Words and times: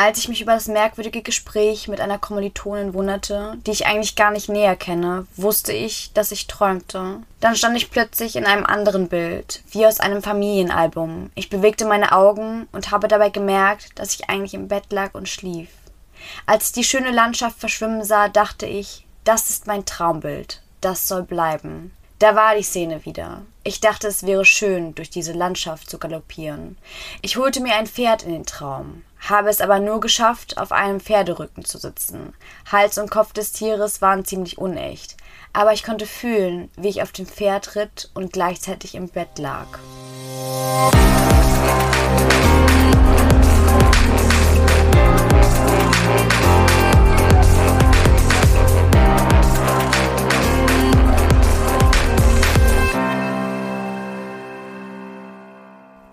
Als 0.00 0.20
ich 0.20 0.28
mich 0.28 0.40
über 0.40 0.54
das 0.54 0.68
merkwürdige 0.68 1.22
Gespräch 1.22 1.88
mit 1.88 2.00
einer 2.00 2.18
Kommilitonin 2.18 2.94
wunderte, 2.94 3.58
die 3.66 3.72
ich 3.72 3.86
eigentlich 3.86 4.14
gar 4.14 4.30
nicht 4.30 4.48
näher 4.48 4.76
kenne, 4.76 5.26
wusste 5.34 5.72
ich, 5.72 6.12
dass 6.12 6.30
ich 6.30 6.46
träumte. 6.46 7.16
Dann 7.40 7.56
stand 7.56 7.76
ich 7.76 7.90
plötzlich 7.90 8.36
in 8.36 8.46
einem 8.46 8.64
anderen 8.64 9.08
Bild, 9.08 9.60
wie 9.72 9.84
aus 9.84 9.98
einem 9.98 10.22
Familienalbum. 10.22 11.30
Ich 11.34 11.50
bewegte 11.50 11.84
meine 11.84 12.12
Augen 12.12 12.68
und 12.70 12.92
habe 12.92 13.08
dabei 13.08 13.30
gemerkt, 13.30 13.98
dass 13.98 14.14
ich 14.14 14.30
eigentlich 14.30 14.54
im 14.54 14.68
Bett 14.68 14.84
lag 14.92 15.14
und 15.14 15.28
schlief. 15.28 15.68
Als 16.46 16.68
ich 16.68 16.74
die 16.74 16.84
schöne 16.84 17.10
Landschaft 17.10 17.58
verschwimmen 17.58 18.04
sah, 18.04 18.28
dachte 18.28 18.66
ich, 18.66 19.04
das 19.24 19.50
ist 19.50 19.66
mein 19.66 19.84
Traumbild. 19.84 20.62
Das 20.80 21.08
soll 21.08 21.24
bleiben. 21.24 21.90
Da 22.20 22.36
war 22.36 22.54
die 22.54 22.62
Szene 22.62 23.04
wieder. 23.04 23.42
Ich 23.68 23.80
dachte, 23.80 24.08
es 24.08 24.22
wäre 24.22 24.46
schön, 24.46 24.94
durch 24.94 25.10
diese 25.10 25.34
Landschaft 25.34 25.90
zu 25.90 25.98
galoppieren. 25.98 26.78
Ich 27.20 27.36
holte 27.36 27.60
mir 27.60 27.74
ein 27.74 27.86
Pferd 27.86 28.22
in 28.22 28.32
den 28.32 28.46
Traum, 28.46 29.04
habe 29.28 29.50
es 29.50 29.60
aber 29.60 29.78
nur 29.78 30.00
geschafft, 30.00 30.56
auf 30.56 30.72
einem 30.72 31.00
Pferderücken 31.00 31.66
zu 31.66 31.76
sitzen. 31.76 32.32
Hals 32.72 32.96
und 32.96 33.10
Kopf 33.10 33.34
des 33.34 33.52
Tieres 33.52 34.00
waren 34.00 34.24
ziemlich 34.24 34.56
unecht, 34.56 35.18
aber 35.52 35.74
ich 35.74 35.84
konnte 35.84 36.06
fühlen, 36.06 36.70
wie 36.78 36.88
ich 36.88 37.02
auf 37.02 37.12
dem 37.12 37.26
Pferd 37.26 37.76
ritt 37.76 38.10
und 38.14 38.32
gleichzeitig 38.32 38.94
im 38.94 39.10
Bett 39.10 39.38
lag. 39.38 39.66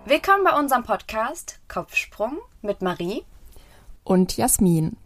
Willkommen 0.08 0.44
bei 0.44 0.56
unserem 0.56 0.84
Podcast 0.84 1.58
Kopfsprung 1.66 2.38
mit 2.62 2.80
Marie 2.80 3.24
und 4.04 4.36
Jasmin. 4.36 4.96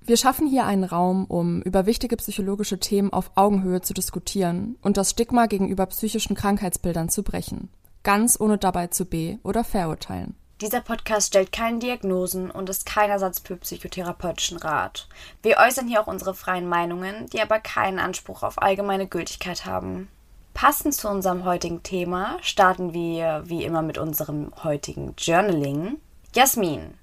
Wir 0.00 0.16
schaffen 0.16 0.46
hier 0.46 0.64
einen 0.64 0.84
Raum, 0.84 1.24
um 1.24 1.60
über 1.62 1.86
wichtige 1.86 2.16
psychologische 2.16 2.78
Themen 2.78 3.12
auf 3.12 3.32
Augenhöhe 3.34 3.80
zu 3.80 3.94
diskutieren 3.94 4.76
und 4.80 4.96
das 4.96 5.10
Stigma 5.10 5.46
gegenüber 5.46 5.86
psychischen 5.86 6.36
Krankheitsbildern 6.36 7.08
zu 7.08 7.24
brechen, 7.24 7.68
ganz 8.04 8.38
ohne 8.38 8.58
dabei 8.58 8.86
zu 8.86 9.06
be- 9.06 9.40
oder 9.42 9.64
verurteilen. 9.64 10.36
Dieser 10.60 10.82
Podcast 10.82 11.26
stellt 11.26 11.50
keine 11.50 11.80
Diagnosen 11.80 12.52
und 12.52 12.68
ist 12.68 12.86
kein 12.86 13.10
Ersatz 13.10 13.40
für 13.40 13.56
psychotherapeutischen 13.56 14.58
Rat. 14.58 15.08
Wir 15.42 15.56
äußern 15.56 15.88
hier 15.88 16.00
auch 16.00 16.06
unsere 16.06 16.34
freien 16.34 16.68
Meinungen, 16.68 17.26
die 17.32 17.40
aber 17.40 17.58
keinen 17.58 17.98
Anspruch 17.98 18.44
auf 18.44 18.62
allgemeine 18.62 19.08
Gültigkeit 19.08 19.66
haben. 19.66 20.06
Passend 20.54 20.94
zu 20.94 21.08
unserem 21.08 21.44
heutigen 21.44 21.82
Thema 21.82 22.36
starten 22.42 22.92
wir 22.92 23.42
wie 23.46 23.64
immer 23.64 23.82
mit 23.82 23.98
unserem 23.98 24.52
heutigen 24.62 25.14
Journaling. 25.16 25.98
Jasmin, 26.34 26.94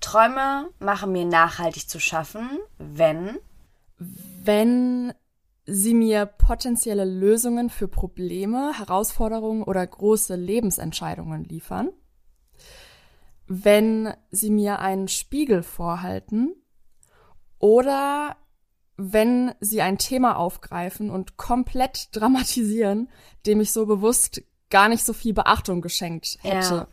Träume 0.00 0.70
machen 0.78 1.12
mir 1.12 1.24
nachhaltig 1.24 1.88
zu 1.88 2.00
schaffen, 2.00 2.48
wenn 2.78 3.38
wenn 4.42 5.12
sie 5.66 5.94
mir 5.94 6.26
potenzielle 6.26 7.04
Lösungen 7.04 7.70
für 7.70 7.86
Probleme, 7.86 8.72
Herausforderungen 8.78 9.62
oder 9.62 9.86
große 9.86 10.34
Lebensentscheidungen 10.34 11.44
liefern, 11.44 11.90
wenn 13.46 14.14
sie 14.30 14.50
mir 14.50 14.78
einen 14.78 15.08
Spiegel 15.08 15.62
vorhalten 15.62 16.54
oder 17.58 18.36
wenn 19.00 19.54
sie 19.60 19.80
ein 19.80 19.96
Thema 19.96 20.36
aufgreifen 20.36 21.10
und 21.10 21.38
komplett 21.38 22.14
dramatisieren, 22.14 23.08
dem 23.46 23.60
ich 23.60 23.72
so 23.72 23.86
bewusst 23.86 24.42
gar 24.68 24.88
nicht 24.88 25.04
so 25.04 25.12
viel 25.14 25.32
Beachtung 25.32 25.80
geschenkt 25.80 26.38
hätte. 26.42 26.74
Ja. 26.74 26.88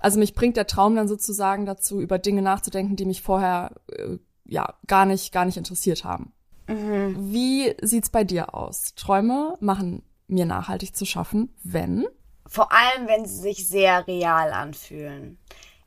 Also 0.00 0.18
mich 0.18 0.34
bringt 0.34 0.56
der 0.56 0.66
Traum 0.66 0.96
dann 0.96 1.06
sozusagen 1.06 1.66
dazu, 1.66 2.00
über 2.00 2.18
Dinge 2.18 2.40
nachzudenken, 2.40 2.96
die 2.96 3.04
mich 3.04 3.20
vorher 3.20 3.72
äh, 3.92 4.16
ja 4.46 4.74
gar 4.86 5.04
nicht, 5.04 5.32
gar 5.32 5.44
nicht 5.44 5.58
interessiert 5.58 6.04
haben. 6.04 6.32
Mhm. 6.66 7.32
Wie 7.32 7.74
sieht's 7.82 8.08
bei 8.08 8.24
dir 8.24 8.54
aus? 8.54 8.94
Träume 8.94 9.56
machen 9.60 10.02
mir 10.26 10.46
nachhaltig 10.46 10.96
zu 10.96 11.04
schaffen, 11.04 11.54
wenn? 11.62 12.06
Vor 12.46 12.72
allem, 12.72 13.06
wenn 13.06 13.26
sie 13.26 13.36
sich 13.36 13.68
sehr 13.68 14.06
real 14.06 14.52
anfühlen. 14.52 15.38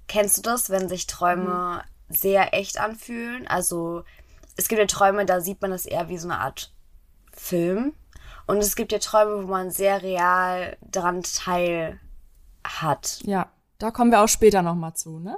Kennst 0.08 0.38
du 0.38 0.42
das, 0.44 0.70
wenn 0.70 0.88
sich 0.88 1.08
Träume 1.08 1.82
mhm. 2.10 2.14
sehr 2.14 2.54
echt 2.54 2.80
anfühlen? 2.80 3.48
Also 3.48 4.04
es 4.56 4.68
gibt 4.68 4.80
ja 4.80 4.88
Träume, 4.88 5.26
da 5.26 5.42
sieht 5.42 5.62
man 5.62 5.72
das 5.72 5.86
eher 5.86 6.10
wie 6.10 6.18
so 6.18 6.28
eine 6.28 6.40
Art 6.40 6.74
Film. 7.32 7.94
Und 8.46 8.58
es 8.58 8.76
gibt 8.76 8.92
ja 8.92 9.00
Träume, 9.00 9.44
wo 9.44 9.52
man 9.52 9.72
sehr 9.72 10.02
real 10.02 10.78
daran 10.82 11.24
teil 11.24 12.00
hat. 12.64 13.20
Ja, 13.24 13.48
da 13.80 13.92
kommen 13.92 14.12
wir 14.12 14.22
auch 14.22 14.28
später 14.28 14.62
nochmal 14.62 14.94
zu, 14.94 15.20
ne? 15.20 15.38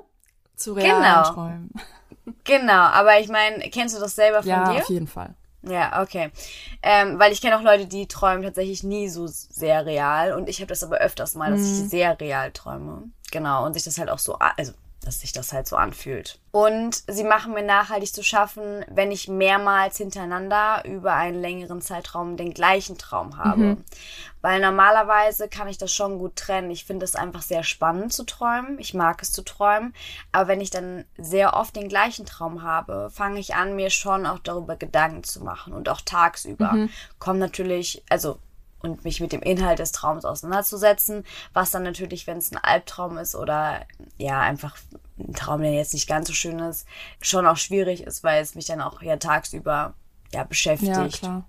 Zu 0.55 0.73
realen 0.73 1.01
genau. 1.01 1.33
Träumen. 1.33 1.69
Genau, 2.43 2.73
aber 2.73 3.19
ich 3.19 3.27
meine, 3.27 3.69
kennst 3.69 3.95
du 3.95 3.99
das 3.99 4.15
selber 4.15 4.41
von 4.41 4.49
ja, 4.49 4.69
dir? 4.69 4.77
Ja, 4.77 4.81
auf 4.81 4.89
jeden 4.89 5.05
Fall. 5.05 5.35
Ja, 5.61 6.01
okay. 6.01 6.31
Ähm, 6.81 7.19
weil 7.19 7.31
ich 7.31 7.41
kenne 7.41 7.57
auch 7.57 7.61
Leute, 7.61 7.85
die 7.85 8.07
träumen 8.07 8.43
tatsächlich 8.43 8.83
nie 8.83 9.09
so 9.09 9.27
sehr 9.27 9.85
real. 9.85 10.33
Und 10.33 10.49
ich 10.49 10.59
habe 10.59 10.67
das 10.67 10.83
aber 10.83 10.97
öfters 10.97 11.35
mal, 11.35 11.51
dass 11.51 11.61
mhm. 11.61 11.65
ich 11.67 11.89
sehr 11.89 12.19
real 12.19 12.51
träume. 12.51 13.03
Genau. 13.31 13.65
Und 13.65 13.73
sich 13.73 13.83
das 13.83 13.99
halt 13.99 14.09
auch 14.09 14.17
so, 14.17 14.37
also 14.39 14.73
dass 15.05 15.21
sich 15.21 15.31
das 15.31 15.53
halt 15.53 15.67
so 15.67 15.75
anfühlt. 15.75 16.39
Und 16.51 17.03
sie 17.07 17.23
machen 17.23 17.53
mir 17.53 17.63
nachhaltig 17.63 18.13
zu 18.13 18.23
schaffen, 18.23 18.85
wenn 18.89 19.11
ich 19.11 19.27
mehrmals 19.27 19.97
hintereinander 19.97 20.83
über 20.85 21.13
einen 21.13 21.39
längeren 21.39 21.81
Zeitraum 21.81 22.37
den 22.37 22.53
gleichen 22.53 22.97
Traum 22.97 23.37
habe. 23.37 23.61
Mhm. 23.61 23.83
Weil 24.41 24.61
normalerweise 24.61 25.47
kann 25.47 25.67
ich 25.67 25.77
das 25.77 25.93
schon 25.93 26.17
gut 26.17 26.35
trennen. 26.35 26.71
Ich 26.71 26.85
finde 26.85 27.03
es 27.03 27.15
einfach 27.15 27.41
sehr 27.41 27.63
spannend 27.63 28.13
zu 28.13 28.23
träumen. 28.23 28.79
Ich 28.79 28.93
mag 28.93 29.21
es 29.21 29.31
zu 29.31 29.43
träumen. 29.43 29.93
Aber 30.31 30.47
wenn 30.47 30.61
ich 30.61 30.69
dann 30.69 31.05
sehr 31.17 31.55
oft 31.55 31.75
den 31.75 31.89
gleichen 31.89 32.25
Traum 32.25 32.63
habe, 32.63 33.09
fange 33.11 33.39
ich 33.39 33.55
an, 33.55 33.75
mir 33.75 33.89
schon 33.89 34.25
auch 34.25 34.39
darüber 34.39 34.75
Gedanken 34.75 35.23
zu 35.23 35.43
machen. 35.43 35.73
Und 35.73 35.89
auch 35.89 36.01
tagsüber 36.01 36.73
mhm. 36.73 36.89
kommen 37.19 37.39
natürlich, 37.39 38.03
also 38.09 38.39
und 38.85 39.03
mich 39.03 39.19
mit 39.19 39.31
dem 39.31 39.41
Inhalt 39.41 39.79
des 39.79 39.91
Traums 39.91 40.25
auseinanderzusetzen, 40.25 41.23
was 41.53 41.71
dann 41.71 41.83
natürlich, 41.83 42.27
wenn 42.27 42.37
es 42.37 42.51
ein 42.51 42.57
Albtraum 42.57 43.17
ist 43.17 43.35
oder 43.35 43.85
ja, 44.17 44.39
einfach 44.39 44.77
ein 45.19 45.33
Traum, 45.33 45.61
der 45.61 45.73
jetzt 45.73 45.93
nicht 45.93 46.07
ganz 46.07 46.27
so 46.27 46.33
schön 46.33 46.59
ist, 46.59 46.87
schon 47.21 47.45
auch 47.45 47.57
schwierig 47.57 48.03
ist, 48.03 48.23
weil 48.23 48.41
es 48.41 48.55
mich 48.55 48.65
dann 48.65 48.81
auch 48.81 49.01
ja 49.01 49.17
tagsüber 49.17 49.93
ja 50.33 50.43
beschäftigt. 50.43 50.95
Ja, 50.95 51.07
klar. 51.07 51.45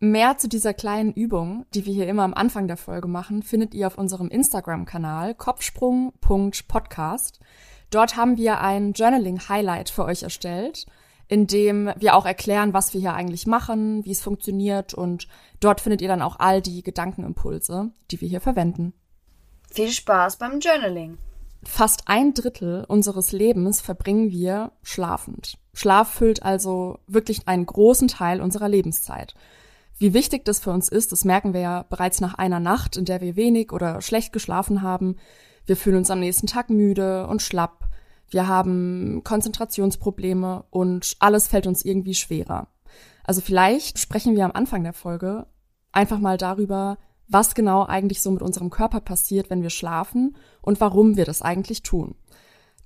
Mehr 0.00 0.36
zu 0.36 0.48
dieser 0.48 0.74
kleinen 0.74 1.12
Übung, 1.12 1.64
die 1.74 1.86
wir 1.86 1.94
hier 1.94 2.08
immer 2.08 2.24
am 2.24 2.34
Anfang 2.34 2.66
der 2.66 2.76
Folge 2.76 3.06
machen, 3.06 3.44
findet 3.44 3.72
ihr 3.72 3.86
auf 3.86 3.96
unserem 3.96 4.28
Instagram-Kanal 4.28 5.36
kopfsprung.podcast. 5.36 7.38
Dort 7.90 8.16
haben 8.16 8.36
wir 8.36 8.60
ein 8.60 8.94
Journaling-Highlight 8.94 9.90
für 9.90 10.04
euch 10.04 10.24
erstellt 10.24 10.86
in 11.32 11.46
dem 11.46 11.90
wir 11.96 12.14
auch 12.14 12.26
erklären, 12.26 12.74
was 12.74 12.92
wir 12.92 13.00
hier 13.00 13.14
eigentlich 13.14 13.46
machen, 13.46 14.04
wie 14.04 14.10
es 14.10 14.20
funktioniert 14.20 14.92
und 14.92 15.28
dort 15.60 15.80
findet 15.80 16.02
ihr 16.02 16.08
dann 16.08 16.20
auch 16.20 16.38
all 16.38 16.60
die 16.60 16.82
Gedankenimpulse, 16.82 17.90
die 18.10 18.20
wir 18.20 18.28
hier 18.28 18.42
verwenden. 18.42 18.92
Viel 19.70 19.88
Spaß 19.88 20.36
beim 20.36 20.60
Journaling. 20.60 21.16
Fast 21.64 22.02
ein 22.04 22.34
Drittel 22.34 22.84
unseres 22.86 23.32
Lebens 23.32 23.80
verbringen 23.80 24.30
wir 24.30 24.72
schlafend. 24.82 25.56
Schlaf 25.72 26.12
füllt 26.12 26.42
also 26.42 26.98
wirklich 27.06 27.48
einen 27.48 27.64
großen 27.64 28.08
Teil 28.08 28.42
unserer 28.42 28.68
Lebenszeit. 28.68 29.34
Wie 29.98 30.12
wichtig 30.12 30.44
das 30.44 30.60
für 30.60 30.72
uns 30.72 30.90
ist, 30.90 31.12
das 31.12 31.24
merken 31.24 31.54
wir 31.54 31.62
ja 31.62 31.86
bereits 31.88 32.20
nach 32.20 32.34
einer 32.34 32.60
Nacht, 32.60 32.98
in 32.98 33.06
der 33.06 33.22
wir 33.22 33.36
wenig 33.36 33.72
oder 33.72 34.02
schlecht 34.02 34.34
geschlafen 34.34 34.82
haben. 34.82 35.16
Wir 35.64 35.78
fühlen 35.78 35.96
uns 35.96 36.10
am 36.10 36.20
nächsten 36.20 36.46
Tag 36.46 36.68
müde 36.68 37.26
und 37.26 37.40
schlapp 37.40 37.88
wir 38.32 38.48
haben 38.48 39.22
Konzentrationsprobleme 39.24 40.64
und 40.70 41.16
alles 41.18 41.48
fällt 41.48 41.66
uns 41.66 41.84
irgendwie 41.84 42.14
schwerer. 42.14 42.68
Also 43.24 43.40
vielleicht 43.40 43.98
sprechen 43.98 44.34
wir 44.34 44.44
am 44.44 44.52
Anfang 44.52 44.82
der 44.82 44.92
Folge 44.92 45.46
einfach 45.92 46.18
mal 46.18 46.38
darüber, 46.38 46.98
was 47.28 47.54
genau 47.54 47.84
eigentlich 47.84 48.20
so 48.20 48.30
mit 48.30 48.42
unserem 48.42 48.70
Körper 48.70 49.00
passiert, 49.00 49.50
wenn 49.50 49.62
wir 49.62 49.70
schlafen 49.70 50.36
und 50.60 50.80
warum 50.80 51.16
wir 51.16 51.24
das 51.24 51.42
eigentlich 51.42 51.82
tun. 51.82 52.14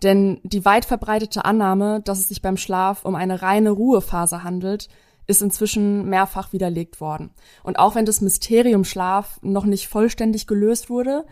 Denn 0.03 0.41
die 0.43 0.65
weit 0.65 0.85
verbreitete 0.85 1.45
Annahme, 1.45 2.01
dass 2.01 2.19
es 2.19 2.29
sich 2.29 2.43
beim 2.43 2.57
Schlaf 2.57 3.05
um 3.05 3.15
eine 3.15 3.41
reine 3.41 3.71
Ruhephase 3.71 4.45
handelt, 4.45 4.89
ist 5.27 5.43
inzwischen 5.43 6.09
mehrfach 6.09 6.53
widerlegt 6.53 7.01
worden. 7.01 7.31
Und 7.65 7.79
auch 7.79 7.95
wenn 7.95 8.05
das 8.05 8.21
Mysterium 8.21 8.85
Schlaf 8.85 9.41
noch 9.43 9.65
nicht 9.65 9.89
vollständig 9.89 10.47
gelöst 10.47 10.91
wurde, 10.91 11.25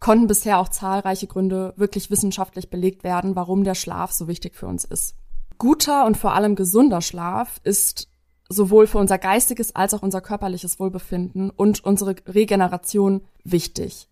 konnten 0.00 0.26
bisher 0.26 0.58
auch 0.58 0.68
zahlreiche 0.68 1.26
Gründe 1.26 1.74
wirklich 1.76 2.10
wissenschaftlich 2.10 2.70
belegt 2.70 3.04
werden, 3.04 3.36
warum 3.36 3.64
der 3.64 3.74
Schlaf 3.74 4.12
so 4.12 4.26
wichtig 4.26 4.56
für 4.56 4.66
uns 4.66 4.84
ist. 4.84 5.14
Guter 5.58 6.06
und 6.06 6.16
vor 6.16 6.34
allem 6.34 6.56
gesunder 6.56 7.02
Schlaf 7.02 7.60
ist 7.64 8.08
sowohl 8.48 8.86
für 8.86 8.98
unser 8.98 9.18
geistiges 9.18 9.76
als 9.76 9.94
auch 9.94 10.02
unser 10.02 10.22
körperliches 10.22 10.80
Wohlbefinden 10.80 11.50
und 11.50 11.84
unsere 11.84 12.16
Regeneration 12.26 13.22
wichtig. 13.44 14.08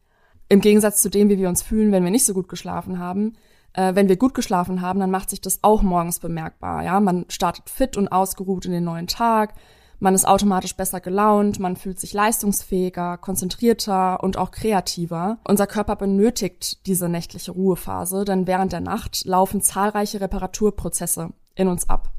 Im 0.51 0.61
Gegensatz 0.61 1.03
zu 1.03 1.11
dem, 1.11 1.29
wie 1.31 1.39
wir 1.39 1.49
uns 1.49 1.63
fühlen, 1.63 1.91
wenn 1.91 2.05
wir 2.05 2.11
nicht 2.11 2.25
so 2.25 2.35
gut 2.35 2.49
geschlafen 2.49 2.99
haben. 2.99 3.35
Äh, 3.73 3.95
wenn 3.95 4.09
wir 4.09 4.17
gut 4.17 4.35
geschlafen 4.35 4.81
haben, 4.81 5.01
dann 5.01 5.11
macht 5.11 5.31
sich 5.31 5.41
das 5.41 5.59
auch 5.63 5.83
morgens 5.83 6.21
bemerkbar. 6.21 6.85
Ja, 6.85 7.01
man 7.01 7.25
startet 7.29 7.69
fit 7.69 7.97
und 7.97 8.09
ausgeruht 8.09 8.65
in 8.65 8.73
den 8.73 8.85
neuen 8.85 9.07
Tag. 9.07 9.55
Man 10.01 10.15
ist 10.15 10.29
automatisch 10.29 10.77
besser 10.77 11.01
gelaunt, 11.01 11.59
man 11.59 11.75
fühlt 11.77 11.99
sich 11.99 12.13
leistungsfähiger, 12.13 13.19
konzentrierter 13.19 14.23
und 14.23 14.37
auch 14.37 14.53
kreativer. 14.53 15.39
Unser 15.47 15.67
Körper 15.67 15.97
benötigt 15.97 16.87
diese 16.87 17.09
nächtliche 17.09 17.51
Ruhephase, 17.51 18.25
denn 18.25 18.47
während 18.47 18.73
der 18.73 18.81
Nacht 18.81 19.25
laufen 19.25 19.61
zahlreiche 19.61 20.21
Reparaturprozesse 20.21 21.31
in 21.57 21.67
uns 21.67 21.89
ab. 21.89 22.13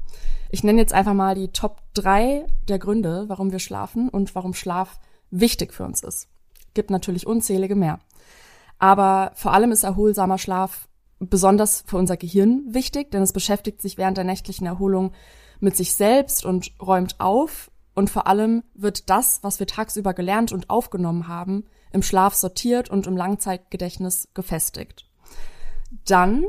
Ich 0.50 0.62
nenne 0.62 0.80
jetzt 0.80 0.92
einfach 0.92 1.14
mal 1.14 1.34
die 1.34 1.48
Top 1.48 1.80
drei 1.94 2.44
der 2.68 2.78
Gründe, 2.78 3.24
warum 3.28 3.50
wir 3.50 3.60
schlafen 3.60 4.10
und 4.10 4.34
warum 4.34 4.52
Schlaf 4.52 4.98
wichtig 5.30 5.72
für 5.72 5.84
uns 5.84 6.02
ist. 6.02 6.28
Gibt 6.74 6.90
natürlich 6.90 7.26
unzählige 7.26 7.76
mehr. 7.76 8.00
Aber 8.78 9.32
vor 9.34 9.54
allem 9.54 9.72
ist 9.72 9.84
erholsamer 9.84 10.38
Schlaf 10.38 10.88
besonders 11.18 11.84
für 11.86 11.96
unser 11.96 12.16
Gehirn 12.16 12.64
wichtig, 12.68 13.10
denn 13.10 13.22
es 13.22 13.32
beschäftigt 13.32 13.80
sich 13.80 13.96
während 13.96 14.16
der 14.16 14.24
nächtlichen 14.24 14.66
Erholung 14.66 15.12
mit 15.60 15.76
sich 15.76 15.94
selbst 15.94 16.44
und 16.44 16.72
räumt 16.80 17.20
auf. 17.20 17.69
Und 17.94 18.10
vor 18.10 18.26
allem 18.26 18.62
wird 18.74 19.10
das, 19.10 19.42
was 19.42 19.58
wir 19.58 19.66
tagsüber 19.66 20.14
gelernt 20.14 20.52
und 20.52 20.70
aufgenommen 20.70 21.28
haben, 21.28 21.64
im 21.92 22.02
Schlaf 22.02 22.34
sortiert 22.34 22.88
und 22.88 23.06
im 23.06 23.16
Langzeitgedächtnis 23.16 24.28
gefestigt. 24.34 25.06
Dann, 26.06 26.44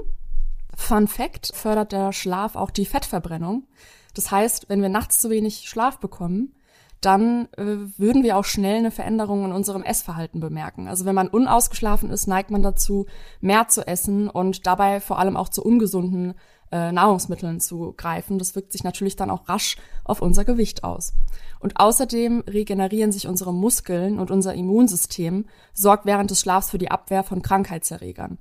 Fun 0.75 1.07
Fact, 1.07 1.51
fördert 1.53 1.91
der 1.91 2.13
Schlaf 2.13 2.55
auch 2.55 2.69
die 2.69 2.85
Fettverbrennung. 2.85 3.67
Das 4.13 4.31
heißt, 4.31 4.69
wenn 4.69 4.81
wir 4.81 4.89
nachts 4.89 5.19
zu 5.19 5.29
wenig 5.29 5.67
Schlaf 5.67 5.99
bekommen, 5.99 6.53
dann 7.01 7.47
äh, 7.57 7.77
würden 7.97 8.23
wir 8.23 8.37
auch 8.37 8.45
schnell 8.45 8.77
eine 8.77 8.91
Veränderung 8.91 9.45
in 9.45 9.51
unserem 9.51 9.81
Essverhalten 9.81 10.39
bemerken. 10.39 10.87
Also 10.87 11.05
wenn 11.05 11.15
man 11.15 11.29
unausgeschlafen 11.29 12.11
ist, 12.11 12.27
neigt 12.27 12.51
man 12.51 12.61
dazu, 12.61 13.07
mehr 13.39 13.67
zu 13.67 13.85
essen 13.87 14.29
und 14.29 14.67
dabei 14.67 14.99
vor 14.99 15.17
allem 15.17 15.35
auch 15.35 15.49
zu 15.49 15.63
ungesunden 15.63 16.35
äh, 16.71 16.91
Nahrungsmitteln 16.91 17.59
zu 17.59 17.93
greifen. 17.95 18.39
Das 18.39 18.55
wirkt 18.55 18.71
sich 18.71 18.83
natürlich 18.83 19.15
dann 19.15 19.29
auch 19.29 19.47
rasch 19.49 19.77
auf 20.03 20.21
unser 20.21 20.45
Gewicht 20.45 20.83
aus. 20.83 21.13
Und 21.59 21.79
außerdem 21.79 22.43
regenerieren 22.47 23.11
sich 23.11 23.27
unsere 23.27 23.53
Muskeln 23.53 24.19
und 24.19 24.31
unser 24.31 24.53
Immunsystem 24.53 25.45
sorgt 25.73 26.05
während 26.05 26.31
des 26.31 26.41
Schlafs 26.41 26.69
für 26.69 26.77
die 26.77 26.91
Abwehr 26.91 27.23
von 27.23 27.41
Krankheitserregern. 27.41 28.37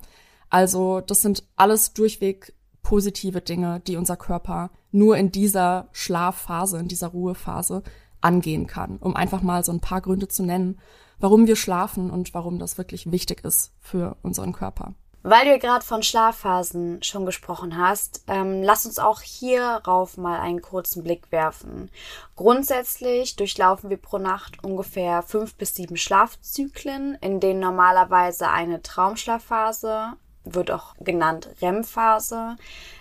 Also 0.49 1.01
das 1.01 1.23
sind 1.23 1.45
alles 1.57 1.93
durchweg 1.93 2.55
positive 2.83 3.41
Dinge, 3.41 3.81
die 3.87 3.97
unser 3.97 4.17
Körper 4.17 4.71
nur 4.91 5.17
in 5.17 5.31
dieser 5.31 5.89
Schlafphase, 5.93 6.79
in 6.79 6.89
dieser 6.89 7.09
Ruhephase 7.09 7.83
angehen 8.21 8.67
kann, 8.67 8.99
um 8.99 9.17
einfach 9.17 9.43
mal 9.43 9.65
so 9.65 9.73
ein 9.73 9.81
paar 9.81 10.01
Gründe 10.01 10.29
zu 10.29 10.43
nennen, 10.43 10.79
warum 11.19 11.47
wir 11.47 11.57
schlafen 11.57 12.11
und 12.11 12.35
warum 12.35 12.59
das 12.59 12.79
wirklich 12.79 13.11
wichtig 13.11 13.45
ist 13.45 13.73
für 13.79 14.17
unseren 14.23 14.53
Körper. 14.53 14.95
Weil 15.23 15.45
du 15.45 15.59
gerade 15.59 15.85
von 15.85 16.03
Schlafphasen 16.03 17.03
schon 17.03 17.27
gesprochen 17.27 17.77
hast, 17.77 18.25
ähm, 18.27 18.63
lass 18.63 18.87
uns 18.87 18.99
auch 18.99 19.21
hierauf 19.21 20.17
mal 20.17 20.41
einen 20.41 20.63
kurzen 20.63 21.03
Blick 21.03 21.31
werfen. 21.31 21.91
Grundsätzlich 22.37 23.37
durchlaufen 23.37 23.91
wir 23.91 23.99
pro 23.99 24.17
Nacht 24.19 24.65
ungefähr 24.65 25.23
fünf 25.23 25.57
bis 25.57 25.75
sieben 25.75 25.99
Schlafzyklen, 25.99 27.19
in 27.21 27.39
denen 27.39 27.61
normalerweise 27.61 28.49
eine 28.49 28.83
Traumschlafphase, 28.83 30.15
wird 30.45 30.71
auch 30.71 30.95
genannt 31.01 31.51
REM-Phase, 31.61 32.57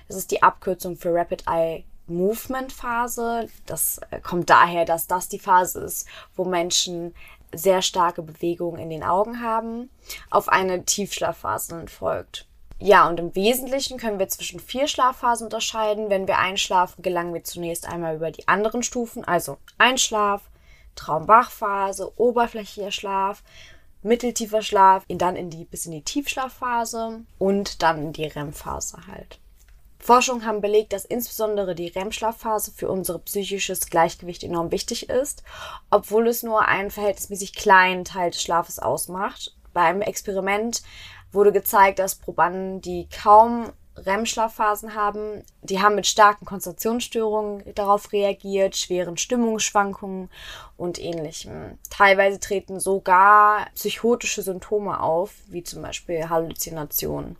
das 0.10 0.18
ist 0.18 0.32
die 0.32 0.44
Abkürzung 0.44 0.98
für 0.98 1.14
Rapid 1.14 1.46
Eye 1.48 1.86
Movement-Phase. 2.08 3.48
Das 3.66 4.02
äh, 4.10 4.20
kommt 4.20 4.50
daher, 4.50 4.86
dass 4.86 5.08
das 5.08 5.30
die 5.30 5.40
Phase 5.40 5.80
ist, 5.82 6.08
wo 6.36 6.44
Menschen 6.44 7.14
sehr 7.54 7.82
starke 7.82 8.22
Bewegungen 8.22 8.80
in 8.80 8.90
den 8.90 9.04
Augen 9.04 9.42
haben, 9.42 9.90
auf 10.30 10.50
eine 10.50 10.86
Tiefschlafphase 10.86 11.88
folgt. 11.88 12.46
Ja, 12.82 13.10
und 13.10 13.20
im 13.20 13.36
Wesentlichen 13.36 13.98
können 13.98 14.20
wir 14.20 14.30
zwischen 14.30 14.60
vier 14.60 14.88
Schlafphasen 14.88 15.46
unterscheiden. 15.46 16.10
Wenn 16.10 16.28
wir 16.28 16.38
einschlafen, 16.38 17.02
gelangen 17.02 17.34
wir 17.34 17.44
zunächst 17.44 17.86
einmal 17.86 18.16
über 18.16 18.32
die 18.32 18.48
anderen 18.48 18.84
Stufen, 18.84 19.26
also 19.26 19.58
Einschlaf, 19.78 20.50
Traumwachphase, 20.96 22.18
oberflächlicher 22.18 22.92
Schlaf, 22.92 23.44
mitteltiefer 24.02 24.62
Schlaf, 24.62 25.04
dann 25.10 25.36
in 25.36 25.50
die, 25.50 25.66
bis 25.66 25.86
in 25.86 25.92
die 25.92 26.04
Tiefschlafphase 26.04 27.22
und 27.38 27.82
dann 27.84 28.02
in 28.02 28.14
die 28.14 28.26
REM-Phase 28.26 29.08
halt. 29.08 29.40
Forschungen 30.00 30.46
haben 30.46 30.62
belegt, 30.62 30.94
dass 30.94 31.06
insbesondere 31.06 31.76
die 31.76 31.90
REM-Schlafphase 31.90 32.72
für 32.72 32.90
unser 32.90 33.20
psychisches 33.20 33.90
Gleichgewicht 33.90 34.44
enorm 34.44 34.72
wichtig 34.72 35.10
ist, 35.10 35.44
obwohl 35.90 36.28
es 36.28 36.42
nur 36.42 36.68
einen 36.68 36.90
verhältnismäßig 36.90 37.54
kleinen 37.54 38.06
Teil 38.06 38.32
des 38.32 38.42
Schlafes 38.42 38.80
ausmacht. 38.80 39.56
Beim 39.74 40.02
Experiment 40.02 40.82
wurde 41.32 41.52
gezeigt, 41.52 42.00
dass 42.00 42.16
Probanden, 42.16 42.82
die 42.82 43.08
kaum 43.10 43.72
REM-Schlafphasen 44.06 44.96
haben, 44.96 45.44
die 45.62 45.82
haben 45.82 45.96
mit 45.96 46.08
starken 46.08 46.46
Konzentrationsstörungen 46.46 47.64
darauf 47.76 48.12
reagiert, 48.12 48.78
schweren 48.78 49.18
Stimmungsschwankungen 49.18 50.30
und 50.78 51.00
ähnlichem. 51.00 51.78
Teilweise 51.90 52.40
treten 52.40 52.80
sogar 52.80 53.68
psychotische 53.76 54.42
Symptome 54.42 55.02
auf, 55.02 55.34
wie 55.48 55.64
zum 55.64 55.82
Beispiel 55.82 56.30
Halluzinationen. 56.30 57.36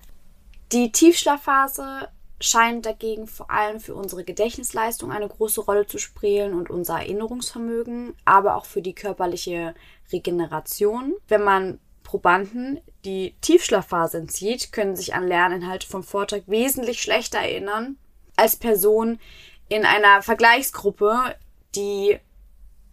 Die 0.72 0.92
Tiefschlafphase 0.92 2.10
scheint 2.42 2.86
dagegen 2.86 3.28
vor 3.28 3.52
allem 3.52 3.80
für 3.80 3.96
unsere 3.96 4.24
Gedächtnisleistung 4.24 5.12
eine 5.12 5.28
große 5.28 5.62
Rolle 5.62 5.86
zu 5.86 5.98
spielen 5.98 6.54
und 6.54 6.70
unser 6.70 7.00
Erinnerungsvermögen, 7.00 8.16
aber 8.26 8.56
auch 8.56 8.66
für 8.66 8.82
die 8.82 8.96
körperliche 8.96 9.76
Regeneration. 10.12 11.14
Wenn 11.28 11.44
man 11.44 11.80
Probanden 12.04 12.80
die 13.06 13.36
Tiefschlafphase 13.42 14.18
entzieht, 14.18 14.72
können 14.72 14.96
sich 14.96 15.14
an 15.14 15.28
Lerninhalte 15.28 15.88
vom 15.88 16.04
Vortrag 16.04 16.44
wesentlich 16.48 17.02
schlechter 17.02 17.40
erinnern 17.40 17.98
als 18.36 18.56
Personen 18.56 19.20
in 19.68 19.86
einer 19.86 20.22
Vergleichsgruppe, 20.22 21.36
die 21.76 22.18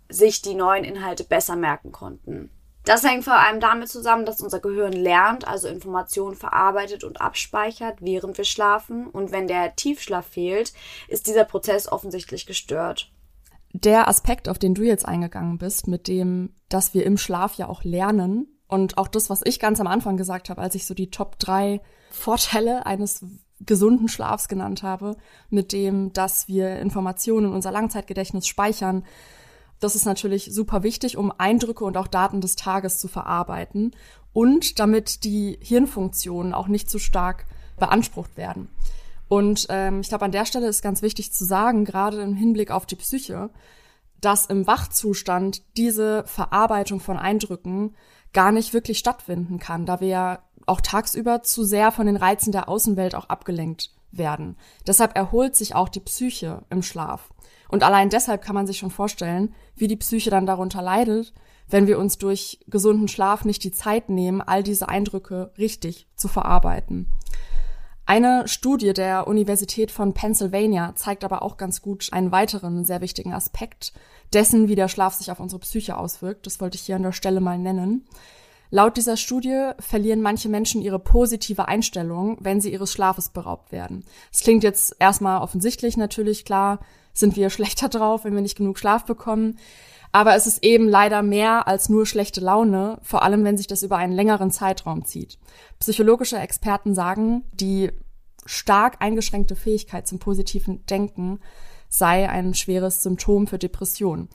sich 0.09 0.43
die 0.43 0.55
neuen 0.55 0.85
Inhalte 0.85 1.25
besser 1.25 1.57
merken 1.57 1.93
konnten. 1.93 2.51
Das 2.87 3.03
hängt 3.03 3.25
vor 3.25 3.35
allem 3.35 3.59
damit 3.59 3.89
zusammen, 3.89 4.25
dass 4.25 4.41
unser 4.41 4.61
Gehirn 4.61 4.93
lernt, 4.93 5.47
also 5.47 5.67
Informationen 5.67 6.37
verarbeitet 6.37 7.03
und 7.03 7.21
abspeichert, 7.21 7.99
während 8.01 8.39
wir 8.39 8.45
schlafen. 8.45 9.09
Und 9.09 9.33
wenn 9.33 9.49
der 9.49 9.75
Tiefschlaf 9.75 10.25
fehlt, 10.25 10.73
ist 11.09 11.27
dieser 11.27 11.45
Prozess 11.45 11.91
offensichtlich 11.91 12.47
gestört. 12.47 13.11
Der 13.73 14.07
Aspekt, 14.07 14.49
auf 14.49 14.61
den 14.61 14.75
du 14.75 14.83
jetzt 14.83 15.05
eingegangen 15.05 15.59
bist, 15.59 15.89
mit 15.89 16.07
dem, 16.07 16.55
dass 16.69 16.95
wir 16.95 17.05
im 17.05 17.19
Schlaf 17.19 17.55
ja 17.55 17.69
auch 17.69 17.83
lernen 17.83 18.47
und 18.69 18.99
auch 18.99 19.09
das, 19.09 19.31
was 19.31 19.41
ich 19.45 19.59
ganz 19.59 19.81
am 19.81 19.89
Anfang 19.89 20.17
gesagt 20.17 20.49
habe, 20.49 20.63
als 20.63 20.77
ich 20.77 20.87
so 20.87 20.95
die 20.95 21.11
Top 21.11 21.41
drei 21.41 21.81
Vorteile 22.13 22.87
eines 22.87 23.25
gesunden 23.59 24.09
Schlafs 24.09 24.47
genannt 24.47 24.85
habe, 24.85 25.17
mit 25.51 25.73
dem, 25.73 26.13
dass 26.13 26.47
wir 26.47 26.79
Informationen 26.79 27.49
in 27.49 27.53
unser 27.53 27.73
Langzeitgedächtnis 27.73 28.47
speichern, 28.47 29.05
das 29.81 29.95
ist 29.95 30.07
natürlich 30.07 30.51
super 30.53 30.83
wichtig, 30.83 31.17
um 31.17 31.33
Eindrücke 31.37 31.85
und 31.85 31.97
auch 31.97 32.07
Daten 32.07 32.41
des 32.41 32.57
Tages 32.57 32.99
zu 32.99 33.09
verarbeiten 33.09 33.95
und 34.33 34.79
damit 34.79 35.25
die 35.25 35.59
Hirnfunktionen 35.61 36.55
auch 36.55 36.69
nicht 36.69 36.91
zu 36.91 36.99
stark 36.99 37.47
beansprucht 37.79 38.37
werden. 38.37 38.69
Und 39.29 39.67
ähm, 39.71 40.01
ich 40.01 40.09
glaube, 40.09 40.25
an 40.25 40.33
der 40.33 40.47
Stelle 40.47 40.69
ist 40.69 40.83
ganz 40.83 41.03
wichtig 41.03 41.33
zu 41.33 41.45
sagen, 41.45 41.85
gerade 41.85 42.23
im 42.23 42.35
Hinblick 42.35 42.71
auf 42.71 42.87
die 42.87 42.97
Psyche, 42.97 43.51
dass 44.21 44.47
im 44.47 44.67
Wachzustand 44.67 45.63
diese 45.77 46.25
Verarbeitung 46.27 47.01
von 47.01 47.19
Eindrücken 47.19 47.95
gar 48.33 48.53
nicht 48.53 48.73
wirklich 48.73 48.99
stattfinden 48.99 49.59
kann, 49.59 49.87
da 49.87 50.01
wir 50.01 50.09
ja 50.09 50.39
auch 50.67 50.81
tagsüber 50.81 51.43
zu 51.43 51.65
sehr 51.65 51.93
von 51.93 52.07
den 52.07 52.17
Reizen 52.17 52.53
der 52.53 52.69
Außenwelt 52.69 53.15
auch 53.15 53.29
abgelenkt 53.29 53.91
werden. 54.11 54.57
Deshalb 54.87 55.17
erholt 55.17 55.57
sich 55.57 55.75
auch 55.75 55.89
die 55.89 56.01
Psyche 56.01 56.63
im 56.71 56.83
Schlaf. 56.83 57.31
Und 57.69 57.83
allein 57.83 58.11
deshalb 58.11 58.43
kann 58.43 58.55
man 58.55 58.67
sich 58.67 58.79
schon 58.79 58.91
vorstellen, 58.91 59.55
wie 59.75 59.89
die 59.89 59.97
Psyche 59.97 60.31
dann 60.31 60.47
darunter 60.47 60.83
leidet, 60.83 61.33
wenn 61.69 61.87
wir 61.87 61.99
uns 61.99 62.19
durch 62.19 62.61
gesunden 62.69 63.09
Schlaf 63.09 63.45
nicht 63.45 63.65
die 63.65 63.73
Zeit 63.73 64.09
nehmen, 64.09 64.41
all 64.41 64.63
diese 64.63 64.89
Eindrücke 64.89 65.53
richtig 65.59 66.07
zu 66.15 66.29
verarbeiten. 66.29 67.11
Eine 68.09 68.47
Studie 68.47 68.93
der 68.93 69.27
Universität 69.27 69.91
von 69.91 70.15
Pennsylvania 70.15 70.95
zeigt 70.95 71.25
aber 71.25 71.43
auch 71.43 71.57
ganz 71.57 71.83
gut 71.83 72.09
einen 72.13 72.31
weiteren 72.31 72.85
sehr 72.85 73.01
wichtigen 73.01 73.35
Aspekt 73.35 73.93
dessen, 74.33 74.69
wie 74.69 74.77
der 74.77 74.87
Schlaf 74.87 75.15
sich 75.15 75.33
auf 75.33 75.41
unsere 75.41 75.59
Psyche 75.59 75.97
auswirkt. 75.97 76.47
Das 76.47 76.61
wollte 76.61 76.77
ich 76.77 76.83
hier 76.83 76.95
an 76.95 77.03
der 77.03 77.11
Stelle 77.11 77.41
mal 77.41 77.59
nennen. 77.59 78.07
Laut 78.71 78.97
dieser 78.97 79.17
Studie 79.17 79.71
verlieren 79.81 80.23
manche 80.23 80.49
Menschen 80.49 80.83
ihre 80.83 81.01
positive 81.01 81.67
Einstellung, 81.67 82.37
wenn 82.41 82.61
sie 82.61 82.73
ihres 82.73 82.93
Schlafes 82.93 83.29
beraubt 83.31 83.73
werden. 83.73 84.05
Es 84.33 84.41
klingt 84.41 84.63
jetzt 84.63 84.95
erstmal 85.01 85.41
offensichtlich 85.41 85.97
natürlich 85.97 86.45
klar, 86.45 86.79
sind 87.19 87.37
wir 87.37 87.51
schlechter 87.51 87.89
drauf, 87.89 88.25
wenn 88.25 88.35
wir 88.35 88.43
nicht 88.43 88.57
genug 88.57 88.79
Schlaf 88.79 89.05
bekommen. 89.05 89.59
Aber 90.13 90.35
es 90.35 90.47
ist 90.47 90.65
eben 90.65 90.89
leider 90.89 91.23
mehr 91.23 91.67
als 91.67 91.89
nur 91.89 92.07
schlechte 92.07 92.41
Laune, 92.41 92.99
vor 93.03 93.23
allem 93.23 93.45
wenn 93.45 93.57
sich 93.57 93.67
das 93.67 93.83
über 93.83 93.97
einen 93.97 94.13
längeren 94.13 94.51
Zeitraum 94.51 95.05
zieht. 95.05 95.39
Psychologische 95.81 96.39
Experten 96.39 96.95
sagen, 96.95 97.45
die 97.53 97.91
stark 98.47 98.97
eingeschränkte 99.01 99.57
Fähigkeit 99.57 100.07
zum 100.07 100.19
positiven 100.19 100.87
Denken 100.87 101.41
sei 101.89 102.29
ein 102.29 102.55
schweres 102.55 103.03
Symptom 103.03 103.47
für 103.47 103.59
Depression. 103.59 104.29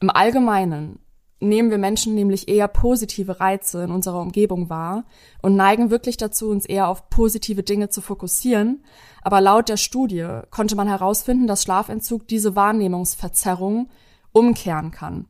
Im 0.00 0.10
Allgemeinen 0.10 0.98
nehmen 1.42 1.70
wir 1.70 1.78
Menschen 1.78 2.14
nämlich 2.14 2.48
eher 2.48 2.68
positive 2.68 3.40
Reize 3.40 3.82
in 3.82 3.90
unserer 3.90 4.20
Umgebung 4.20 4.70
wahr 4.70 5.04
und 5.42 5.56
neigen 5.56 5.90
wirklich 5.90 6.16
dazu, 6.16 6.48
uns 6.48 6.66
eher 6.66 6.88
auf 6.88 7.10
positive 7.10 7.62
Dinge 7.62 7.88
zu 7.88 8.00
fokussieren. 8.00 8.84
Aber 9.22 9.40
laut 9.40 9.68
der 9.68 9.76
Studie 9.76 10.40
konnte 10.50 10.76
man 10.76 10.88
herausfinden, 10.88 11.46
dass 11.46 11.62
Schlafentzug 11.62 12.26
diese 12.28 12.56
Wahrnehmungsverzerrung 12.56 13.90
umkehren 14.32 14.90
kann. 14.90 15.26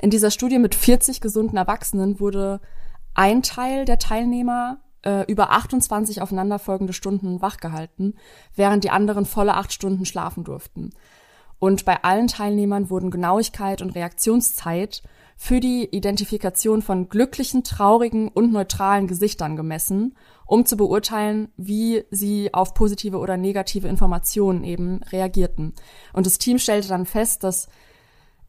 In 0.00 0.10
dieser 0.10 0.30
Studie 0.30 0.58
mit 0.58 0.74
40 0.74 1.20
gesunden 1.20 1.56
Erwachsenen 1.56 2.20
wurde 2.20 2.60
ein 3.14 3.42
Teil 3.42 3.84
der 3.84 3.98
Teilnehmer 3.98 4.78
äh, 5.02 5.24
über 5.30 5.50
28 5.50 6.22
aufeinanderfolgende 6.22 6.92
Stunden 6.92 7.42
wachgehalten, 7.42 8.14
während 8.54 8.84
die 8.84 8.90
anderen 8.90 9.26
volle 9.26 9.54
acht 9.54 9.72
Stunden 9.72 10.04
schlafen 10.04 10.44
durften. 10.44 10.90
Und 11.58 11.84
bei 11.84 12.02
allen 12.04 12.28
Teilnehmern 12.28 12.90
wurden 12.90 13.10
Genauigkeit 13.10 13.82
und 13.82 13.94
Reaktionszeit 13.94 15.02
für 15.36 15.60
die 15.60 15.84
Identifikation 15.84 16.82
von 16.82 17.08
glücklichen, 17.08 17.62
traurigen 17.62 18.28
und 18.28 18.52
neutralen 18.52 19.06
Gesichtern 19.06 19.56
gemessen, 19.56 20.16
um 20.46 20.66
zu 20.66 20.76
beurteilen, 20.76 21.52
wie 21.56 22.04
sie 22.10 22.52
auf 22.52 22.74
positive 22.74 23.18
oder 23.18 23.36
negative 23.36 23.86
Informationen 23.86 24.64
eben 24.64 25.00
reagierten. 25.04 25.74
Und 26.12 26.26
das 26.26 26.38
Team 26.38 26.58
stellte 26.58 26.88
dann 26.88 27.06
fest, 27.06 27.44
dass 27.44 27.68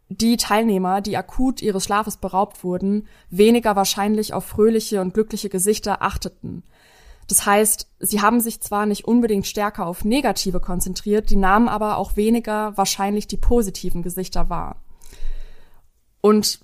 die 0.10 0.38
Teilnehmer, 0.38 1.02
die 1.02 1.18
akut 1.18 1.62
ihres 1.62 1.84
Schlafes 1.84 2.18
beraubt 2.18 2.64
wurden, 2.64 3.08
weniger 3.30 3.76
wahrscheinlich 3.76 4.34
auf 4.34 4.46
fröhliche 4.46 5.02
und 5.02 5.14
glückliche 5.14 5.50
Gesichter 5.50 6.02
achteten. 6.02 6.64
Das 7.30 7.46
heißt, 7.46 7.88
sie 8.00 8.22
haben 8.22 8.42
sich 8.42 8.60
zwar 8.60 8.88
nicht 8.88 9.06
unbedingt 9.06 9.46
stärker 9.46 9.86
auf 9.86 10.04
negative 10.04 10.60
konzentriert, 10.60 11.30
die 11.30 11.36
nahmen 11.36 11.70
aber 11.70 11.98
auch 11.98 12.16
weniger 12.16 12.76
wahrscheinlich 12.76 13.28
die 13.28 13.38
positiven 13.38 14.02
Gesichter 14.02 14.50
wahr. 14.50 14.82
Und 16.22 16.60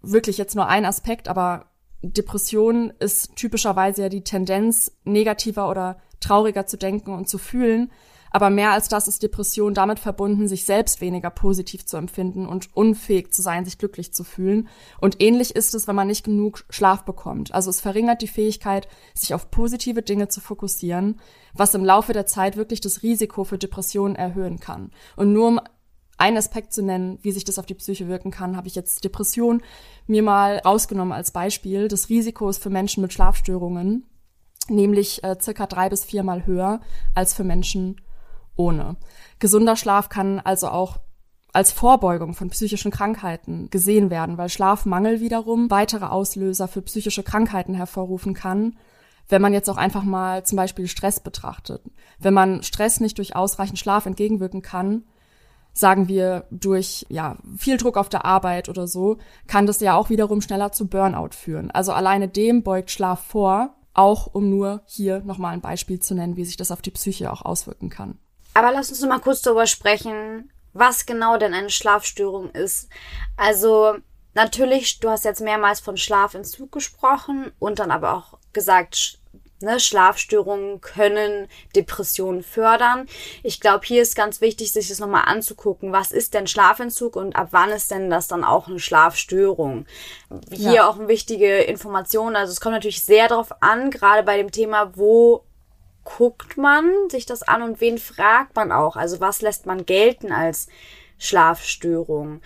wirklich 0.00 0.38
jetzt 0.38 0.54
nur 0.54 0.68
ein 0.68 0.84
Aspekt, 0.84 1.26
aber 1.26 1.66
Depression 2.02 2.92
ist 3.00 3.34
typischerweise 3.34 4.02
ja 4.02 4.08
die 4.08 4.22
Tendenz, 4.22 4.92
negativer 5.02 5.68
oder 5.68 6.00
trauriger 6.20 6.66
zu 6.66 6.78
denken 6.78 7.12
und 7.12 7.28
zu 7.28 7.38
fühlen. 7.38 7.90
Aber 8.30 8.50
mehr 8.50 8.70
als 8.70 8.88
das 8.88 9.08
ist 9.08 9.22
Depression 9.22 9.74
damit 9.74 9.98
verbunden, 9.98 10.48
sich 10.48 10.64
selbst 10.64 11.00
weniger 11.00 11.30
positiv 11.30 11.84
zu 11.84 11.96
empfinden 11.96 12.46
und 12.46 12.74
unfähig 12.74 13.32
zu 13.32 13.42
sein, 13.42 13.64
sich 13.64 13.78
glücklich 13.78 14.14
zu 14.14 14.24
fühlen. 14.24 14.68
Und 15.00 15.20
ähnlich 15.20 15.56
ist 15.56 15.74
es, 15.74 15.88
wenn 15.88 15.96
man 15.96 16.06
nicht 16.06 16.24
genug 16.24 16.64
Schlaf 16.70 17.04
bekommt. 17.04 17.52
Also 17.52 17.70
es 17.70 17.80
verringert 17.80 18.22
die 18.22 18.28
Fähigkeit, 18.28 18.88
sich 19.14 19.34
auf 19.34 19.50
positive 19.50 20.02
Dinge 20.02 20.28
zu 20.28 20.40
fokussieren, 20.40 21.20
was 21.54 21.74
im 21.74 21.84
Laufe 21.84 22.12
der 22.12 22.26
Zeit 22.26 22.56
wirklich 22.56 22.80
das 22.80 23.02
Risiko 23.02 23.44
für 23.44 23.58
Depressionen 23.58 24.14
erhöhen 24.14 24.60
kann. 24.60 24.92
Und 25.16 25.32
nur 25.32 25.48
um 25.48 25.60
einen 26.16 26.36
Aspekt 26.36 26.72
zu 26.72 26.82
nennen, 26.82 27.18
wie 27.22 27.32
sich 27.32 27.44
das 27.44 27.58
auf 27.58 27.66
die 27.66 27.74
Psyche 27.74 28.06
wirken 28.06 28.30
kann, 28.30 28.56
habe 28.56 28.68
ich 28.68 28.74
jetzt 28.74 29.04
Depression 29.04 29.62
mir 30.06 30.22
mal 30.22 30.58
rausgenommen 30.58 31.14
als 31.14 31.30
Beispiel. 31.30 31.88
Das 31.88 32.10
Risiko 32.10 32.48
ist 32.48 32.62
für 32.62 32.70
Menschen 32.70 33.02
mit 33.02 33.12
Schlafstörungen 33.12 34.06
nämlich 34.68 35.22
äh, 35.24 35.36
circa 35.40 35.66
drei 35.66 35.88
bis 35.88 36.04
viermal 36.04 36.46
höher 36.46 36.80
als 37.14 37.34
für 37.34 37.44
Menschen 37.44 37.96
ohne. 38.56 38.96
Gesunder 39.38 39.76
Schlaf 39.76 40.08
kann 40.08 40.40
also 40.40 40.68
auch 40.68 40.98
als 41.52 41.72
Vorbeugung 41.72 42.34
von 42.34 42.50
psychischen 42.50 42.90
Krankheiten 42.90 43.70
gesehen 43.70 44.10
werden, 44.10 44.38
weil 44.38 44.48
Schlafmangel 44.48 45.20
wiederum 45.20 45.70
weitere 45.70 46.06
Auslöser 46.06 46.68
für 46.68 46.82
psychische 46.82 47.22
Krankheiten 47.22 47.74
hervorrufen 47.74 48.34
kann, 48.34 48.76
wenn 49.28 49.42
man 49.42 49.52
jetzt 49.52 49.68
auch 49.68 49.76
einfach 49.76 50.04
mal 50.04 50.44
zum 50.44 50.56
Beispiel 50.56 50.86
Stress 50.86 51.20
betrachtet. 51.20 51.82
Wenn 52.18 52.34
man 52.34 52.62
Stress 52.62 53.00
nicht 53.00 53.18
durch 53.18 53.36
ausreichend 53.36 53.78
Schlaf 53.78 54.06
entgegenwirken 54.06 54.62
kann, 54.62 55.04
sagen 55.72 56.08
wir 56.08 56.46
durch 56.50 57.06
ja 57.08 57.36
viel 57.56 57.76
Druck 57.76 57.96
auf 57.96 58.08
der 58.08 58.24
Arbeit 58.24 58.68
oder 58.68 58.86
so, 58.86 59.18
kann 59.46 59.66
das 59.66 59.80
ja 59.80 59.94
auch 59.94 60.10
wiederum 60.10 60.40
schneller 60.40 60.72
zu 60.72 60.88
Burnout 60.88 61.30
führen. 61.32 61.70
Also 61.70 61.92
alleine 61.92 62.28
dem 62.28 62.62
beugt 62.62 62.90
Schlaf 62.90 63.20
vor, 63.24 63.76
auch 63.94 64.26
um 64.26 64.50
nur 64.50 64.82
hier 64.86 65.20
nochmal 65.20 65.54
ein 65.54 65.60
Beispiel 65.60 66.00
zu 66.00 66.14
nennen, 66.14 66.36
wie 66.36 66.44
sich 66.44 66.56
das 66.56 66.70
auf 66.70 66.82
die 66.82 66.90
Psyche 66.90 67.32
auch 67.32 67.42
auswirken 67.42 67.88
kann. 67.88 68.18
Aber 68.54 68.72
lass 68.72 68.90
uns 68.90 69.00
noch 69.00 69.08
mal 69.08 69.20
kurz 69.20 69.42
darüber 69.42 69.66
sprechen, 69.66 70.50
was 70.72 71.06
genau 71.06 71.36
denn 71.36 71.54
eine 71.54 71.70
Schlafstörung 71.70 72.50
ist. 72.50 72.88
Also 73.36 73.96
natürlich, 74.34 75.00
du 75.00 75.08
hast 75.08 75.24
jetzt 75.24 75.40
mehrmals 75.40 75.80
von 75.80 75.96
Schlafentzug 75.96 76.72
gesprochen 76.72 77.52
und 77.58 77.78
dann 77.78 77.90
aber 77.90 78.14
auch 78.14 78.38
gesagt, 78.52 79.20
ne, 79.62 79.78
Schlafstörungen 79.78 80.80
können 80.80 81.48
Depressionen 81.76 82.42
fördern. 82.42 83.06
Ich 83.42 83.60
glaube, 83.60 83.86
hier 83.86 84.02
ist 84.02 84.16
ganz 84.16 84.40
wichtig, 84.40 84.72
sich 84.72 84.88
das 84.88 84.98
nochmal 84.98 85.24
anzugucken. 85.26 85.92
Was 85.92 86.12
ist 86.12 86.34
denn 86.34 86.46
Schlafentzug 86.46 87.16
und 87.16 87.36
ab 87.36 87.48
wann 87.50 87.70
ist 87.70 87.90
denn 87.90 88.10
das 88.10 88.28
dann 88.28 88.44
auch 88.44 88.68
eine 88.68 88.80
Schlafstörung? 88.80 89.86
Hier 90.50 90.72
ja. 90.72 90.88
auch 90.88 90.98
eine 90.98 91.08
wichtige 91.08 91.58
Information. 91.62 92.36
Also 92.36 92.52
es 92.52 92.60
kommt 92.60 92.74
natürlich 92.74 93.04
sehr 93.04 93.28
darauf 93.28 93.62
an, 93.62 93.90
gerade 93.90 94.22
bei 94.22 94.36
dem 94.36 94.50
Thema, 94.50 94.96
wo 94.96 95.44
guckt 96.04 96.56
man 96.56 96.90
sich 97.10 97.26
das 97.26 97.42
an 97.42 97.62
und 97.62 97.80
wen 97.80 97.98
fragt 97.98 98.56
man 98.56 98.72
auch? 98.72 98.96
Also 98.96 99.20
was 99.20 99.42
lässt 99.42 99.66
man 99.66 99.86
gelten 99.86 100.32
als 100.32 100.68
Schlafstörung? 101.18 102.40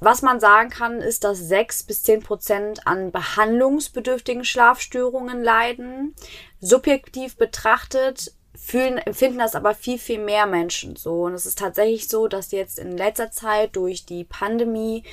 Was 0.00 0.22
man 0.22 0.40
sagen 0.40 0.70
kann, 0.70 1.00
ist, 1.00 1.24
dass 1.24 1.38
sechs 1.38 1.82
bis 1.82 2.02
zehn 2.02 2.22
Prozent 2.22 2.86
an 2.86 3.12
behandlungsbedürftigen 3.12 4.44
Schlafstörungen 4.44 5.42
leiden. 5.42 6.14
Subjektiv 6.60 7.36
betrachtet 7.36 8.32
fühlen, 8.54 8.98
empfinden 8.98 9.38
das 9.38 9.54
aber 9.54 9.74
viel, 9.74 9.98
viel 9.98 10.18
mehr 10.18 10.46
Menschen 10.46 10.96
so. 10.96 11.22
Und 11.22 11.34
es 11.34 11.46
ist 11.46 11.58
tatsächlich 11.58 12.08
so, 12.08 12.28
dass 12.28 12.52
jetzt 12.52 12.78
in 12.78 12.96
letzter 12.96 13.30
Zeit 13.30 13.76
durch 13.76 14.04
die 14.04 14.24
Pandemie 14.24 15.04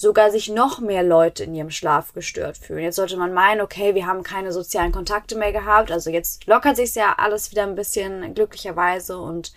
sogar 0.00 0.30
sich 0.30 0.48
noch 0.48 0.80
mehr 0.80 1.02
Leute 1.02 1.44
in 1.44 1.54
ihrem 1.54 1.70
Schlaf 1.70 2.14
gestört 2.14 2.56
fühlen. 2.56 2.82
Jetzt 2.82 2.96
sollte 2.96 3.18
man 3.18 3.34
meinen, 3.34 3.60
okay, 3.60 3.94
wir 3.94 4.06
haben 4.06 4.22
keine 4.22 4.50
sozialen 4.50 4.92
Kontakte 4.92 5.36
mehr 5.36 5.52
gehabt, 5.52 5.92
also 5.92 6.08
jetzt 6.08 6.46
lockert 6.46 6.76
sich 6.76 6.94
ja 6.94 7.16
alles 7.18 7.50
wieder 7.50 7.64
ein 7.64 7.74
bisschen 7.74 8.34
glücklicherweise 8.34 9.18
und 9.18 9.52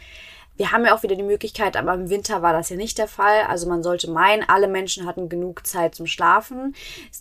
wir 0.57 0.73
haben 0.73 0.85
ja 0.85 0.93
auch 0.93 1.01
wieder 1.01 1.15
die 1.15 1.23
Möglichkeit, 1.23 1.77
aber 1.77 1.93
im 1.93 2.09
Winter 2.09 2.41
war 2.41 2.51
das 2.51 2.69
ja 2.69 2.75
nicht 2.75 2.97
der 2.97 3.07
Fall. 3.07 3.43
Also 3.47 3.67
man 3.67 3.81
sollte 3.81 4.11
meinen, 4.11 4.47
alle 4.47 4.67
Menschen 4.67 5.07
hatten 5.07 5.27
genug 5.27 5.65
Zeit 5.65 5.95
zum 5.95 6.05
Schlafen. 6.05 6.75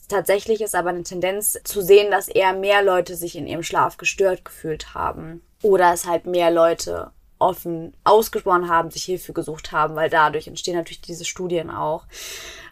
Tatsächlich 0.08 0.60
ist 0.60 0.74
aber 0.74 0.90
eine 0.90 1.02
Tendenz 1.02 1.58
zu 1.64 1.80
sehen, 1.80 2.10
dass 2.10 2.28
eher 2.28 2.52
mehr 2.52 2.82
Leute 2.82 3.16
sich 3.16 3.36
in 3.36 3.46
ihrem 3.46 3.62
Schlaf 3.62 3.96
gestört 3.96 4.44
gefühlt 4.44 4.92
haben. 4.94 5.40
Oder 5.62 5.94
es 5.94 6.06
halt 6.06 6.26
mehr 6.26 6.50
Leute 6.50 7.12
offen 7.42 7.94
ausgesprochen 8.04 8.68
haben, 8.68 8.90
sich 8.90 9.04
Hilfe 9.04 9.32
gesucht 9.32 9.72
haben, 9.72 9.96
weil 9.96 10.08
dadurch 10.08 10.46
entstehen 10.46 10.76
natürlich 10.76 11.00
diese 11.00 11.24
Studien 11.24 11.70
auch. 11.70 12.04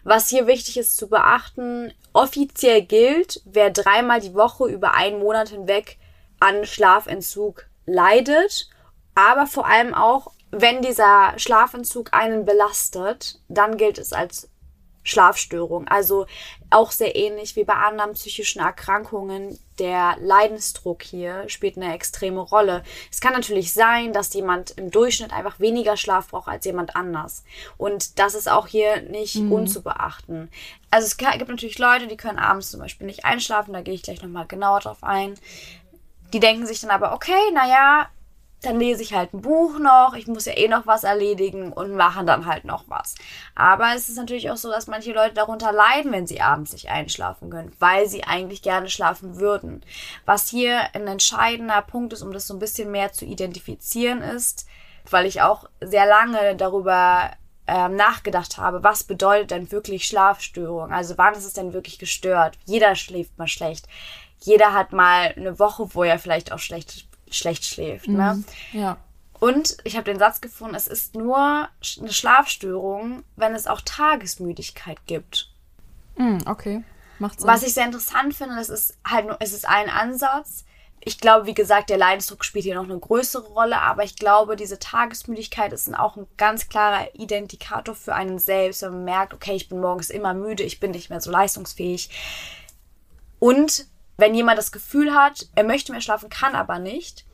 Was 0.03 0.29
hier 0.29 0.47
wichtig 0.47 0.77
ist 0.77 0.97
zu 0.97 1.07
beachten, 1.07 1.93
offiziell 2.13 2.81
gilt, 2.81 3.41
wer 3.45 3.69
dreimal 3.69 4.19
die 4.19 4.33
Woche 4.33 4.67
über 4.67 4.93
einen 4.93 5.19
Monat 5.19 5.49
hinweg 5.49 5.97
an 6.39 6.65
Schlafentzug 6.65 7.65
leidet, 7.85 8.69
aber 9.13 9.45
vor 9.45 9.67
allem 9.67 9.93
auch, 9.93 10.31
wenn 10.51 10.81
dieser 10.81 11.33
Schlafentzug 11.37 12.13
einen 12.13 12.45
belastet, 12.45 13.39
dann 13.47 13.77
gilt 13.77 13.97
es 13.97 14.13
als 14.13 14.49
Schlafstörung. 15.03 15.87
Also 15.87 16.25
auch 16.69 16.91
sehr 16.91 17.15
ähnlich 17.15 17.55
wie 17.55 17.63
bei 17.63 17.73
anderen 17.73 18.13
psychischen 18.13 18.61
Erkrankungen. 18.61 19.59
Der 19.79 20.15
Leidensdruck 20.19 21.01
hier 21.01 21.49
spielt 21.49 21.77
eine 21.77 21.93
extreme 21.93 22.39
Rolle. 22.39 22.83
Es 23.11 23.19
kann 23.19 23.33
natürlich 23.33 23.73
sein, 23.73 24.13
dass 24.13 24.33
jemand 24.33 24.71
im 24.71 24.91
Durchschnitt 24.91 25.33
einfach 25.33 25.59
weniger 25.59 25.97
Schlaf 25.97 26.29
braucht 26.29 26.47
als 26.47 26.65
jemand 26.65 26.95
anders. 26.95 27.43
Und 27.77 28.19
das 28.19 28.35
ist 28.35 28.49
auch 28.49 28.67
hier 28.67 29.01
nicht 29.01 29.35
mhm. 29.37 29.51
unzubeachten. 29.51 30.49
Also 30.91 31.07
es 31.07 31.17
gibt 31.17 31.49
natürlich 31.49 31.79
Leute, 31.79 32.07
die 32.07 32.17
können 32.17 32.39
abends 32.39 32.71
zum 32.71 32.79
Beispiel 32.79 33.07
nicht 33.07 33.25
einschlafen. 33.25 33.73
Da 33.73 33.81
gehe 33.81 33.93
ich 33.93 34.03
gleich 34.03 34.21
nochmal 34.21 34.45
genauer 34.45 34.81
drauf 34.81 35.03
ein. 35.03 35.35
Die 36.33 36.39
denken 36.39 36.65
sich 36.65 36.79
dann 36.79 36.91
aber, 36.91 37.13
okay, 37.13 37.51
naja, 37.53 38.07
dann 38.61 38.79
lese 38.79 39.01
ich 39.01 39.13
halt 39.13 39.33
ein 39.33 39.41
Buch 39.41 39.79
noch, 39.79 40.13
ich 40.13 40.27
muss 40.27 40.45
ja 40.45 40.55
eh 40.55 40.67
noch 40.67 40.85
was 40.85 41.03
erledigen 41.03 41.73
und 41.73 41.95
machen 41.95 42.27
dann 42.27 42.45
halt 42.45 42.63
noch 42.63 42.83
was. 42.87 43.15
Aber 43.55 43.95
es 43.95 44.07
ist 44.07 44.17
natürlich 44.17 44.51
auch 44.51 44.57
so, 44.57 44.69
dass 44.69 44.87
manche 44.87 45.13
Leute 45.13 45.33
darunter 45.33 45.71
leiden, 45.71 46.11
wenn 46.11 46.27
sie 46.27 46.41
abends 46.41 46.73
nicht 46.73 46.89
einschlafen 46.89 47.49
können, 47.49 47.75
weil 47.79 48.07
sie 48.07 48.23
eigentlich 48.23 48.61
gerne 48.61 48.89
schlafen 48.89 49.39
würden. 49.39 49.83
Was 50.25 50.47
hier 50.47 50.93
ein 50.93 51.07
entscheidender 51.07 51.81
Punkt 51.81 52.13
ist, 52.13 52.21
um 52.21 52.31
das 52.31 52.45
so 52.45 52.53
ein 52.53 52.59
bisschen 52.59 52.91
mehr 52.91 53.11
zu 53.11 53.25
identifizieren 53.25 54.21
ist, 54.21 54.67
weil 55.09 55.25
ich 55.25 55.41
auch 55.41 55.67
sehr 55.79 56.05
lange 56.05 56.55
darüber 56.55 57.31
ähm, 57.67 57.95
nachgedacht 57.95 58.57
habe, 58.57 58.83
was 58.83 59.03
bedeutet 59.03 59.51
denn 59.51 59.71
wirklich 59.71 60.05
Schlafstörung? 60.05 60.91
Also 60.91 61.17
wann 61.17 61.33
ist 61.33 61.45
es 61.45 61.53
denn 61.53 61.73
wirklich 61.73 61.97
gestört? 61.97 62.59
Jeder 62.65 62.95
schläft 62.95 63.37
mal 63.39 63.47
schlecht. 63.47 63.87
Jeder 64.39 64.73
hat 64.73 64.91
mal 64.91 65.33
eine 65.35 65.57
Woche, 65.57 65.87
wo 65.93 66.03
er 66.03 66.19
vielleicht 66.19 66.51
auch 66.51 66.59
schlecht 66.59 67.10
schlecht 67.31 67.65
schläft. 67.65 68.07
Ne? 68.07 68.43
Mhm. 68.73 68.79
Ja. 68.79 68.97
Und 69.41 69.77
ich 69.83 69.95
habe 69.95 70.03
den 70.03 70.19
Satz 70.19 70.39
gefunden, 70.39 70.75
es 70.75 70.85
ist 70.85 71.15
nur 71.15 71.67
eine 71.99 72.13
Schlafstörung, 72.13 73.23
wenn 73.35 73.55
es 73.55 73.65
auch 73.65 73.81
Tagesmüdigkeit 73.81 74.99
gibt. 75.07 75.51
Mhm, 76.15 76.43
okay, 76.45 76.83
macht 77.17 77.39
Sinn. 77.39 77.47
Was 77.47 77.63
ich 77.63 77.73
sehr 77.73 77.85
interessant 77.85 78.35
finde, 78.35 78.55
das 78.55 78.69
ist 78.69 78.99
halt 79.03 79.25
nur, 79.25 79.37
es 79.39 79.51
ist 79.51 79.67
ein 79.67 79.89
Ansatz. 79.89 80.63
Ich 81.03 81.19
glaube, 81.19 81.47
wie 81.47 81.55
gesagt, 81.55 81.89
der 81.89 81.97
Leidensdruck 81.97 82.45
spielt 82.45 82.65
hier 82.65 82.75
noch 82.75 82.83
eine 82.83 82.99
größere 82.99 83.47
Rolle, 83.47 83.81
aber 83.81 84.03
ich 84.03 84.15
glaube, 84.15 84.55
diese 84.55 84.77
Tagesmüdigkeit 84.77 85.73
ist 85.73 85.91
auch 85.97 86.17
ein 86.17 86.27
ganz 86.37 86.69
klarer 86.69 87.07
Identikator 87.15 87.95
für 87.95 88.13
einen 88.13 88.37
selbst, 88.37 88.83
wenn 88.83 88.91
man 88.91 89.05
merkt, 89.05 89.33
okay, 89.33 89.55
ich 89.55 89.69
bin 89.69 89.79
morgens 89.79 90.11
immer 90.11 90.35
müde, 90.35 90.61
ich 90.61 90.79
bin 90.79 90.91
nicht 90.91 91.09
mehr 91.09 91.19
so 91.19 91.31
leistungsfähig. 91.31 92.11
Und 93.39 93.87
wenn 94.21 94.33
jemand 94.33 94.57
das 94.57 94.71
Gefühl 94.71 95.13
hat, 95.13 95.47
er 95.55 95.65
möchte 95.65 95.91
mehr 95.91 95.99
schlafen, 95.99 96.29
kann 96.29 96.55
aber 96.55 96.79
nicht, 96.79 97.25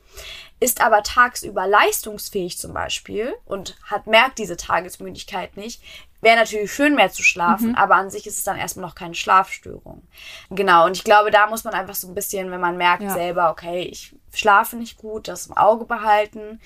ist 0.58 0.80
aber 0.80 1.04
tagsüber 1.04 1.68
leistungsfähig 1.68 2.58
zum 2.58 2.74
Beispiel 2.74 3.32
und 3.44 3.76
hat, 3.84 4.08
merkt 4.08 4.38
diese 4.38 4.56
Tagesmüdigkeit 4.56 5.56
nicht, 5.56 5.80
Wäre 6.20 6.36
natürlich 6.36 6.72
schön, 6.72 6.96
mehr 6.96 7.12
zu 7.12 7.22
schlafen, 7.22 7.70
mhm. 7.70 7.74
aber 7.76 7.94
an 7.94 8.10
sich 8.10 8.26
ist 8.26 8.38
es 8.38 8.44
dann 8.44 8.56
erstmal 8.56 8.86
noch 8.86 8.96
keine 8.96 9.14
Schlafstörung. 9.14 10.02
Genau, 10.50 10.86
und 10.86 10.96
ich 10.96 11.04
glaube, 11.04 11.30
da 11.30 11.46
muss 11.46 11.62
man 11.62 11.74
einfach 11.74 11.94
so 11.94 12.08
ein 12.08 12.14
bisschen, 12.14 12.50
wenn 12.50 12.60
man 12.60 12.76
merkt 12.76 13.04
ja. 13.04 13.10
selber, 13.10 13.50
okay, 13.50 13.82
ich 13.82 14.16
schlafe 14.32 14.76
nicht 14.76 14.98
gut, 14.98 15.28
das 15.28 15.46
im 15.46 15.56
Auge 15.56 15.84
behalten. 15.84 16.60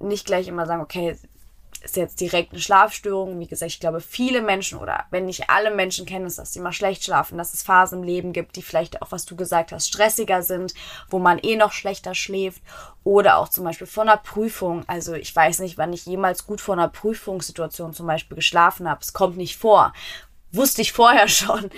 Nicht 0.00 0.26
gleich 0.26 0.48
immer 0.48 0.66
sagen, 0.66 0.82
okay, 0.82 1.16
ist 1.82 1.96
jetzt 1.96 2.20
direkt 2.20 2.52
eine 2.52 2.60
Schlafstörung. 2.60 3.38
Wie 3.40 3.46
gesagt, 3.46 3.72
ich 3.72 3.80
glaube, 3.80 4.00
viele 4.00 4.42
Menschen 4.42 4.78
oder 4.78 5.06
wenn 5.10 5.26
nicht 5.26 5.48
alle 5.48 5.70
Menschen 5.70 6.06
kennen 6.06 6.26
es, 6.26 6.36
dass 6.36 6.52
sie 6.52 6.60
mal 6.60 6.72
schlecht 6.72 7.04
schlafen, 7.04 7.38
dass 7.38 7.54
es 7.54 7.62
Phasen 7.62 8.00
im 8.00 8.04
Leben 8.04 8.32
gibt, 8.32 8.56
die 8.56 8.62
vielleicht 8.62 9.00
auch, 9.02 9.12
was 9.12 9.24
du 9.24 9.36
gesagt 9.36 9.72
hast, 9.72 9.88
stressiger 9.88 10.42
sind, 10.42 10.74
wo 11.08 11.18
man 11.18 11.38
eh 11.38 11.56
noch 11.56 11.72
schlechter 11.72 12.14
schläft 12.14 12.62
oder 13.02 13.38
auch 13.38 13.48
zum 13.48 13.64
Beispiel 13.64 13.86
vor 13.86 14.02
einer 14.02 14.18
Prüfung. 14.18 14.84
Also 14.86 15.14
ich 15.14 15.34
weiß 15.34 15.60
nicht, 15.60 15.78
wann 15.78 15.92
ich 15.92 16.06
jemals 16.06 16.46
gut 16.46 16.60
vor 16.60 16.74
einer 16.74 16.88
Prüfungssituation 16.88 17.94
zum 17.94 18.06
Beispiel 18.06 18.36
geschlafen 18.36 18.88
habe. 18.88 19.00
Es 19.00 19.12
kommt 19.12 19.36
nicht 19.36 19.56
vor. 19.56 19.92
Wusste 20.52 20.82
ich 20.82 20.92
vorher 20.92 21.28
schon. 21.28 21.70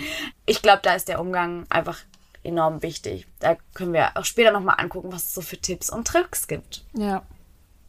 Ich 0.45 0.61
glaube, 0.61 0.81
da 0.83 0.93
ist 0.95 1.07
der 1.07 1.19
Umgang 1.19 1.65
einfach 1.69 1.99
enorm 2.43 2.81
wichtig. 2.81 3.25
Da 3.39 3.55
können 3.73 3.93
wir 3.93 4.17
auch 4.17 4.25
später 4.25 4.51
nochmal 4.51 4.75
angucken, 4.79 5.11
was 5.11 5.27
es 5.27 5.33
so 5.33 5.41
für 5.41 5.57
Tipps 5.57 5.89
und 5.89 6.07
Tricks 6.07 6.47
gibt. 6.47 6.83
Ja. 6.93 7.23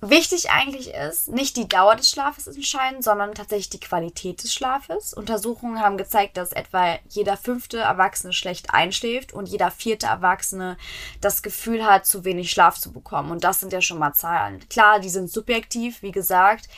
Wichtig 0.07 0.51
eigentlich 0.51 0.93
ist, 0.93 1.29
nicht 1.29 1.57
die 1.57 1.67
Dauer 1.67 1.97
des 1.97 2.11
Schlafes 2.11 2.47
entscheiden, 2.47 3.01
sondern 3.01 3.35
tatsächlich 3.35 3.71
die 3.71 3.81
Qualität 3.81 4.43
des 4.43 4.53
Schlafes. 4.53 5.15
Untersuchungen 5.15 5.81
haben 5.81 5.97
gezeigt, 5.97 6.37
dass 6.37 6.53
etwa 6.53 6.99
jeder 7.09 7.39
fünfte 7.39 7.79
Erwachsene 7.79 8.35
schlecht 8.35 8.75
einschläft 8.75 9.33
und 9.33 9.49
jeder 9.49 9.71
vierte 9.71 10.07
Erwachsene 10.07 10.77
das 11.23 11.43
Gefühl 11.43 11.87
hat, 11.87 12.05
zu 12.05 12.27
wenig 12.27 12.51
Schlaf 12.51 12.79
zu 12.79 12.93
bekommen. 12.93 13.31
Und 13.31 13.45
das 13.45 13.61
sind 13.61 13.73
ja 13.73 13.81
schon 13.81 13.99
mal 13.99 14.13
Zahlen. 14.13 14.61
Klar, 14.69 15.01
die 15.01 15.09
sind 15.09 15.31
subjektiv, 15.31 16.03
wie 16.03 16.13
gesagt, 16.13 16.69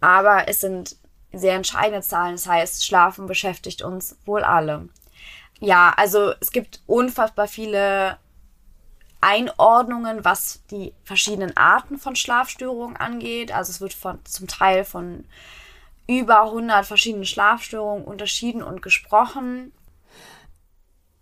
aber 0.00 0.48
es 0.48 0.58
sind 0.58 0.96
sehr 1.32 1.54
entscheidende 1.54 2.02
Zahlen. 2.02 2.32
Das 2.32 2.48
heißt, 2.48 2.84
Schlafen 2.84 3.26
beschäftigt 3.26 3.82
uns 3.82 4.16
wohl 4.24 4.42
alle. 4.42 4.88
Ja, 5.60 5.94
also 5.96 6.32
es 6.40 6.50
gibt 6.50 6.82
unfassbar 6.88 7.46
viele 7.46 8.18
Einordnungen, 9.22 10.24
was 10.24 10.62
die 10.70 10.92
verschiedenen 11.04 11.56
Arten 11.56 11.96
von 11.96 12.16
Schlafstörungen 12.16 12.96
angeht. 12.96 13.54
Also 13.54 13.70
es 13.70 13.80
wird 13.80 13.94
von, 13.94 14.18
zum 14.24 14.48
Teil 14.48 14.84
von 14.84 15.24
über 16.08 16.42
100 16.42 16.84
verschiedenen 16.84 17.24
Schlafstörungen 17.24 18.04
unterschieden 18.04 18.62
und 18.62 18.82
gesprochen. 18.82 19.72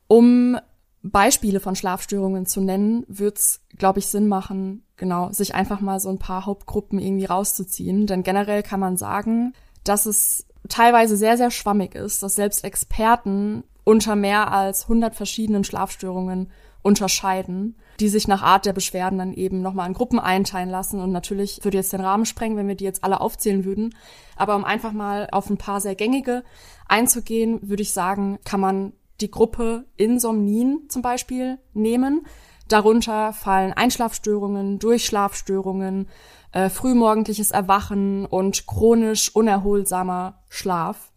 Um 0.09 0.59
Beispiele 1.02 1.61
von 1.61 1.76
Schlafstörungen 1.76 2.47
zu 2.47 2.61
nennen, 2.61 3.04
wird 3.07 3.38
es, 3.38 3.61
glaube 3.76 4.00
ich, 4.00 4.07
Sinn 4.07 4.28
machen, 4.28 4.85
genau, 4.97 5.30
sich 5.30 5.54
einfach 5.54 5.80
mal 5.80 6.00
so 6.00 6.09
ein 6.11 6.19
paar 6.19 6.47
Hauptgruppen 6.47 6.99
irgendwie 6.99 7.26
rauszuziehen. 7.26 8.07
Denn 8.07 8.23
generell 8.23 8.62
kann 8.62 8.80
man 8.80 8.97
sagen, 8.97 9.54
dass 9.85 10.07
es 10.07 10.47
teilweise 10.69 11.16
sehr, 11.16 11.37
sehr 11.37 11.50
schwammig 11.50 11.95
ist, 11.95 12.23
dass 12.23 12.35
selbst 12.35 12.64
Experten 12.64 13.64
unter 13.85 14.16
mehr 14.16 14.52
als 14.52 14.85
100 14.85 15.14
verschiedenen 15.14 15.64
Schlafstörungen 15.64 16.50
unterscheiden, 16.83 17.76
die 18.00 18.09
sich 18.09 18.26
nach 18.26 18.42
Art 18.42 18.66
der 18.66 18.73
Beschwerden 18.73 19.19
dann 19.19 19.33
eben 19.35 19.61
nochmal 19.61 19.87
in 19.87 19.95
Gruppen 19.95 20.19
einteilen 20.19 20.71
lassen. 20.71 21.00
Und 21.00 21.12
natürlich 21.12 21.62
würde 21.62 21.76
jetzt 21.76 21.92
den 21.92 22.00
Rahmen 22.00 22.25
sprengen, 22.25 22.57
wenn 22.57 22.69
wir 22.69 22.75
die 22.75 22.85
jetzt 22.85 23.04
alle 23.04 23.21
aufzählen 23.21 23.64
würden. 23.64 23.95
Aber 24.37 24.57
um 24.57 24.64
einfach 24.64 24.92
mal 24.92 25.28
auf 25.30 25.50
ein 25.50 25.59
paar 25.59 25.80
sehr 25.80 25.95
gängige 25.95 26.42
einzugehen, 26.88 27.69
würde 27.69 27.83
ich 27.83 27.92
sagen, 27.92 28.38
kann 28.45 28.61
man 28.61 28.92
die 29.21 29.30
Gruppe 29.30 29.85
Insomnien 29.97 30.87
zum 30.88 31.02
Beispiel 31.02 31.59
nehmen. 31.75 32.26
Darunter 32.69 33.33
fallen 33.33 33.73
Einschlafstörungen, 33.73 34.78
Durchschlafstörungen, 34.78 36.09
äh, 36.52 36.71
frühmorgendliches 36.71 37.50
Erwachen 37.50 38.25
und 38.25 38.66
chronisch 38.66 39.35
unerholsamer 39.35 40.42
Schlaf. 40.49 41.12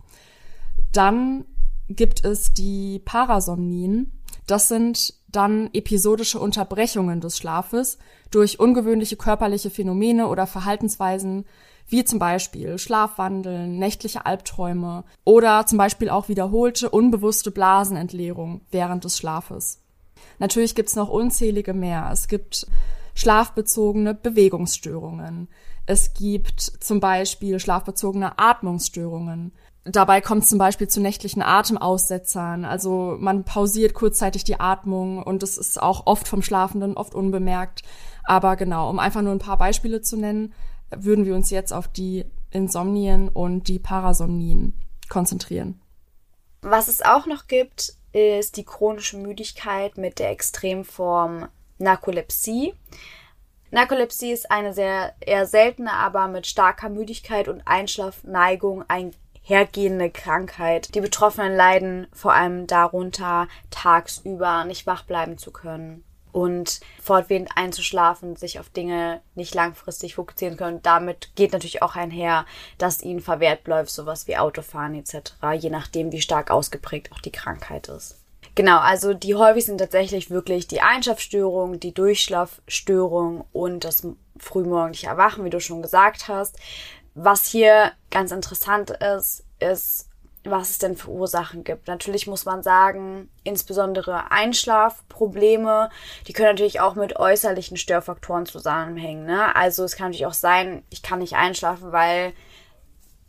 Dann 0.91 1.45
gibt 1.87 2.25
es 2.25 2.53
die 2.53 2.99
Parasomnien. 2.99 4.19
Das 4.47 4.67
sind 4.67 5.13
dann 5.35 5.69
episodische 5.73 6.39
Unterbrechungen 6.39 7.21
des 7.21 7.37
Schlafes 7.37 7.97
durch 8.31 8.59
ungewöhnliche 8.59 9.17
körperliche 9.17 9.69
Phänomene 9.69 10.27
oder 10.27 10.47
Verhaltensweisen, 10.47 11.45
wie 11.87 12.03
zum 12.03 12.19
Beispiel 12.19 12.77
Schlafwandeln, 12.77 13.77
nächtliche 13.77 14.25
Albträume 14.25 15.03
oder 15.25 15.65
zum 15.65 15.77
Beispiel 15.77 16.09
auch 16.09 16.29
wiederholte 16.29 16.89
unbewusste 16.89 17.51
Blasenentleerung 17.51 18.61
während 18.71 19.03
des 19.03 19.17
Schlafes. 19.17 19.81
Natürlich 20.39 20.75
gibt's 20.75 20.95
noch 20.95 21.09
unzählige 21.09 21.73
mehr. 21.73 22.09
Es 22.11 22.27
gibt 22.27 22.67
schlafbezogene 23.13 24.13
Bewegungsstörungen. 24.13 25.47
Es 25.85 26.13
gibt 26.13 26.61
zum 26.61 26.99
Beispiel 26.99 27.59
schlafbezogene 27.59 28.39
Atmungsstörungen. 28.39 29.51
Dabei 29.85 30.21
kommt 30.21 30.47
zum 30.47 30.57
Beispiel 30.59 30.87
zu 30.87 31.01
nächtlichen 31.01 31.41
Atemaussetzern. 31.41 32.63
Also 32.63 33.17
man 33.19 33.43
pausiert 33.43 33.93
kurzzeitig 33.93 34.45
die 34.45 34.59
Atmung 34.59 35.21
und 35.21 35.43
es 35.43 35.57
ist 35.57 35.81
auch 35.81 36.05
oft 36.05 36.27
vom 36.27 36.41
Schlafenden, 36.41 36.95
oft 36.95 37.13
unbemerkt. 37.13 37.81
Aber 38.23 38.55
genau, 38.55 38.89
um 38.89 38.99
einfach 38.99 39.21
nur 39.21 39.33
ein 39.33 39.39
paar 39.39 39.57
Beispiele 39.57 40.01
zu 40.01 40.15
nennen, 40.15 40.53
würden 40.95 41.25
wir 41.25 41.35
uns 41.35 41.49
jetzt 41.49 41.73
auf 41.73 41.89
die 41.89 42.25
Insomnien 42.49 43.27
und 43.27 43.67
die 43.67 43.79
Parasomnien 43.79 44.79
konzentrieren. 45.09 45.81
Was 46.61 46.87
es 46.87 47.01
auch 47.01 47.25
noch 47.25 47.47
gibt, 47.47 47.93
ist 48.13 48.55
die 48.55 48.63
chronische 48.63 49.17
Müdigkeit 49.17 49.97
mit 49.97 50.19
der 50.19 50.29
Extremform 50.29 51.49
Narkolepsie. 51.77 52.73
Narkolepsie 53.71 54.31
ist 54.31 54.49
eine 54.51 54.73
sehr 54.73 55.15
eher 55.19 55.45
seltene, 55.45 55.91
aber 55.91 56.27
mit 56.27 56.47
starker 56.47 56.89
Müdigkeit 56.89 57.47
und 57.47 57.63
Einschlafneigung 57.65 58.85
ein 58.87 59.13
hergehende 59.43 60.09
Krankheit. 60.09 60.95
Die 60.95 61.01
Betroffenen 61.01 61.55
leiden 61.55 62.07
vor 62.13 62.33
allem 62.33 62.65
darunter, 62.65 63.47
tagsüber 63.69 64.63
nicht 64.65 64.87
wach 64.87 65.03
bleiben 65.03 65.37
zu 65.37 65.51
können 65.51 66.03
und 66.33 66.81
fortwährend 67.01 67.49
einzuschlafen, 67.55 68.35
sich 68.35 68.59
auf 68.59 68.69
Dinge 68.69 69.21
nicht 69.35 69.53
langfristig 69.53 70.15
fokussieren 70.15 70.57
können. 70.57 70.81
Damit 70.81 71.35
geht 71.35 71.53
natürlich 71.53 71.81
auch 71.81 71.95
einher, 71.95 72.45
dass 72.77 73.03
ihnen 73.03 73.21
verwehrt 73.21 73.63
bleibt, 73.63 73.89
sowas 73.89 74.27
wie 74.27 74.37
Autofahren 74.37 74.95
etc., 74.95 75.35
je 75.57 75.69
nachdem, 75.69 76.11
wie 76.11 76.21
stark 76.21 76.49
ausgeprägt 76.49 77.11
auch 77.11 77.19
die 77.19 77.31
Krankheit 77.31 77.87
ist. 77.87 78.19
Genau, 78.55 78.79
also 78.79 79.13
die 79.13 79.35
häufig 79.35 79.65
sind 79.65 79.79
tatsächlich 79.79 80.29
wirklich 80.29 80.67
die 80.67 80.81
Einschlafstörung, 80.81 81.79
die 81.79 81.93
Durchschlafstörung 81.93 83.45
und 83.51 83.83
das 83.83 84.07
frühmorgendliche 84.37 85.07
Erwachen, 85.07 85.43
wie 85.43 85.49
du 85.49 85.59
schon 85.59 85.81
gesagt 85.81 86.27
hast. 86.27 86.57
Was 87.15 87.45
hier 87.45 87.91
ganz 88.09 88.31
interessant 88.31 88.89
ist, 88.89 89.43
ist, 89.59 90.09
was 90.43 90.71
es 90.71 90.77
denn 90.77 90.97
für 90.97 91.09
Ursachen 91.09 91.63
gibt. 91.63 91.87
Natürlich 91.87 92.27
muss 92.27 92.45
man 92.45 92.63
sagen, 92.63 93.29
insbesondere 93.43 94.31
Einschlafprobleme, 94.31 95.89
die 96.27 96.33
können 96.33 96.49
natürlich 96.49 96.81
auch 96.81 96.95
mit 96.95 97.15
äußerlichen 97.15 97.77
Störfaktoren 97.77 98.45
zusammenhängen. 98.45 99.25
Ne? 99.25 99.55
Also 99.55 99.83
es 99.83 99.95
kann 99.95 100.07
natürlich 100.07 100.25
auch 100.25 100.33
sein, 100.33 100.83
ich 100.89 101.01
kann 101.01 101.19
nicht 101.19 101.35
einschlafen, 101.35 101.91
weil 101.91 102.33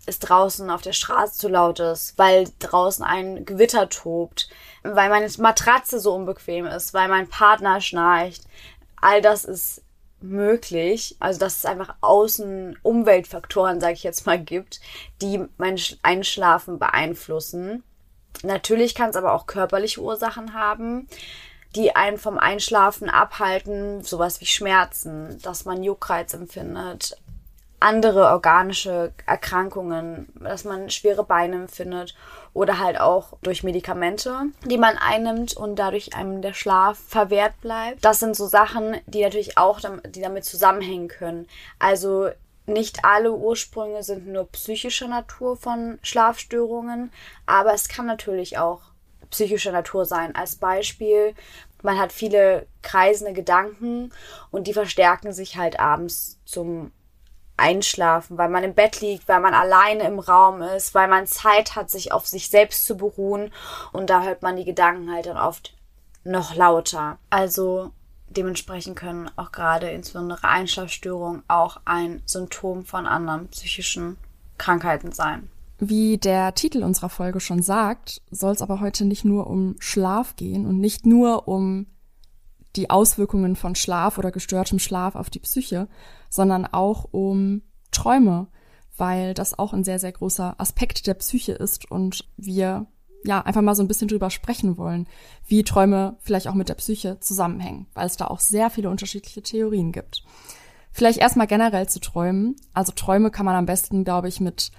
es 0.07 0.19
draußen 0.19 0.69
auf 0.71 0.83
der 0.83 0.93
Straße 0.93 1.39
zu 1.39 1.49
laut 1.49 1.81
ist, 1.81 2.19
weil 2.19 2.49
draußen 2.59 3.05
ein 3.05 3.45
Gewitter 3.45 3.89
tobt, 3.89 4.49
weil 4.83 5.09
meine 5.09 5.31
Matratze 5.39 6.01
so 6.01 6.15
unbequem 6.15 6.67
ist, 6.67 6.95
weil 6.95 7.09
mein 7.09 7.29
Partner 7.29 7.81
schnarcht. 7.81 8.43
All 9.01 9.23
das 9.23 9.45
ist 9.45 9.84
möglich, 10.25 11.17
also 11.21 11.39
dass 11.39 11.59
es 11.59 11.67
einfach 11.67 11.95
außen 12.01 12.79
Umweltfaktoren, 12.83 13.81
sage 13.81 13.95
ich 13.95 14.03
jetzt 14.03 14.27
mal, 14.27 14.39
gibt, 14.39 14.81
die 15.21 15.45
mein 15.57 15.79
Einschlafen 16.03 16.79
beeinflussen. 16.79 17.85
Natürlich 18.43 18.95
kann 18.95 19.11
es 19.11 19.17
aber 19.17 19.33
auch 19.33 19.47
körperliche 19.47 20.01
Ursachen 20.01 20.55
haben, 20.55 21.09
die 21.77 21.95
einen 21.95 22.19
vom 22.19 22.39
Einschlafen 22.39 23.11
abhalten, 23.11 24.03
sowas 24.03 24.41
wie 24.41 24.47
Schmerzen, 24.47 25.41
dass 25.43 25.65
man 25.65 25.83
Juckreiz 25.83 26.35
empfindet, 26.35 27.17
andere 27.81 28.29
organische 28.29 29.13
Erkrankungen, 29.27 30.29
dass 30.41 30.65
man 30.65 30.91
schwere 30.91 31.25
Beine 31.25 31.57
empfindet 31.57 32.15
oder 32.55 32.79
halt 32.79 32.99
auch 32.99 33.37
durch 33.43 33.65
Medikamente, 33.65 34.47
die 34.65 34.79
man 34.79 34.97
einnimmt 34.97 35.57
und 35.57 35.77
dadurch 35.77 36.15
einem 36.15 36.41
der 36.41 36.55
Schlaf 36.55 36.99
verwehrt 36.99 37.61
bleibt. 37.61 38.05
Das 38.05 38.21
sind 38.21 38.37
so 38.37 38.47
Sachen, 38.47 38.97
die 39.07 39.23
natürlich 39.23 39.59
auch 39.59 39.81
die 40.07 40.23
damit 40.23 40.45
zusammenhängen 40.45 41.09
können. 41.09 41.49
Also 41.81 42.31
nicht 42.67 43.05
alle 43.05 43.33
Ursprünge 43.33 44.03
sind 44.03 44.29
nur 44.29 44.47
psychischer 44.53 45.09
Natur 45.09 45.57
von 45.57 45.99
Schlafstörungen, 46.03 47.13
aber 47.45 47.75
es 47.75 47.89
kann 47.89 48.07
natürlich 48.07 48.57
auch 48.57 48.81
psychischer 49.31 49.73
Natur 49.73 50.07
sein. 50.07 50.35
Als 50.35 50.57
Beispiel, 50.57 51.35
man 51.83 51.99
hat 51.99 52.13
viele 52.13 52.67
kreisende 52.83 53.33
Gedanken 53.33 54.13
und 54.51 54.67
die 54.69 54.73
verstärken 54.73 55.33
sich 55.33 55.57
halt 55.57 55.81
abends 55.81 56.39
zum 56.47 56.93
einschlafen, 57.57 58.37
weil 58.37 58.49
man 58.49 58.65
im 58.65 58.75
Bett 58.75 59.01
liegt, 59.01 59.29
weil 59.29 59.41
man 59.41 59.55
alleine 59.55 60.05
im 60.05 60.19
Raum 60.19 60.63
ist, 60.63 60.95
weil 60.95 61.09
man 61.09 61.27
Zeit 61.27 61.77
hat, 61.77 61.91
sich 61.91 62.13
auf 62.13 62.27
sich 62.27 62.51
selbst 62.51 62.85
zu 62.85 62.97
beruhen 62.97 63.53
und 63.93 64.11
da 64.11 64.23
hört 64.23 64.43
man 64.43 64.57
die 64.57 64.65
Gedanken 64.65 65.13
halt 65.13 65.27
dann 65.27 65.37
oft 65.37 65.75
noch 66.25 66.55
lauter. 66.55 67.19
Also 67.31 67.91
dementsprechend 68.29 68.97
können 68.97 69.31
auch 69.37 69.53
gerade 69.53 69.91
insbesondere 69.91 70.49
Einschlafstörungen 70.49 71.43
auch 71.49 71.81
ein 71.85 72.23
Symptom 72.27 72.85
von 72.85 73.07
anderen 73.07 73.49
psychischen 73.49 74.17
Krankheiten 74.59 75.13
sein. 75.13 75.49
Wie 75.79 76.19
der 76.19 76.55
Titel 76.55 76.83
unserer 76.83 77.09
Folge 77.09 77.41
schon 77.41 77.63
sagt, 77.63 78.23
soll 78.31 78.53
es 78.53 78.63
aber 78.63 78.81
heute 78.81 79.05
nicht 79.05 79.25
nur 79.25 79.49
um 79.49 79.77
Schlaf 79.81 80.37
gehen 80.37 80.67
und 80.67 80.79
nicht 80.79 81.05
nur 81.05 81.49
um 81.49 81.87
die 82.77 82.91
Auswirkungen 82.91 83.57
von 83.57 83.75
Schlaf 83.75 84.19
oder 84.19 84.31
gestörtem 84.31 84.79
Schlaf 84.79 85.15
auf 85.15 85.31
die 85.31 85.41
Psyche, 85.41 85.89
sondern 86.29 86.67
auch 86.67 87.07
um 87.11 87.63
Träume, 87.91 88.49
weil 88.97 89.35
das 89.35 89.59
auch 89.59 89.73
ein 89.73 89.85
sehr, 89.85 89.99
sehr 89.99 90.13
großer 90.13 90.55
Aspekt 90.59 91.07
der 91.07 91.15
Psyche 91.15 91.53
ist 91.53 91.91
und 91.91 92.29
wir 92.37 92.87
ja 93.25 93.41
einfach 93.41 93.63
mal 93.63 93.75
so 93.75 93.83
ein 93.83 93.89
bisschen 93.89 94.09
drüber 94.09 94.31
sprechen 94.31 94.77
wollen, 94.77 95.07
wie 95.47 95.65
Träume 95.65 96.17
vielleicht 96.21 96.47
auch 96.47 96.55
mit 96.55 96.69
der 96.69 96.75
Psyche 96.75 97.19
zusammenhängen, 97.21 97.87
weil 97.95 98.07
es 98.07 98.17
da 98.17 98.27
auch 98.27 98.41
sehr 98.41 98.71
viele 98.71 98.91
unterschiedliche 98.91 99.43
Theorien 99.43 99.93
gibt. 99.93 100.23
Vielleicht 100.93 101.19
erstmal 101.19 101.47
generell 101.47 101.89
zu 101.89 102.01
Träumen. 102.01 102.55
Also 102.73 102.93
Träume 102.93 103.31
kann 103.31 103.47
man 103.47 103.57
am 103.57 103.67
besten, 103.67 104.05
glaube 104.05 104.29
ich, 104.29 104.41
mit 104.41 104.71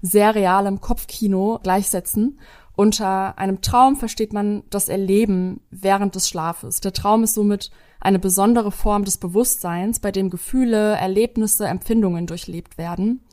sehr 0.00 0.34
realem 0.34 0.80
Kopfkino 0.80 1.58
gleichsetzen. 1.62 2.38
Unter 2.78 3.36
einem 3.38 3.60
Traum 3.60 3.96
versteht 3.96 4.32
man 4.32 4.62
das 4.70 4.88
Erleben 4.88 5.60
während 5.72 6.14
des 6.14 6.28
Schlafes. 6.28 6.80
Der 6.80 6.92
Traum 6.92 7.24
ist 7.24 7.34
somit 7.34 7.72
eine 7.98 8.20
besondere 8.20 8.70
Form 8.70 9.04
des 9.04 9.18
Bewusstseins, 9.18 9.98
bei 9.98 10.12
dem 10.12 10.30
Gefühle, 10.30 10.92
Erlebnisse, 10.94 11.66
Empfindungen 11.66 12.28
durchlebt 12.28 12.78
werden. 12.78 13.24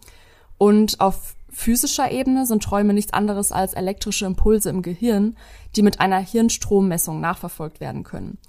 Und 0.58 1.00
auf 1.00 1.36
physischer 1.52 2.10
Ebene 2.10 2.48
sind 2.48 2.64
Träume 2.64 2.96
nichts 2.96 3.14
anderes 3.14 3.52
als 3.52 3.76
elektrische 3.76 4.26
Impulse 4.26 4.72
im 4.72 4.82
Gehirn, 4.82 5.38
die 5.76 5.84
mit 5.84 6.00
einer 6.00 6.18
Hirnstrommessung 6.18 7.22
nachverfolgt 7.22 7.80
werden 7.80 8.02
können. 8.02 8.40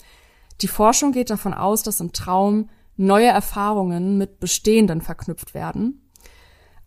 Die 0.62 0.68
Forschung 0.68 1.12
geht 1.12 1.28
davon 1.28 1.52
aus, 1.52 1.82
dass 1.82 2.00
im 2.00 2.14
Traum 2.14 2.70
neue 2.96 3.28
Erfahrungen 3.28 4.16
mit 4.16 4.40
bestehenden 4.40 5.02
verknüpft 5.02 5.52
werden. 5.52 6.05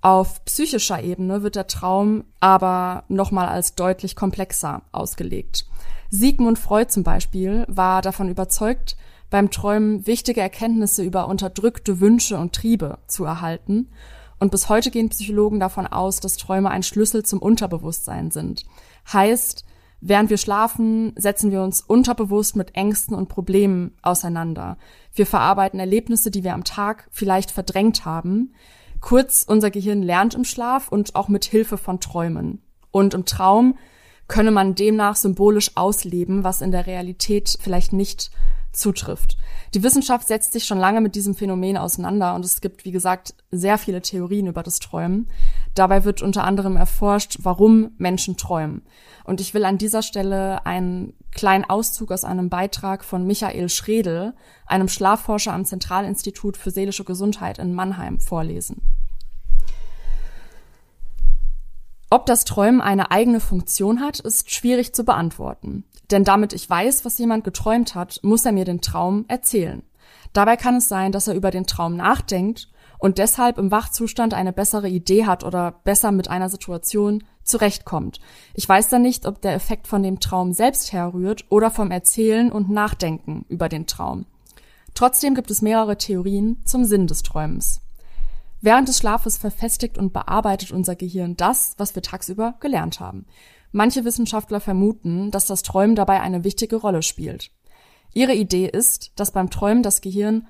Auf 0.02 0.46
psychischer 0.46 1.04
Ebene 1.04 1.44
wird 1.44 1.56
der 1.56 1.68
Traum 1.68 2.24
aber 2.40 3.04
nochmal 3.10 3.48
als 3.48 3.76
deutlich 3.76 4.16
komplexer 4.16 4.82
ausgelegt. 4.92 5.66
Sigmund 6.10 6.58
Freud 6.58 6.90
zum 6.90 7.04
Beispiel 7.04 7.66
war 7.68 8.02
davon 8.02 8.30
überzeugt, 8.30 8.96
beim 9.30 9.52
Träumen 9.52 10.08
wichtige 10.08 10.42
Erkenntnisse 10.42 11.04
über 11.04 11.28
unterdrückte 11.28 12.00
Wünsche 12.00 12.38
und 12.38 12.54
Triebe 12.54 12.98
zu 13.08 13.26
erhalten. 13.26 13.90
Und 14.40 14.52
bis 14.52 14.70
heute 14.70 14.90
gehen 14.90 15.10
Psychologen 15.10 15.60
davon 15.60 15.86
aus, 15.86 16.22
dass 16.22 16.38
Träume 16.38 16.72
ein 16.72 16.84
Schlüssel 16.84 17.24
zum 17.24 17.40
Unterbewusstsein 17.40 18.32
sind. 18.32 18.66
Heißt, 19.12 19.66
während 20.00 20.30
wir 20.30 20.38
schlafen, 20.38 21.14
setzen 21.18 21.52
wir 21.52 21.62
uns 21.62 21.82
unterbewusst 21.82 22.56
mit 22.56 22.76
Ängsten 22.76 23.14
und 23.16 23.28
Problemen 23.28 23.92
auseinander. 24.02 24.78
Wir 25.14 25.26
verarbeiten 25.26 25.80
Erlebnisse, 25.80 26.32
die 26.32 26.46
wir 26.46 26.54
am 26.54 26.64
Tag 26.64 27.08
vielleicht 27.12 27.52
verdrängt 27.52 28.06
haben. 28.06 28.54
Kurz, 29.02 29.46
unser 29.48 29.72
Gehirn 29.72 30.02
lernt 30.02 30.34
im 30.34 30.44
Schlaf 30.44 30.90
und 30.90 31.16
auch 31.16 31.28
mit 31.28 31.46
Hilfe 31.46 31.78
von 31.78 32.00
Träumen. 32.00 32.62
Und 32.92 33.14
im 33.14 33.26
Traum 33.26 33.78
könne 34.28 34.52
man 34.52 34.76
demnach 34.76 35.16
symbolisch 35.16 35.72
ausleben, 35.76 36.44
was 36.44 36.62
in 36.62 36.72
der 36.72 36.88
Realität 36.88 37.58
vielleicht 37.60 37.94
nicht 37.94 38.32
zutrifft. 38.80 39.38
Die 39.74 39.84
Wissenschaft 39.84 40.28
setzt 40.28 40.54
sich 40.54 40.65
schon 40.65 40.80
lange 40.80 41.02
mit 41.02 41.15
diesem 41.15 41.36
Phänomen 41.36 41.78
auseinander 41.78 42.34
und 42.34 42.44
es 42.44 42.62
gibt, 42.62 42.86
wie 42.86 42.92
gesagt, 42.92 43.36
sehr 43.52 43.78
viele 43.78 44.02
Theorien 44.02 44.48
über 44.48 44.63
das 44.63 44.80
Träumen. 44.80 45.30
Dabei 45.76 46.04
wird 46.04 46.22
unter 46.22 46.44
anderem 46.44 46.76
erforscht, 46.76 47.38
warum 47.44 47.92
Menschen 47.98 48.38
träumen. 48.38 48.82
Und 49.26 49.42
ich 49.42 49.54
will 49.54 49.65
an 49.65 49.78
dieser 49.78 50.02
Stelle 50.02 50.65
einen 50.65 51.13
kleinen 51.32 51.65
Auszug 51.65 52.12
aus 52.12 52.24
einem 52.24 52.50
Beitrag 52.50 53.04
von 53.04 53.28
Michael 53.28 53.70
Schredel, 53.70 54.34
einem 54.65 54.88
Schlafforscher 54.88 55.54
am 55.54 55.65
Zentralinstitut 55.65 56.58
für 56.58 56.72
seelische 56.72 57.04
Gesundheit 57.04 57.60
in 57.60 57.76
Mannheim, 57.76 58.20
vorlesen. 58.20 58.82
Ob 62.12 62.26
das 62.26 62.44
Träumen 62.44 62.82
eine 62.82 63.12
eigene 63.12 63.39
Funktion 63.39 64.00
hat, 64.00 64.20
ist 64.20 64.50
schwierig 64.50 64.96
zu 64.96 65.04
beantworten. 65.04 65.84
Denn 66.12 66.24
damit 66.24 66.54
ich 66.54 66.69
weiß, 66.69 67.06
was 67.06 67.17
jemand 67.17 67.43
geträumt 67.43 67.95
hat, 67.95 68.19
muss 68.24 68.45
er 68.45 68.52
mir 68.52 68.65
den 68.65 68.82
Traum 68.82 69.26
erzählen. 69.28 69.84
Dabei 70.34 70.58
kann 70.58 70.76
es 70.76 70.88
sein, 70.88 71.12
dass 71.12 71.28
er 71.28 71.36
über 71.36 71.52
den 71.52 71.65
Traum 71.65 71.95
nachdenkt 71.95 72.69
und 72.98 73.17
deshalb 73.17 73.58
im 73.58 73.72
Wachzustand 73.72 74.34
eine 74.34 74.54
bessere 74.54 74.89
Idee 74.89 75.26
hat 75.26 75.43
oder 75.43 75.72
besser 75.84 76.12
mit 76.12 76.30
einer 76.30 76.50
Situation 76.50 77.24
zurechtkommt. 77.43 78.19
Ich 78.54 78.67
weiß 78.67 78.89
dann 78.89 79.02
nicht, 79.02 79.26
ob 79.26 79.41
der 79.41 79.54
Effekt 79.54 79.88
von 79.88 80.04
dem 80.04 80.19
Traum 80.19 80.54
selbst 80.54 80.93
herrührt 80.93 81.45
oder 81.50 81.72
vom 81.72 81.91
Erzählen 81.91 82.52
und 82.52 82.69
Nachdenken 82.69 83.45
über 83.48 83.69
den 83.69 83.88
Traum. 83.88 84.26
Trotzdem 84.93 85.34
gibt 85.34 85.50
es 85.50 85.62
mehrere 85.62 85.98
Theorien 85.98 86.62
zum 86.65 86.86
Sinn 86.86 87.08
des 87.08 87.24
Träumens. 87.24 87.82
Während 88.62 88.89
des 88.89 88.98
Schlafes 88.98 89.38
verfestigt 89.38 89.98
und 89.98 90.12
bearbeitet 90.12 90.72
unser 90.72 90.95
Gehirn 90.95 91.38
das, 91.38 91.76
was 91.78 91.95
wir 91.95 92.02
tagsüber 92.02 92.56
gelernt 92.60 93.00
haben. 93.00 93.26
Manche 93.71 94.05
Wissenschaftler 94.05 94.60
vermuten, 94.60 95.32
dass 95.32 95.45
das 95.45 95.62
Träumen 95.62 95.95
dabei 95.95 96.21
eine 96.21 96.43
wichtige 96.43 96.77
Rolle 96.77 97.03
spielt. 97.03 97.51
Ihre 98.13 98.34
Idee 98.34 98.67
ist, 98.67 99.12
dass 99.15 99.32
beim 99.32 99.49
Träumen 99.49 99.84
das 99.84 100.01
Gehirn 100.01 100.47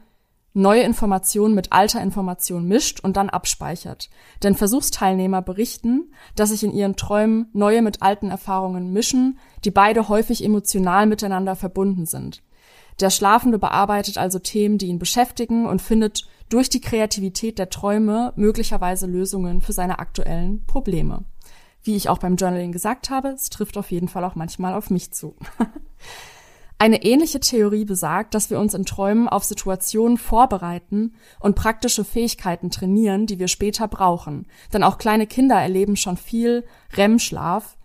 neue 0.54 0.84
Informationen 0.84 1.54
mit 1.54 1.72
alter 1.72 2.02
Information 2.02 2.68
mischt 2.68 3.00
und 3.00 3.18
dann 3.18 3.30
abspeichert. 3.30 4.10
Denn 4.44 4.56
Versuchsteilnehmer 4.56 5.42
berichten, 5.42 6.12
dass 6.36 6.50
sich 6.50 6.64
in 6.64 6.72
ihren 6.72 6.96
Träumen 6.96 7.50
neue 7.54 7.82
mit 7.82 8.02
alten 8.02 8.30
Erfahrungen 8.30 8.92
mischen, 8.92 9.40
die 9.64 9.72
beide 9.72 10.10
häufig 10.10 10.44
emotional 10.44 11.06
miteinander 11.06 11.56
verbunden 11.56 12.06
sind. 12.06 12.42
Der 13.00 13.10
Schlafende 13.10 13.60
bearbeitet 13.60 14.18
also 14.18 14.40
Themen, 14.40 14.78
die 14.78 14.88
ihn 14.88 15.00
beschäftigen 15.00 15.66
und 15.66 15.82
findet 15.82 16.28
durch 16.50 16.70
die 16.70 16.82
Kreativität 16.82 17.60
der 17.60 17.70
Träume 17.70 18.34
möglicherweise 18.36 19.06
Lösungen 19.06 19.62
für 19.62 19.72
seine 19.72 20.00
aktuellen 20.00 20.66
Probleme. 20.66 21.24
Wie 21.84 21.96
ich 21.96 22.10
auch 22.10 22.18
beim 22.18 22.36
Journaling 22.36 22.72
gesagt 22.72 23.10
habe, 23.10 23.30
es 23.30 23.50
trifft 23.50 23.78
auf 23.78 23.92
jeden 23.92 24.08
Fall 24.08 24.24
auch 24.24 24.36
manchmal 24.36 24.74
auf 24.74 24.90
mich 24.90 25.12
zu. 25.12 25.36
Eine 26.82 27.04
ähnliche 27.04 27.42
Theorie 27.42 27.84
besagt, 27.84 28.34
dass 28.34 28.50
wir 28.50 28.58
uns 28.58 28.74
in 28.74 28.86
Träumen 28.86 29.28
auf 29.28 29.44
Situationen 29.44 30.18
vorbereiten 30.18 31.14
und 31.42 31.58
praktische 31.58 32.06
Fähigkeiten 32.06 32.72
trainieren, 32.72 33.26
die 33.26 33.38
wir 33.38 33.50
später 33.50 33.90
brauchen. 33.90 34.48
Denn 34.72 34.84
auch 34.84 34.98
kleine 34.98 35.28
Kinder 35.28 35.56
erleben 35.56 35.98
schon 35.98 36.16
viel 36.16 36.64
REM-Schlaf, 36.96 37.78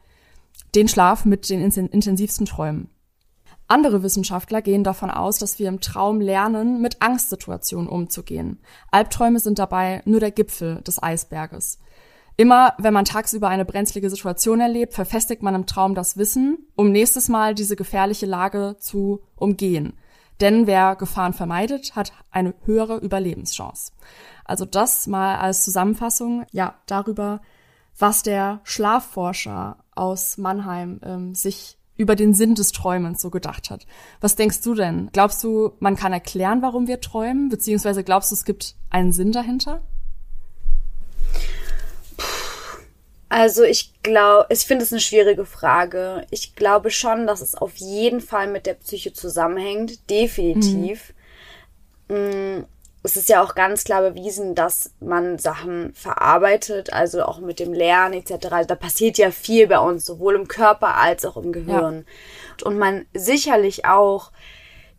den 0.77 0.87
Schlaf 0.87 1.25
mit 1.25 1.51
den 1.51 1.61
intensivsten 1.61 2.47
Träumen. 2.47 2.89
Andere 3.67 4.05
Wissenschaftler 4.05 4.63
gehen 4.63 4.85
davon 4.85 5.11
aus, 5.11 5.39
dass 5.39 5.59
wir 5.59 5.69
im 5.69 5.81
Traum 5.81 6.21
lernen, 6.21 6.81
mit 6.81 7.01
Angstsituationen 7.01 7.89
umzugehen. 7.89 8.61
Albträume 8.93 9.41
sind 9.41 9.59
dabei 9.59 10.03
nur 10.05 10.21
der 10.21 10.31
Gipfel 10.31 10.83
des 10.83 11.03
Eisberges. 11.03 11.79
Immer 12.37 12.75
wenn 12.79 12.95
man 12.95 13.05
tagsüber 13.05 13.49
eine 13.49 13.65
brenzlige 13.65 14.11
Situation 14.11 14.61
erlebt, 14.61 14.95
verfestigt 14.95 15.43
man 15.43 15.55
im 15.55 15.67
Traum 15.67 15.95
das 15.95 16.17
Wissen, 16.17 16.59
um 16.75 16.91
nächstes 16.91 17.29
Mal 17.29 17.55
diese 17.55 17.77
gefährliche 17.77 18.27
Lage 18.27 18.77
zu 18.81 19.23
umgehen. 19.37 19.95
Denn 20.41 20.67
wer 20.67 20.97
Gefahren 20.97 21.33
vermeidet, 21.33 21.95
hat 21.95 22.13
eine 22.33 22.55
höhere 22.65 22.99
Überlebenschance. 22.99 23.93
Also 24.45 24.65
das 24.65 25.07
mal 25.07 25.37
als 25.37 25.65
Zusammenfassung, 25.65 26.45
ja, 26.51 26.75
darüber, 26.87 27.41
was 27.97 28.25
der 28.25 28.61
Schlafforscher 28.65 29.79
aus 29.95 30.37
Mannheim 30.37 31.01
ähm, 31.05 31.35
sich 31.37 31.79
über 31.97 32.17
den 32.17 32.35
Sinn 32.35 32.57
des 32.57 32.73
Träumens 32.73 33.23
so 33.23 33.31
gedacht 33.31 33.71
hat. 33.71 33.87
Was 34.21 34.35
denkst 34.35 34.63
du 34.63 34.75
denn? 34.75 35.11
Glaubst 35.13 35.45
du, 35.45 35.75
man 35.79 35.95
kann 35.95 36.13
erklären, 36.13 36.61
warum 36.61 36.89
wir 36.89 37.01
träumen? 37.01 37.49
Beziehungsweise 37.49 38.03
glaubst 38.03 38.33
du, 38.33 38.35
es 38.35 38.45
gibt 38.45 38.75
einen 38.91 39.13
Sinn 39.13 39.31
dahinter? 39.31 39.83
Also 43.35 43.65
ich 43.65 43.93
glaube, 44.05 44.47
ich 44.51 44.61
finde 44.61 44.85
es 44.85 44.93
eine 44.93 45.01
schwierige 45.01 45.45
Frage. 45.45 46.25
Ich 46.31 46.55
glaube 46.55 46.93
schon, 46.93 47.27
dass 47.27 47.41
es 47.41 47.57
auf 47.57 47.75
jeden 47.79 48.21
Fall 48.21 48.47
mit 48.47 48.65
der 48.65 48.75
Psyche 48.75 49.13
zusammenhängt, 49.13 50.09
definitiv. 50.09 51.13
Mhm. 52.09 52.65
Es 53.03 53.17
ist 53.17 53.29
ja 53.29 53.43
auch 53.43 53.57
ganz 53.57 53.83
klar 53.83 54.03
bewiesen, 54.03 54.55
dass 54.55 54.93
man 55.01 55.41
Sachen 55.41 55.93
verarbeitet, 55.95 56.93
also 56.93 57.25
auch 57.25 57.41
mit 57.41 57.59
dem 57.59 57.73
Lernen 57.73 58.15
etc. 58.15 58.47
Also 58.53 58.69
da 58.69 58.77
passiert 58.77 59.19
ja 59.19 59.33
viel 59.33 59.67
bei 59.67 59.81
uns, 59.81 60.07
sowohl 60.07 60.37
im 60.37 60.47
Körper 60.47 60.97
als 60.97 61.25
auch 61.25 61.37
im 61.37 61.51
Gehirn. 61.51 62.07
Ja. 62.61 62.67
Und 62.69 62.79
man 62.79 63.05
sicherlich 63.15 63.85
auch 63.85 64.31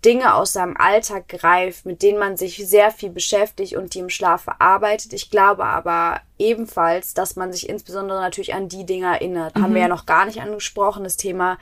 Dinge 0.06 0.36
aus 0.36 0.54
seinem 0.54 0.78
Alltag 0.78 1.28
greift, 1.28 1.86
mit 1.86 2.04
denen 2.04 2.20
man 2.20 2.38
sich 2.38 2.58
sehr 2.68 2.92
viel 2.92 3.10
beschäftigt 3.10 3.76
und 3.76 3.96
die 3.96 4.00
im 4.00 4.10
Schlaf 4.10 4.44
verarbeitet. 4.44 5.14
Ich 5.14 5.32
glaube 5.32 5.66
aber 5.66 6.22
ebenfalls, 6.38 7.16
dass 7.16 7.36
man 7.36 7.52
sich 7.52 7.68
insbesondere 7.68 8.22
natürlich 8.22 8.54
an 8.54 8.70
die 8.70 8.86
Dinge 8.86 9.08
erinnert. 9.08 9.56
Mhm. 9.56 9.64
Haben 9.64 9.74
wir 9.74 9.82
ja 9.82 9.88
noch 9.88 10.06
gar 10.06 10.26
nicht 10.26 10.42
angesprochen, 10.42 11.04
das 11.04 11.18
Thema, 11.18 11.58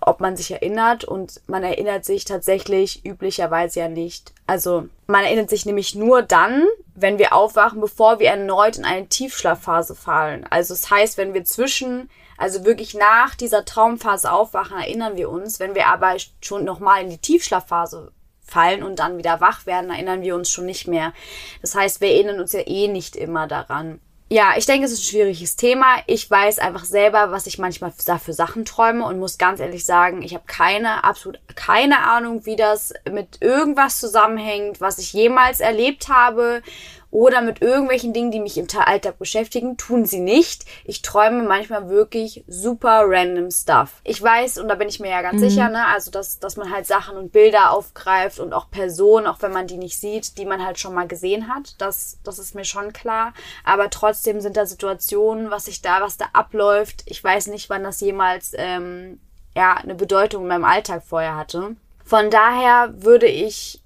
ob 0.00 0.20
man 0.20 0.36
sich 0.36 0.50
erinnert 0.50 1.04
und 1.04 1.40
man 1.46 1.62
erinnert 1.62 2.04
sich 2.04 2.26
tatsächlich 2.26 3.06
üblicherweise 3.06 3.80
ja 3.80 3.88
nicht. 3.88 4.34
Also 4.46 4.88
man 5.06 5.24
erinnert 5.24 5.48
sich 5.48 5.64
nämlich 5.64 5.94
nur 5.94 6.20
dann, 6.20 6.64
wenn 6.94 7.18
wir 7.18 7.32
aufwachen, 7.32 7.80
bevor 7.80 8.18
wir 8.18 8.28
erneut 8.28 8.76
in 8.76 8.84
eine 8.84 9.08
Tiefschlafphase 9.08 9.94
fallen. 9.94 10.46
Also 10.50 10.74
das 10.74 10.90
heißt, 10.90 11.16
wenn 11.16 11.32
wir 11.32 11.44
zwischen 11.44 12.10
also 12.38 12.64
wirklich 12.64 12.94
nach 12.94 13.34
dieser 13.34 13.64
Traumphase 13.64 14.32
aufwachen, 14.32 14.78
erinnern 14.78 15.16
wir 15.16 15.28
uns. 15.28 15.60
Wenn 15.60 15.74
wir 15.74 15.88
aber 15.88 16.16
schon 16.40 16.64
nochmal 16.64 17.02
in 17.02 17.10
die 17.10 17.18
Tiefschlafphase 17.18 18.12
fallen 18.40 18.82
und 18.82 18.98
dann 19.00 19.18
wieder 19.18 19.40
wach 19.40 19.66
werden, 19.66 19.90
erinnern 19.90 20.22
wir 20.22 20.34
uns 20.34 20.50
schon 20.50 20.64
nicht 20.64 20.86
mehr. 20.88 21.12
Das 21.60 21.74
heißt, 21.74 22.00
wir 22.00 22.08
erinnern 22.08 22.40
uns 22.40 22.52
ja 22.52 22.60
eh 22.66 22.88
nicht 22.88 23.16
immer 23.16 23.46
daran. 23.46 24.00
ja, 24.30 24.52
ich 24.58 24.66
denke, 24.66 24.84
es 24.84 24.92
ist 24.92 25.00
ein 25.00 25.10
schwieriges 25.10 25.56
Thema. 25.56 25.96
Ich 26.06 26.30
weiß 26.30 26.58
einfach 26.58 26.84
selber, 26.84 27.32
was 27.32 27.46
ich 27.46 27.58
manchmal 27.58 27.92
für 27.92 28.32
Sachen 28.32 28.66
träume 28.66 29.04
und 29.04 29.18
muss 29.18 29.38
ganz 29.38 29.58
ehrlich 29.58 29.86
sagen, 29.86 30.22
ich 30.22 30.34
habe 30.34 30.44
keine, 30.46 31.02
absolut 31.02 31.40
keine 31.56 32.00
Ahnung, 32.00 32.44
wie 32.44 32.56
das 32.56 32.92
mit 33.10 33.40
irgendwas 33.40 33.98
zusammenhängt, 34.00 34.80
was 34.80 34.98
ich 34.98 35.12
jemals 35.14 35.60
erlebt 35.60 36.08
habe 36.08 36.62
oder 37.10 37.40
mit 37.40 37.62
irgendwelchen 37.62 38.12
Dingen, 38.12 38.30
die 38.30 38.40
mich 38.40 38.58
im 38.58 38.66
Alltag 38.78 39.18
beschäftigen, 39.18 39.76
tun 39.76 40.04
sie 40.04 40.20
nicht. 40.20 40.64
Ich 40.84 41.02
träume 41.02 41.42
manchmal 41.42 41.88
wirklich 41.88 42.44
super 42.46 43.04
random 43.06 43.50
Stuff. 43.50 44.00
Ich 44.04 44.22
weiß, 44.22 44.58
und 44.58 44.68
da 44.68 44.74
bin 44.74 44.88
ich 44.88 45.00
mir 45.00 45.10
ja 45.10 45.22
ganz 45.22 45.40
mhm. 45.40 45.48
sicher, 45.48 45.68
ne, 45.70 45.86
also 45.86 46.10
dass, 46.10 46.38
dass 46.38 46.56
man 46.56 46.70
halt 46.70 46.86
Sachen 46.86 47.16
und 47.16 47.32
Bilder 47.32 47.72
aufgreift 47.72 48.38
und 48.38 48.52
auch 48.52 48.70
Personen, 48.70 49.26
auch 49.26 49.40
wenn 49.40 49.52
man 49.52 49.66
die 49.66 49.78
nicht 49.78 49.98
sieht, 49.98 50.36
die 50.38 50.44
man 50.44 50.64
halt 50.64 50.78
schon 50.78 50.94
mal 50.94 51.08
gesehen 51.08 51.48
hat. 51.48 51.76
Das, 51.78 52.18
das 52.24 52.38
ist 52.38 52.54
mir 52.54 52.64
schon 52.64 52.92
klar. 52.92 53.32
Aber 53.64 53.88
trotzdem 53.90 54.40
sind 54.40 54.56
da 54.56 54.66
Situationen, 54.66 55.50
was 55.50 55.64
sich 55.64 55.80
da, 55.80 56.02
was 56.02 56.18
da 56.18 56.26
abläuft. 56.34 57.02
Ich 57.06 57.22
weiß 57.24 57.46
nicht, 57.46 57.70
wann 57.70 57.84
das 57.84 58.00
jemals 58.00 58.52
ähm, 58.54 59.20
ja, 59.56 59.74
eine 59.74 59.94
Bedeutung 59.94 60.42
in 60.42 60.48
meinem 60.48 60.64
Alltag 60.64 61.02
vorher 61.04 61.36
hatte. 61.36 61.76
Von 62.04 62.30
daher 62.30 62.94
würde 63.02 63.26
ich 63.26 63.82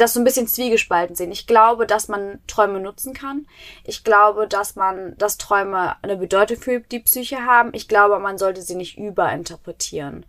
das 0.00 0.14
so 0.14 0.20
ein 0.20 0.24
bisschen 0.24 0.46
zwiegespalten 0.46 1.14
sehen. 1.16 1.30
Ich 1.30 1.46
glaube, 1.46 1.86
dass 1.86 2.08
man 2.08 2.38
Träume 2.46 2.80
nutzen 2.80 3.12
kann. 3.14 3.46
Ich 3.84 4.04
glaube, 4.04 4.48
dass 4.48 4.76
man, 4.76 5.16
dass 5.18 5.38
Träume 5.38 5.96
eine 6.02 6.16
Bedeutung 6.16 6.56
für 6.56 6.80
die 6.80 7.00
Psyche 7.00 7.44
haben. 7.44 7.70
Ich 7.72 7.88
glaube, 7.88 8.18
man 8.18 8.38
sollte 8.38 8.62
sie 8.62 8.74
nicht 8.74 8.98
überinterpretieren. 8.98 10.26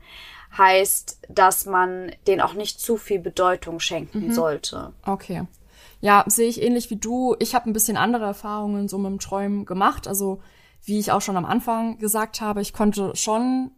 Heißt, 0.58 1.20
dass 1.30 1.66
man 1.66 2.12
denen 2.28 2.42
auch 2.42 2.54
nicht 2.54 2.80
zu 2.80 2.98
viel 2.98 3.20
Bedeutung 3.20 3.80
schenken 3.80 4.28
mhm. 4.28 4.34
sollte. 4.34 4.94
Okay. 5.06 5.44
Ja, 6.02 6.24
sehe 6.28 6.50
ich 6.50 6.62
ähnlich 6.62 6.90
wie 6.90 6.98
du. 6.98 7.36
Ich 7.40 7.56
habe 7.56 7.70
ein 7.70 7.74
bisschen 7.74 7.96
andere 7.96 8.26
Erfahrungen 8.26 8.88
so 8.88 8.98
mit 8.98 9.12
dem 9.12 9.20
Träumen 9.20 9.66
gemacht. 9.66 10.08
Also, 10.08 10.42
wie 10.84 11.00
ich 11.00 11.12
auch 11.12 11.22
schon 11.22 11.38
am 11.38 11.46
Anfang 11.46 12.00
gesagt 12.00 12.42
habe, 12.42 12.62
ich 12.62 12.74
konnte 12.74 13.16
schon 13.16 13.72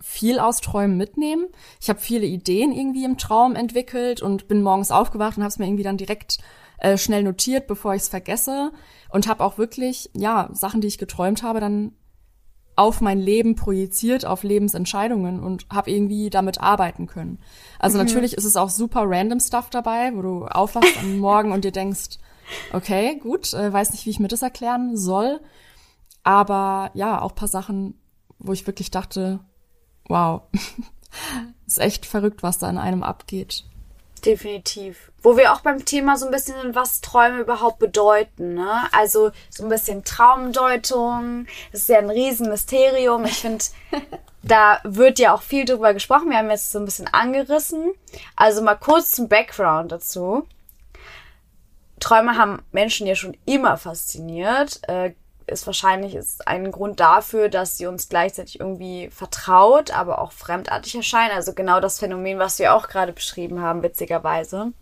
viel 0.00 0.38
aus 0.38 0.60
Träumen 0.60 0.96
mitnehmen. 0.96 1.46
Ich 1.80 1.88
habe 1.88 2.00
viele 2.00 2.26
Ideen 2.26 2.72
irgendwie 2.72 3.04
im 3.04 3.18
Traum 3.18 3.54
entwickelt 3.54 4.22
und 4.22 4.48
bin 4.48 4.62
morgens 4.62 4.90
aufgewacht 4.90 5.36
und 5.36 5.42
habe 5.42 5.50
es 5.50 5.58
mir 5.58 5.66
irgendwie 5.66 5.82
dann 5.82 5.96
direkt 5.96 6.38
äh, 6.78 6.98
schnell 6.98 7.22
notiert, 7.22 7.66
bevor 7.66 7.94
ich 7.94 8.02
es 8.02 8.08
vergesse 8.08 8.72
und 9.10 9.28
habe 9.28 9.42
auch 9.42 9.58
wirklich 9.58 10.10
ja 10.14 10.48
Sachen, 10.52 10.80
die 10.80 10.88
ich 10.88 10.98
geträumt 10.98 11.42
habe, 11.42 11.60
dann 11.60 11.92
auf 12.76 13.00
mein 13.00 13.18
Leben 13.18 13.54
projiziert, 13.54 14.26
auf 14.26 14.42
Lebensentscheidungen 14.42 15.40
und 15.42 15.66
habe 15.72 15.90
irgendwie 15.90 16.28
damit 16.28 16.60
arbeiten 16.60 17.06
können. 17.06 17.38
Also 17.78 17.98
mhm. 17.98 18.04
natürlich 18.04 18.34
ist 18.34 18.44
es 18.44 18.56
auch 18.56 18.68
super 18.68 19.04
random 19.06 19.40
Stuff 19.40 19.70
dabei, 19.70 20.12
wo 20.14 20.20
du 20.20 20.44
aufwachst 20.44 20.98
am 21.00 21.18
Morgen 21.18 21.52
und 21.52 21.64
dir 21.64 21.72
denkst, 21.72 22.18
okay, 22.74 23.18
gut, 23.18 23.54
äh, 23.54 23.72
weiß 23.72 23.92
nicht, 23.92 24.04
wie 24.04 24.10
ich 24.10 24.20
mir 24.20 24.28
das 24.28 24.42
erklären 24.42 24.96
soll, 24.96 25.40
aber 26.22 26.90
ja, 26.92 27.22
auch 27.22 27.34
paar 27.34 27.48
Sachen, 27.48 27.94
wo 28.38 28.52
ich 28.52 28.66
wirklich 28.66 28.90
dachte, 28.90 29.40
wow, 30.08 30.42
ist 31.66 31.78
echt 31.78 32.06
verrückt, 32.06 32.42
was 32.42 32.58
da 32.58 32.68
in 32.70 32.78
einem 32.78 33.02
abgeht. 33.02 33.64
Definitiv. 34.24 35.12
Wo 35.22 35.36
wir 35.36 35.52
auch 35.52 35.60
beim 35.60 35.84
Thema 35.84 36.16
so 36.16 36.26
ein 36.26 36.32
bisschen 36.32 36.60
sind, 36.60 36.74
was 36.74 37.00
Träume 37.00 37.40
überhaupt 37.40 37.78
bedeuten. 37.78 38.54
Ne? 38.54 38.88
Also 38.92 39.30
so 39.50 39.62
ein 39.62 39.68
bisschen 39.68 40.04
Traumdeutung. 40.04 41.46
Das 41.70 41.82
ist 41.82 41.88
ja 41.88 41.98
ein 41.98 42.10
Riesenmysterium. 42.10 43.24
Ich 43.24 43.38
finde, 43.38 43.64
da 44.42 44.80
wird 44.84 45.18
ja 45.18 45.32
auch 45.32 45.42
viel 45.42 45.64
drüber 45.64 45.94
gesprochen. 45.94 46.30
Wir 46.30 46.38
haben 46.38 46.50
jetzt 46.50 46.72
so 46.72 46.78
ein 46.78 46.84
bisschen 46.84 47.08
angerissen. 47.08 47.92
Also 48.34 48.62
mal 48.62 48.74
kurz 48.74 49.12
zum 49.12 49.28
Background 49.28 49.92
dazu. 49.92 50.46
Träume 52.00 52.36
haben 52.36 52.62
Menschen 52.72 53.06
ja 53.06 53.14
schon 53.14 53.36
immer 53.46 53.76
fasziniert. 53.76 54.80
Äh, 54.88 55.14
ist 55.46 55.66
wahrscheinlich 55.66 56.14
ist 56.14 56.46
ein 56.48 56.72
Grund 56.72 57.00
dafür, 57.00 57.48
dass 57.48 57.78
sie 57.78 57.86
uns 57.86 58.08
gleichzeitig 58.08 58.60
irgendwie 58.60 59.10
vertraut, 59.10 59.90
aber 59.92 60.20
auch 60.20 60.32
fremdartig 60.32 60.94
erscheinen. 60.94 61.34
Also 61.34 61.52
genau 61.52 61.80
das 61.80 61.98
Phänomen, 61.98 62.38
was 62.38 62.58
wir 62.58 62.74
auch 62.74 62.88
gerade 62.88 63.12
beschrieben 63.12 63.60
haben, 63.60 63.82
witzigerweise. 63.82 64.72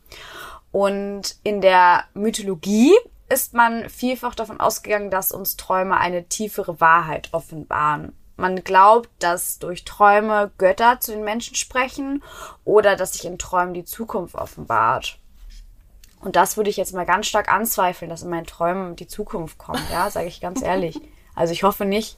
Und 0.72 1.36
in 1.44 1.60
der 1.60 2.04
Mythologie 2.14 2.92
ist 3.28 3.54
man 3.54 3.88
vielfach 3.88 4.34
davon 4.34 4.60
ausgegangen, 4.60 5.10
dass 5.10 5.32
uns 5.32 5.56
Träume 5.56 5.98
eine 5.98 6.28
tiefere 6.28 6.80
Wahrheit 6.80 7.28
offenbaren. 7.32 8.12
Man 8.36 8.64
glaubt, 8.64 9.08
dass 9.20 9.58
durch 9.58 9.84
Träume 9.84 10.50
Götter 10.58 10.98
zu 11.00 11.12
den 11.12 11.24
Menschen 11.24 11.54
sprechen 11.54 12.22
oder 12.64 12.96
dass 12.96 13.12
sich 13.12 13.24
in 13.24 13.38
Träumen 13.38 13.74
die 13.74 13.84
Zukunft 13.84 14.34
offenbart. 14.34 15.18
Und 16.24 16.36
das 16.36 16.56
würde 16.56 16.70
ich 16.70 16.78
jetzt 16.78 16.94
mal 16.94 17.04
ganz 17.04 17.26
stark 17.26 17.52
anzweifeln, 17.52 18.08
dass 18.08 18.22
in 18.22 18.30
meinen 18.30 18.46
Träumen 18.46 18.96
die 18.96 19.06
Zukunft 19.06 19.58
kommt, 19.58 19.82
ja, 19.92 20.10
sage 20.10 20.26
ich 20.26 20.40
ganz 20.40 20.62
ehrlich. 20.62 20.98
Also 21.36 21.52
ich 21.52 21.64
hoffe 21.64 21.84
nicht. 21.84 22.16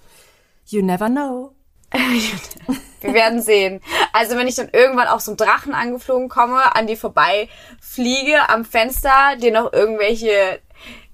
You 0.67 0.83
never 0.83 1.09
know. 1.09 1.55
Wir 3.01 3.15
werden 3.15 3.41
sehen. 3.41 3.81
Also 4.13 4.37
wenn 4.37 4.47
ich 4.47 4.57
dann 4.57 4.69
irgendwann 4.71 5.09
auf 5.09 5.23
so 5.23 5.31
einem 5.31 5.39
Drachen 5.39 5.73
angeflogen 5.73 6.29
komme, 6.29 6.77
an 6.77 6.87
dir 6.87 6.99
vorbei 6.99 7.49
fliege 7.81 8.51
am 8.51 8.67
Fenster, 8.67 9.37
dir 9.41 9.53
noch 9.53 9.73
irgendwelche 9.73 10.61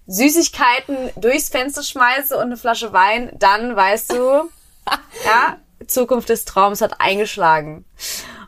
Süßigkeiten 0.08 1.10
durchs 1.14 1.48
Fenster 1.48 1.84
schmeiße 1.84 2.36
und 2.36 2.42
eine 2.42 2.56
Flasche 2.56 2.92
Wein, 2.92 3.30
dann 3.34 3.76
weißt 3.76 4.14
du, 4.14 4.16
ja, 5.24 5.58
Zukunft 5.86 6.28
des 6.28 6.44
Traums 6.44 6.80
hat 6.80 7.00
eingeschlagen. 7.00 7.84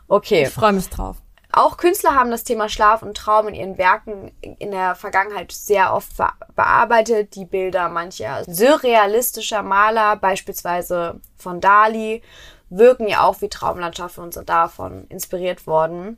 Okay. 0.09 0.43
Ich 0.43 0.49
freue 0.49 0.73
mich 0.73 0.89
drauf. 0.89 1.15
Auch 1.55 1.77
Künstler 1.77 2.15
haben 2.15 2.31
das 2.31 2.43
Thema 2.43 2.67
Schlaf 2.67 3.01
und 3.01 3.15
Traum 3.15 3.47
in 3.47 3.55
ihren 3.55 3.77
Werken 3.77 4.33
in 4.41 4.71
der 4.71 4.93
Vergangenheit 4.93 5.53
sehr 5.53 5.93
oft 5.93 6.11
bearbeitet. 6.53 7.33
Die 7.35 7.45
Bilder 7.45 7.87
mancher 7.87 8.43
surrealistischer 8.45 9.63
Maler, 9.63 10.17
beispielsweise 10.17 11.21
von 11.37 11.61
Dali, 11.61 12.21
wirken 12.69 13.07
ja 13.07 13.23
auch 13.23 13.39
wie 13.39 13.47
Traumlandschaften 13.47 14.25
und 14.25 14.33
sind 14.33 14.49
davon 14.49 15.07
inspiriert 15.07 15.65
worden. 15.65 16.17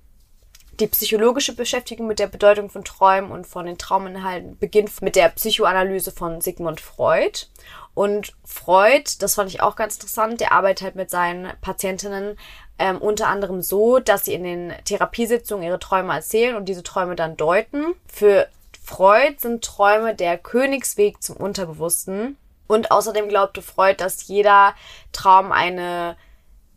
Die 0.80 0.88
psychologische 0.88 1.56
Beschäftigung 1.56 2.08
mit 2.08 2.18
der 2.18 2.28
Bedeutung 2.28 2.72
von 2.72 2.84
Träumen 2.84 3.30
und 3.30 3.46
von 3.46 3.68
den 3.68 3.78
Trauminhalten 3.78 4.58
beginnt 4.58 5.04
mit 5.04 5.16
der 5.16 5.30
Psychoanalyse 5.30 6.12
von 6.12 6.42
Sigmund 6.42 6.82
Freud. 6.82 7.46
Und 7.98 8.34
Freud, 8.46 9.10
das 9.22 9.34
fand 9.34 9.50
ich 9.50 9.62
auch 9.64 9.76
ganz 9.76 9.96
interessant, 9.96 10.40
der 10.40 10.52
arbeitet 10.52 10.84
halt 10.84 10.96
mit 10.96 11.10
seinen 11.10 11.52
Patientinnen 11.62 12.38
ähm, 12.78 13.00
unter 13.00 13.26
anderem 13.26 13.64
so, 13.64 13.98
dass 13.98 14.26
sie 14.26 14.36
in 14.36 14.44
den 14.44 14.72
Therapiesitzungen 14.86 15.66
ihre 15.66 15.80
Träume 15.80 16.14
erzählen 16.14 16.56
und 16.56 16.66
diese 16.66 16.84
Träume 16.84 17.16
dann 17.16 17.38
deuten. 17.38 17.96
Für 18.08 18.50
Freud 18.84 19.38
sind 19.40 19.64
Träume 19.64 20.14
der 20.14 20.38
Königsweg 20.38 21.24
zum 21.24 21.38
Unterbewussten. 21.38 22.38
Und 22.68 22.92
außerdem 22.92 23.30
glaubte 23.30 23.64
Freud, 23.64 23.96
dass 23.98 24.28
jeder 24.28 24.76
Traum 25.12 25.52
eine 25.52 26.18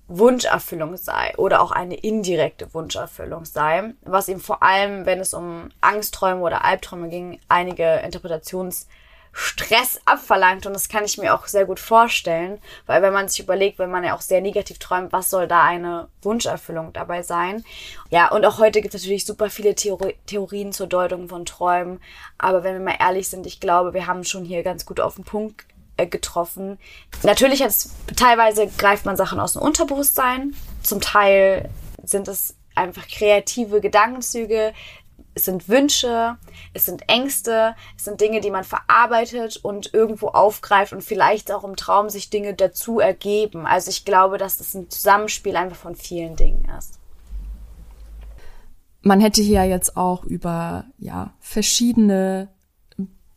Wunscherfüllung 0.08 0.96
sei 0.96 1.34
oder 1.36 1.60
auch 1.60 1.70
eine 1.70 1.96
indirekte 1.96 2.72
Wunscherfüllung 2.72 3.44
sei, 3.44 3.92
was 4.00 4.28
ihm 4.28 4.40
vor 4.40 4.62
allem, 4.62 5.04
wenn 5.04 5.20
es 5.20 5.34
um 5.34 5.68
Angstträume 5.82 6.40
oder 6.40 6.64
Albträume 6.64 7.10
ging, 7.10 7.40
einige 7.50 8.02
Interpretations- 8.02 8.86
Stress 9.32 10.00
abverlangt 10.04 10.66
und 10.66 10.72
das 10.72 10.88
kann 10.88 11.04
ich 11.04 11.18
mir 11.18 11.34
auch 11.34 11.46
sehr 11.46 11.64
gut 11.64 11.78
vorstellen, 11.78 12.60
weil 12.86 13.02
wenn 13.02 13.12
man 13.12 13.28
sich 13.28 13.40
überlegt, 13.40 13.78
wenn 13.78 13.90
man 13.90 14.04
ja 14.04 14.16
auch 14.16 14.20
sehr 14.20 14.40
negativ 14.40 14.78
träumt, 14.78 15.12
was 15.12 15.30
soll 15.30 15.46
da 15.46 15.62
eine 15.62 16.08
Wunscherfüllung 16.22 16.92
dabei 16.92 17.22
sein? 17.22 17.64
Ja, 18.10 18.30
und 18.30 18.44
auch 18.44 18.58
heute 18.58 18.80
gibt 18.80 18.94
es 18.94 19.02
natürlich 19.02 19.24
super 19.24 19.48
viele 19.48 19.74
Theori 19.74 20.16
Theorien 20.26 20.72
zur 20.72 20.88
Deutung 20.88 21.28
von 21.28 21.44
Träumen, 21.44 22.00
aber 22.38 22.64
wenn 22.64 22.74
wir 22.74 22.80
mal 22.80 22.96
ehrlich 22.98 23.28
sind, 23.28 23.46
ich 23.46 23.60
glaube, 23.60 23.94
wir 23.94 24.06
haben 24.06 24.24
schon 24.24 24.44
hier 24.44 24.62
ganz 24.62 24.84
gut 24.84 25.00
auf 25.00 25.14
den 25.14 25.24
Punkt 25.24 25.64
äh, 25.96 26.06
getroffen. 26.06 26.78
Natürlich 27.22 27.60
jetzt 27.60 27.94
teilweise 28.16 28.66
greift 28.66 29.06
man 29.06 29.16
Sachen 29.16 29.38
aus 29.38 29.52
dem 29.52 29.62
Unterbewusstsein, 29.62 30.54
zum 30.82 31.00
Teil 31.00 31.70
sind 32.02 32.26
es 32.26 32.56
einfach 32.74 33.06
kreative 33.08 33.80
Gedankenzüge, 33.80 34.72
es 35.34 35.44
sind 35.44 35.68
Wünsche, 35.68 36.36
es 36.74 36.86
sind 36.86 37.08
Ängste, 37.08 37.74
es 37.96 38.04
sind 38.04 38.20
Dinge, 38.20 38.40
die 38.40 38.50
man 38.50 38.64
verarbeitet 38.64 39.56
und 39.62 39.94
irgendwo 39.94 40.28
aufgreift 40.28 40.92
und 40.92 41.02
vielleicht 41.02 41.52
auch 41.52 41.64
im 41.64 41.76
Traum 41.76 42.08
sich 42.08 42.30
Dinge 42.30 42.54
dazu 42.54 42.98
ergeben. 42.98 43.66
Also 43.66 43.90
ich 43.90 44.04
glaube, 44.04 44.38
dass 44.38 44.58
das 44.58 44.74
ein 44.74 44.90
Zusammenspiel 44.90 45.56
einfach 45.56 45.76
von 45.76 45.94
vielen 45.94 46.36
Dingen 46.36 46.68
ist. 46.78 46.98
Man 49.02 49.20
hätte 49.20 49.40
hier 49.40 49.64
jetzt 49.64 49.96
auch 49.96 50.24
über 50.24 50.84
ja 50.98 51.32
verschiedene 51.40 52.48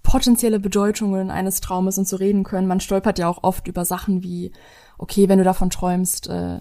potenzielle 0.02 0.60
Bedeutungen 0.60 1.32
eines 1.32 1.62
Traumes 1.62 1.98
und 1.98 2.08
so 2.08 2.18
reden 2.18 2.44
können. 2.44 2.68
Man 2.68 2.82
stolpert 2.82 3.18
ja 3.20 3.30
auch 3.30 3.44
oft 3.44 3.68
über 3.68 3.86
Sachen 3.86 4.22
wie, 4.22 4.52
okay, 4.98 5.30
wenn 5.30 5.38
du 5.38 5.46
davon 5.46 5.70
träumst, 5.70 6.28
äh, 6.28 6.60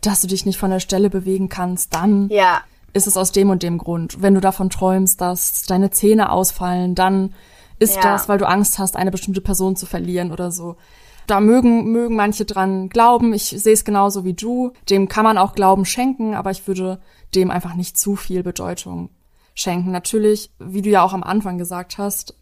dass 0.00 0.20
du 0.20 0.28
dich 0.28 0.46
nicht 0.46 0.58
von 0.58 0.70
der 0.70 0.80
Stelle 0.80 1.10
bewegen 1.10 1.48
kannst, 1.48 1.92
dann 1.92 2.28
ja 2.28 2.62
ist 2.92 3.06
es 3.06 3.16
aus 3.16 3.32
dem 3.32 3.50
und 3.50 3.62
dem 3.62 3.78
Grund. 3.78 4.22
Wenn 4.22 4.34
du 4.34 4.40
davon 4.40 4.70
träumst, 4.70 5.20
dass 5.20 5.62
deine 5.62 5.90
Zähne 5.90 6.32
ausfallen, 6.32 6.94
dann 6.94 7.34
ist 7.78 7.96
ja. 7.96 8.02
das, 8.02 8.28
weil 8.28 8.38
du 8.38 8.48
Angst 8.48 8.78
hast, 8.78 8.96
eine 8.96 9.10
bestimmte 9.10 9.40
Person 9.40 9.76
zu 9.76 9.86
verlieren 9.86 10.32
oder 10.32 10.50
so. 10.50 10.76
Da 11.26 11.40
mögen, 11.40 11.92
mögen 11.92 12.16
manche 12.16 12.44
dran 12.44 12.88
glauben. 12.88 13.32
Ich 13.32 13.44
sehe 13.44 13.72
es 13.72 13.84
genauso 13.84 14.24
wie 14.24 14.34
du. 14.34 14.72
Dem 14.88 15.08
kann 15.08 15.24
man 15.24 15.38
auch 15.38 15.54
Glauben 15.54 15.84
schenken, 15.84 16.34
aber 16.34 16.50
ich 16.50 16.66
würde 16.66 17.00
dem 17.34 17.50
einfach 17.50 17.74
nicht 17.74 17.96
zu 17.96 18.16
viel 18.16 18.42
Bedeutung 18.42 19.10
schenken. 19.54 19.92
Natürlich, 19.92 20.50
wie 20.58 20.82
du 20.82 20.90
ja 20.90 21.02
auch 21.02 21.12
am 21.12 21.22
Anfang 21.22 21.56
gesagt 21.56 21.98
hast, 21.98 22.36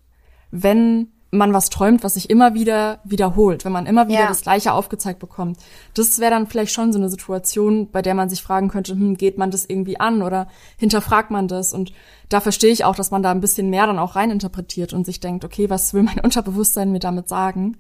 wenn 0.51 1.13
man 1.31 1.53
was 1.53 1.69
träumt, 1.69 2.03
was 2.05 2.15
sich 2.15 2.31
immer 2.31 2.55
wieder 2.55 3.01
wiederholt, 3.05 3.65
wenn 3.67 3.73
man 3.73 3.85
immer 3.85 4.09
wieder 4.09 4.21
Ja. 4.21 4.29
das 4.29 4.41
Gleiche 4.41 4.73
aufgezeigt 4.73 5.19
bekommt. 5.19 5.59
Das 5.93 6.19
wäre 6.21 6.31
dann 6.31 6.47
vielleicht 6.47 6.73
schon 6.73 6.91
so 6.93 6.99
eine 6.99 7.11
Situation, 7.11 7.91
bei 7.91 8.01
der 8.01 8.15
man 8.15 8.31
sich 8.31 8.43
fragen 8.43 8.69
könnte, 8.69 8.93
hm, 8.93 9.17
geht 9.19 9.37
man 9.37 9.51
das 9.51 9.67
irgendwie 9.67 10.01
an 10.01 10.23
oder 10.23 10.49
hinterfragt 10.79 11.31
man 11.31 11.47
das? 11.47 11.75
Und 11.75 11.93
da 12.31 12.41
verstehe 12.41 12.73
ich 12.73 12.85
auch, 12.87 12.97
dass 12.97 13.11
man 13.11 13.23
da 13.23 13.31
ein 13.31 13.43
bisschen 13.43 13.69
mehr 13.69 13.87
dann 13.87 13.99
auch 13.99 14.17
reininterpretiert 14.17 14.95
und 14.95 15.05
sich 15.05 15.21
denkt, 15.21 15.45
okay, 15.45 15.69
was 15.69 15.93
will 15.93 16.03
mein 16.03 16.21
Unterbewusstsein 16.25 16.93
mir 16.93 16.99
damit 17.01 17.29
sagen? 17.29 17.77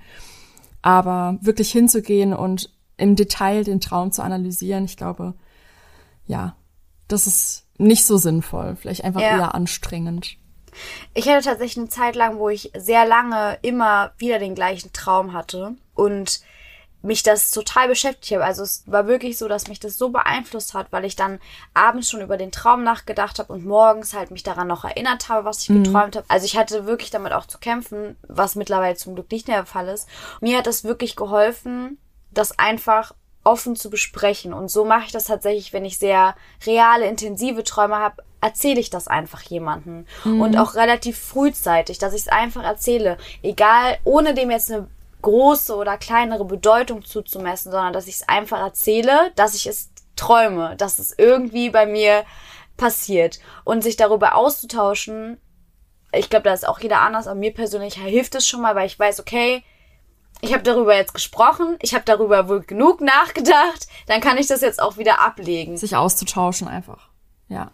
Aber 0.82 1.38
wirklich 1.40 1.72
hinzugehen 1.72 2.34
und 2.34 2.70
im 2.96 3.16
Detail 3.16 3.64
den 3.64 3.80
Traum 3.80 4.12
zu 4.12 4.22
analysieren, 4.22 4.84
ich 4.84 4.96
glaube, 4.96 5.34
ja, 6.26 6.54
das 7.08 7.26
ist 7.26 7.64
nicht 7.78 8.04
so 8.04 8.16
sinnvoll, 8.18 8.76
vielleicht 8.76 9.04
einfach 9.04 9.20
Ja. 9.22 9.38
eher 9.38 9.54
anstrengend. 9.54 10.36
Ich 11.14 11.28
hatte 11.28 11.44
tatsächlich 11.44 11.78
eine 11.78 11.88
Zeit 11.88 12.16
lang, 12.16 12.38
wo 12.38 12.48
ich 12.48 12.70
sehr 12.76 13.06
lange 13.06 13.58
immer 13.62 14.12
wieder 14.18 14.38
den 14.38 14.54
gleichen 14.54 14.92
Traum 14.92 15.32
hatte 15.32 15.74
und 15.94 16.40
mich 17.02 17.22
das 17.22 17.52
total 17.52 17.88
beschäftigt 17.88 18.32
habe. 18.32 18.44
Also 18.44 18.62
es 18.62 18.82
war 18.86 19.06
wirklich 19.06 19.38
so, 19.38 19.46
dass 19.46 19.68
mich 19.68 19.78
das 19.78 19.96
so 19.96 20.08
beeinflusst 20.08 20.74
hat, 20.74 20.88
weil 20.90 21.04
ich 21.04 21.14
dann 21.14 21.38
abends 21.72 22.10
schon 22.10 22.20
über 22.20 22.36
den 22.36 22.50
Traum 22.50 22.82
nachgedacht 22.82 23.38
habe 23.38 23.52
und 23.52 23.64
morgens 23.64 24.14
halt 24.14 24.30
mich 24.30 24.42
daran 24.42 24.66
noch 24.66 24.84
erinnert 24.84 25.28
habe, 25.28 25.44
was 25.44 25.60
ich 25.62 25.68
geträumt 25.68 26.16
habe. 26.16 26.26
Also 26.28 26.46
ich 26.46 26.56
hatte 26.56 26.86
wirklich 26.86 27.10
damit 27.10 27.32
auch 27.32 27.46
zu 27.46 27.58
kämpfen, 27.58 28.16
was 28.26 28.56
mittlerweile 28.56 28.96
zum 28.96 29.14
Glück 29.14 29.30
nicht 29.30 29.46
mehr 29.46 29.58
der 29.58 29.66
Fall 29.66 29.88
ist. 29.88 30.08
Mir 30.40 30.58
hat 30.58 30.66
das 30.66 30.84
wirklich 30.84 31.14
geholfen, 31.14 31.98
das 32.32 32.58
einfach 32.58 33.14
offen 33.44 33.76
zu 33.76 33.90
besprechen. 33.90 34.52
Und 34.52 34.68
so 34.68 34.84
mache 34.84 35.06
ich 35.06 35.12
das 35.12 35.24
tatsächlich, 35.24 35.72
wenn 35.72 35.84
ich 35.84 35.98
sehr 35.98 36.34
reale, 36.66 37.06
intensive 37.06 37.62
Träume 37.64 37.96
habe, 37.96 38.22
erzähle 38.40 38.80
ich 38.80 38.90
das 38.90 39.08
einfach 39.08 39.42
jemandem. 39.42 40.06
Und 40.24 40.56
auch 40.56 40.74
relativ 40.74 41.18
frühzeitig, 41.18 41.98
dass 41.98 42.14
ich 42.14 42.22
es 42.22 42.28
einfach 42.28 42.62
erzähle. 42.62 43.18
Egal, 43.42 43.98
ohne 44.04 44.34
dem 44.34 44.50
jetzt 44.50 44.70
eine 44.70 44.88
große 45.22 45.74
oder 45.74 45.98
kleinere 45.98 46.44
Bedeutung 46.44 47.04
zuzumessen, 47.04 47.72
sondern 47.72 47.92
dass 47.92 48.06
ich 48.06 48.16
es 48.16 48.28
einfach 48.28 48.60
erzähle, 48.60 49.32
dass 49.34 49.54
ich 49.54 49.66
es 49.66 49.90
träume, 50.16 50.76
dass 50.76 50.98
es 50.98 51.14
irgendwie 51.16 51.70
bei 51.70 51.86
mir 51.86 52.24
passiert. 52.76 53.40
Und 53.64 53.82
sich 53.82 53.96
darüber 53.96 54.34
auszutauschen, 54.34 55.38
ich 56.12 56.30
glaube, 56.30 56.44
da 56.44 56.54
ist 56.54 56.66
auch 56.66 56.80
jeder 56.80 57.00
anders, 57.00 57.26
aber 57.26 57.38
mir 57.38 57.52
persönlich 57.52 57.94
hilft 57.94 58.34
es 58.34 58.46
schon 58.46 58.62
mal, 58.62 58.74
weil 58.74 58.86
ich 58.86 58.98
weiß, 58.98 59.20
okay, 59.20 59.62
ich 60.40 60.52
habe 60.52 60.62
darüber 60.62 60.94
jetzt 60.94 61.14
gesprochen, 61.14 61.76
ich 61.82 61.94
habe 61.94 62.04
darüber 62.04 62.48
wohl 62.48 62.60
genug 62.62 63.00
nachgedacht, 63.02 63.88
dann 64.06 64.20
kann 64.20 64.38
ich 64.38 64.46
das 64.46 64.60
jetzt 64.60 64.80
auch 64.80 64.96
wieder 64.96 65.20
ablegen. 65.20 65.76
sich 65.76 65.96
auszutauschen 65.96 66.68
einfach. 66.68 67.08
Ja. 67.48 67.72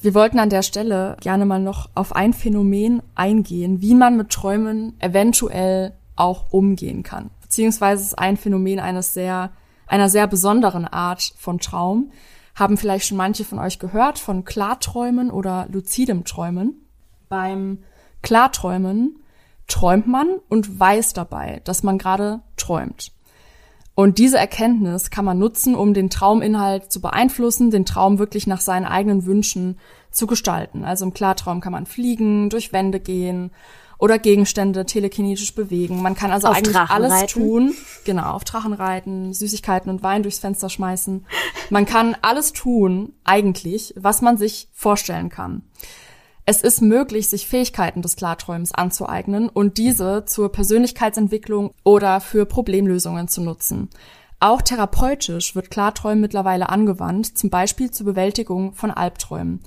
Wir 0.00 0.14
wollten 0.14 0.38
an 0.38 0.50
der 0.50 0.62
Stelle 0.62 1.16
gerne 1.20 1.46
mal 1.46 1.60
noch 1.60 1.88
auf 1.94 2.14
ein 2.14 2.32
Phänomen 2.32 3.02
eingehen, 3.14 3.80
wie 3.80 3.94
man 3.94 4.16
mit 4.16 4.30
Träumen 4.30 4.94
eventuell 5.00 5.94
auch 6.16 6.52
umgehen 6.52 7.02
kann. 7.02 7.30
Beziehungsweise 7.40 8.02
ist 8.02 8.18
ein 8.18 8.36
Phänomen 8.36 8.78
eines 8.78 9.14
sehr, 9.14 9.50
einer 9.86 10.08
sehr 10.08 10.26
besonderen 10.26 10.84
Art 10.84 11.32
von 11.36 11.58
Traum. 11.58 12.10
Haben 12.54 12.76
vielleicht 12.76 13.06
schon 13.06 13.16
manche 13.16 13.44
von 13.44 13.58
euch 13.58 13.78
gehört 13.78 14.18
von 14.18 14.44
Klarträumen 14.44 15.30
oder 15.30 15.66
luzidem 15.70 16.24
Träumen. 16.24 16.86
Beim 17.28 17.78
Klarträumen 18.22 19.20
träumt 19.66 20.06
man 20.06 20.28
und 20.48 20.78
weiß 20.78 21.12
dabei, 21.12 21.60
dass 21.64 21.82
man 21.82 21.98
gerade 21.98 22.40
träumt. 22.56 23.12
Und 23.96 24.18
diese 24.18 24.36
Erkenntnis 24.36 25.10
kann 25.10 25.24
man 25.24 25.38
nutzen, 25.38 25.74
um 25.74 25.94
den 25.94 26.10
Trauminhalt 26.10 26.92
zu 26.92 27.00
beeinflussen, 27.00 27.70
den 27.70 27.86
Traum 27.86 28.18
wirklich 28.18 28.46
nach 28.46 28.60
seinen 28.60 28.84
eigenen 28.84 29.24
Wünschen 29.24 29.78
zu 30.10 30.26
gestalten. 30.26 30.84
Also 30.84 31.06
im 31.06 31.14
Klartraum 31.14 31.62
kann 31.62 31.72
man 31.72 31.86
fliegen, 31.86 32.50
durch 32.50 32.74
Wände 32.74 33.00
gehen 33.00 33.52
oder 33.98 34.18
Gegenstände 34.18 34.84
telekinetisch 34.84 35.54
bewegen. 35.54 36.02
Man 36.02 36.14
kann 36.14 36.30
also 36.30 36.48
Auf 36.48 36.56
eigentlich 36.56 36.76
Drachen 36.76 36.94
alles 36.94 37.12
reiten. 37.12 37.32
tun. 37.32 37.74
Genau, 38.04 38.32
auf 38.32 38.44
Drachen 38.44 38.74
reiten, 38.74 39.32
Süßigkeiten 39.32 39.90
und 39.90 40.02
Wein 40.02 40.22
durchs 40.22 40.40
Fenster 40.40 40.68
schmeißen. 40.68 41.24
Man 41.70 41.86
kann 41.86 42.14
alles 42.20 42.52
tun, 42.52 43.14
eigentlich, 43.24 43.94
was 43.96 44.20
man 44.20 44.36
sich 44.36 44.68
vorstellen 44.74 45.30
kann. 45.30 45.62
Es 46.48 46.62
ist 46.62 46.80
möglich, 46.80 47.28
sich 47.28 47.48
Fähigkeiten 47.48 48.02
des 48.02 48.14
Klarträumens 48.14 48.72
anzueignen 48.72 49.48
und 49.48 49.78
diese 49.78 50.24
zur 50.26 50.52
Persönlichkeitsentwicklung 50.52 51.72
oder 51.82 52.20
für 52.20 52.46
Problemlösungen 52.46 53.26
zu 53.26 53.40
nutzen. 53.40 53.90
Auch 54.38 54.62
therapeutisch 54.62 55.56
wird 55.56 55.72
Klarträumen 55.72 56.20
mittlerweile 56.20 56.68
angewandt, 56.68 57.36
zum 57.36 57.50
Beispiel 57.50 57.90
zur 57.90 58.06
Bewältigung 58.06 58.74
von 58.74 58.92
Albträumen. 58.92 59.60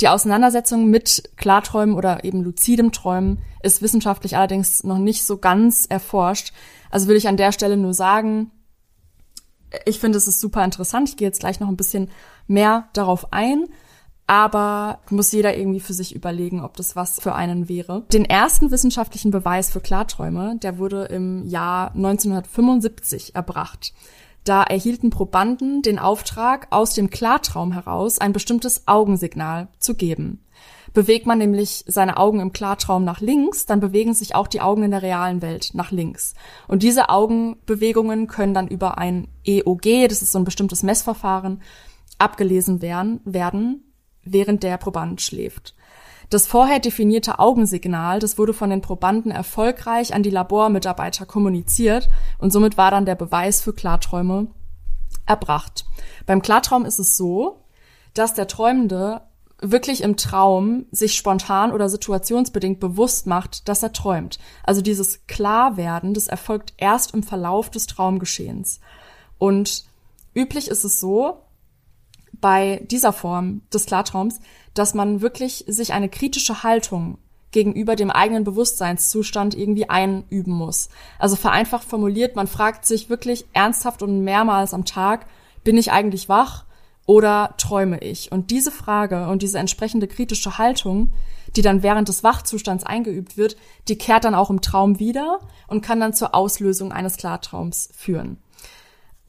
Die 0.00 0.08
Auseinandersetzung 0.08 0.88
mit 0.88 1.30
Klarträumen 1.36 1.94
oder 1.94 2.24
eben 2.24 2.42
luzidem 2.42 2.92
Träumen 2.92 3.40
ist 3.62 3.82
wissenschaftlich 3.82 4.34
allerdings 4.34 4.84
noch 4.84 4.98
nicht 4.98 5.24
so 5.24 5.36
ganz 5.36 5.84
erforscht. 5.84 6.54
Also 6.90 7.08
will 7.08 7.16
ich 7.16 7.28
an 7.28 7.36
der 7.36 7.52
Stelle 7.52 7.76
nur 7.76 7.92
sagen, 7.92 8.50
ich 9.84 10.00
finde, 10.00 10.16
es 10.16 10.28
ist 10.28 10.40
super 10.40 10.64
interessant. 10.64 11.10
Ich 11.10 11.18
gehe 11.18 11.28
jetzt 11.28 11.40
gleich 11.40 11.60
noch 11.60 11.68
ein 11.68 11.76
bisschen 11.76 12.10
mehr 12.46 12.88
darauf 12.94 13.34
ein. 13.34 13.66
Aber 14.32 15.00
muss 15.10 15.30
jeder 15.30 15.58
irgendwie 15.58 15.80
für 15.80 15.92
sich 15.92 16.14
überlegen, 16.14 16.62
ob 16.64 16.74
das 16.78 16.96
was 16.96 17.20
für 17.20 17.34
einen 17.34 17.68
wäre. 17.68 18.04
Den 18.14 18.24
ersten 18.24 18.70
wissenschaftlichen 18.70 19.30
Beweis 19.30 19.68
für 19.68 19.82
Klarträume, 19.82 20.56
der 20.56 20.78
wurde 20.78 21.04
im 21.04 21.46
Jahr 21.46 21.94
1975 21.94 23.34
erbracht. 23.34 23.92
Da 24.44 24.62
erhielten 24.62 25.10
Probanden 25.10 25.82
den 25.82 25.98
Auftrag, 25.98 26.68
aus 26.70 26.94
dem 26.94 27.10
Klartraum 27.10 27.72
heraus 27.72 28.20
ein 28.20 28.32
bestimmtes 28.32 28.88
Augensignal 28.88 29.68
zu 29.78 29.96
geben. 29.96 30.42
Bewegt 30.94 31.26
man 31.26 31.36
nämlich 31.36 31.84
seine 31.86 32.16
Augen 32.16 32.40
im 32.40 32.54
Klartraum 32.54 33.04
nach 33.04 33.20
links, 33.20 33.66
dann 33.66 33.80
bewegen 33.80 34.14
sich 34.14 34.34
auch 34.34 34.48
die 34.48 34.62
Augen 34.62 34.82
in 34.82 34.92
der 34.92 35.02
realen 35.02 35.42
Welt 35.42 35.72
nach 35.74 35.90
links. 35.90 36.32
Und 36.68 36.82
diese 36.82 37.10
Augenbewegungen 37.10 38.28
können 38.28 38.54
dann 38.54 38.68
über 38.68 38.96
ein 38.96 39.28
EOG, 39.44 40.08
das 40.08 40.22
ist 40.22 40.32
so 40.32 40.38
ein 40.38 40.44
bestimmtes 40.44 40.82
Messverfahren, 40.82 41.60
abgelesen 42.18 42.80
werden, 42.80 43.20
werden 43.26 43.84
während 44.24 44.62
der 44.62 44.76
Proband 44.76 45.20
schläft. 45.20 45.74
Das 46.30 46.46
vorher 46.46 46.78
definierte 46.78 47.38
Augensignal, 47.38 48.18
das 48.18 48.38
wurde 48.38 48.54
von 48.54 48.70
den 48.70 48.80
Probanden 48.80 49.30
erfolgreich 49.30 50.14
an 50.14 50.22
die 50.22 50.30
Labormitarbeiter 50.30 51.26
kommuniziert 51.26 52.08
und 52.38 52.52
somit 52.52 52.78
war 52.78 52.90
dann 52.90 53.04
der 53.04 53.16
Beweis 53.16 53.60
für 53.60 53.74
Klarträume 53.74 54.46
erbracht. 55.26 55.84
Beim 56.24 56.40
Klartraum 56.40 56.86
ist 56.86 56.98
es 56.98 57.16
so, 57.16 57.60
dass 58.14 58.32
der 58.34 58.48
Träumende 58.48 59.22
wirklich 59.60 60.02
im 60.02 60.16
Traum 60.16 60.86
sich 60.90 61.14
spontan 61.14 61.70
oder 61.70 61.88
situationsbedingt 61.88 62.80
bewusst 62.80 63.26
macht, 63.26 63.68
dass 63.68 63.82
er 63.82 63.92
träumt. 63.92 64.38
Also 64.64 64.82
dieses 64.82 65.26
Klarwerden, 65.26 66.14
das 66.14 66.26
erfolgt 66.26 66.74
erst 66.78 67.14
im 67.14 67.22
Verlauf 67.22 67.70
des 67.70 67.86
Traumgeschehens. 67.86 68.80
Und 69.38 69.84
üblich 70.34 70.68
ist 70.68 70.84
es 70.84 70.98
so, 70.98 71.41
bei 72.42 72.82
dieser 72.90 73.14
Form 73.14 73.62
des 73.72 73.86
Klartraums, 73.86 74.40
dass 74.74 74.92
man 74.92 75.22
wirklich 75.22 75.64
sich 75.68 75.94
eine 75.94 76.10
kritische 76.10 76.62
Haltung 76.62 77.16
gegenüber 77.52 77.96
dem 77.96 78.10
eigenen 78.10 78.44
Bewusstseinszustand 78.44 79.54
irgendwie 79.54 79.88
einüben 79.88 80.52
muss. 80.52 80.88
Also 81.18 81.36
vereinfacht 81.36 81.84
formuliert, 81.84 82.34
man 82.34 82.48
fragt 82.48 82.84
sich 82.84 83.08
wirklich 83.08 83.46
ernsthaft 83.52 84.02
und 84.02 84.24
mehrmals 84.24 84.74
am 84.74 84.84
Tag, 84.84 85.26
bin 85.62 85.78
ich 85.78 85.92
eigentlich 85.92 86.28
wach 86.28 86.64
oder 87.06 87.54
träume 87.58 87.98
ich? 87.98 88.32
Und 88.32 88.50
diese 88.50 88.70
Frage 88.70 89.28
und 89.28 89.42
diese 89.42 89.58
entsprechende 89.58 90.08
kritische 90.08 90.58
Haltung, 90.58 91.12
die 91.54 91.62
dann 91.62 91.82
während 91.82 92.08
des 92.08 92.24
Wachzustands 92.24 92.84
eingeübt 92.84 93.36
wird, 93.36 93.56
die 93.88 93.98
kehrt 93.98 94.24
dann 94.24 94.34
auch 94.34 94.50
im 94.50 94.62
Traum 94.62 94.98
wieder 94.98 95.40
und 95.68 95.82
kann 95.82 96.00
dann 96.00 96.14
zur 96.14 96.34
Auslösung 96.34 96.90
eines 96.90 97.18
Klartraums 97.18 97.90
führen. 97.94 98.38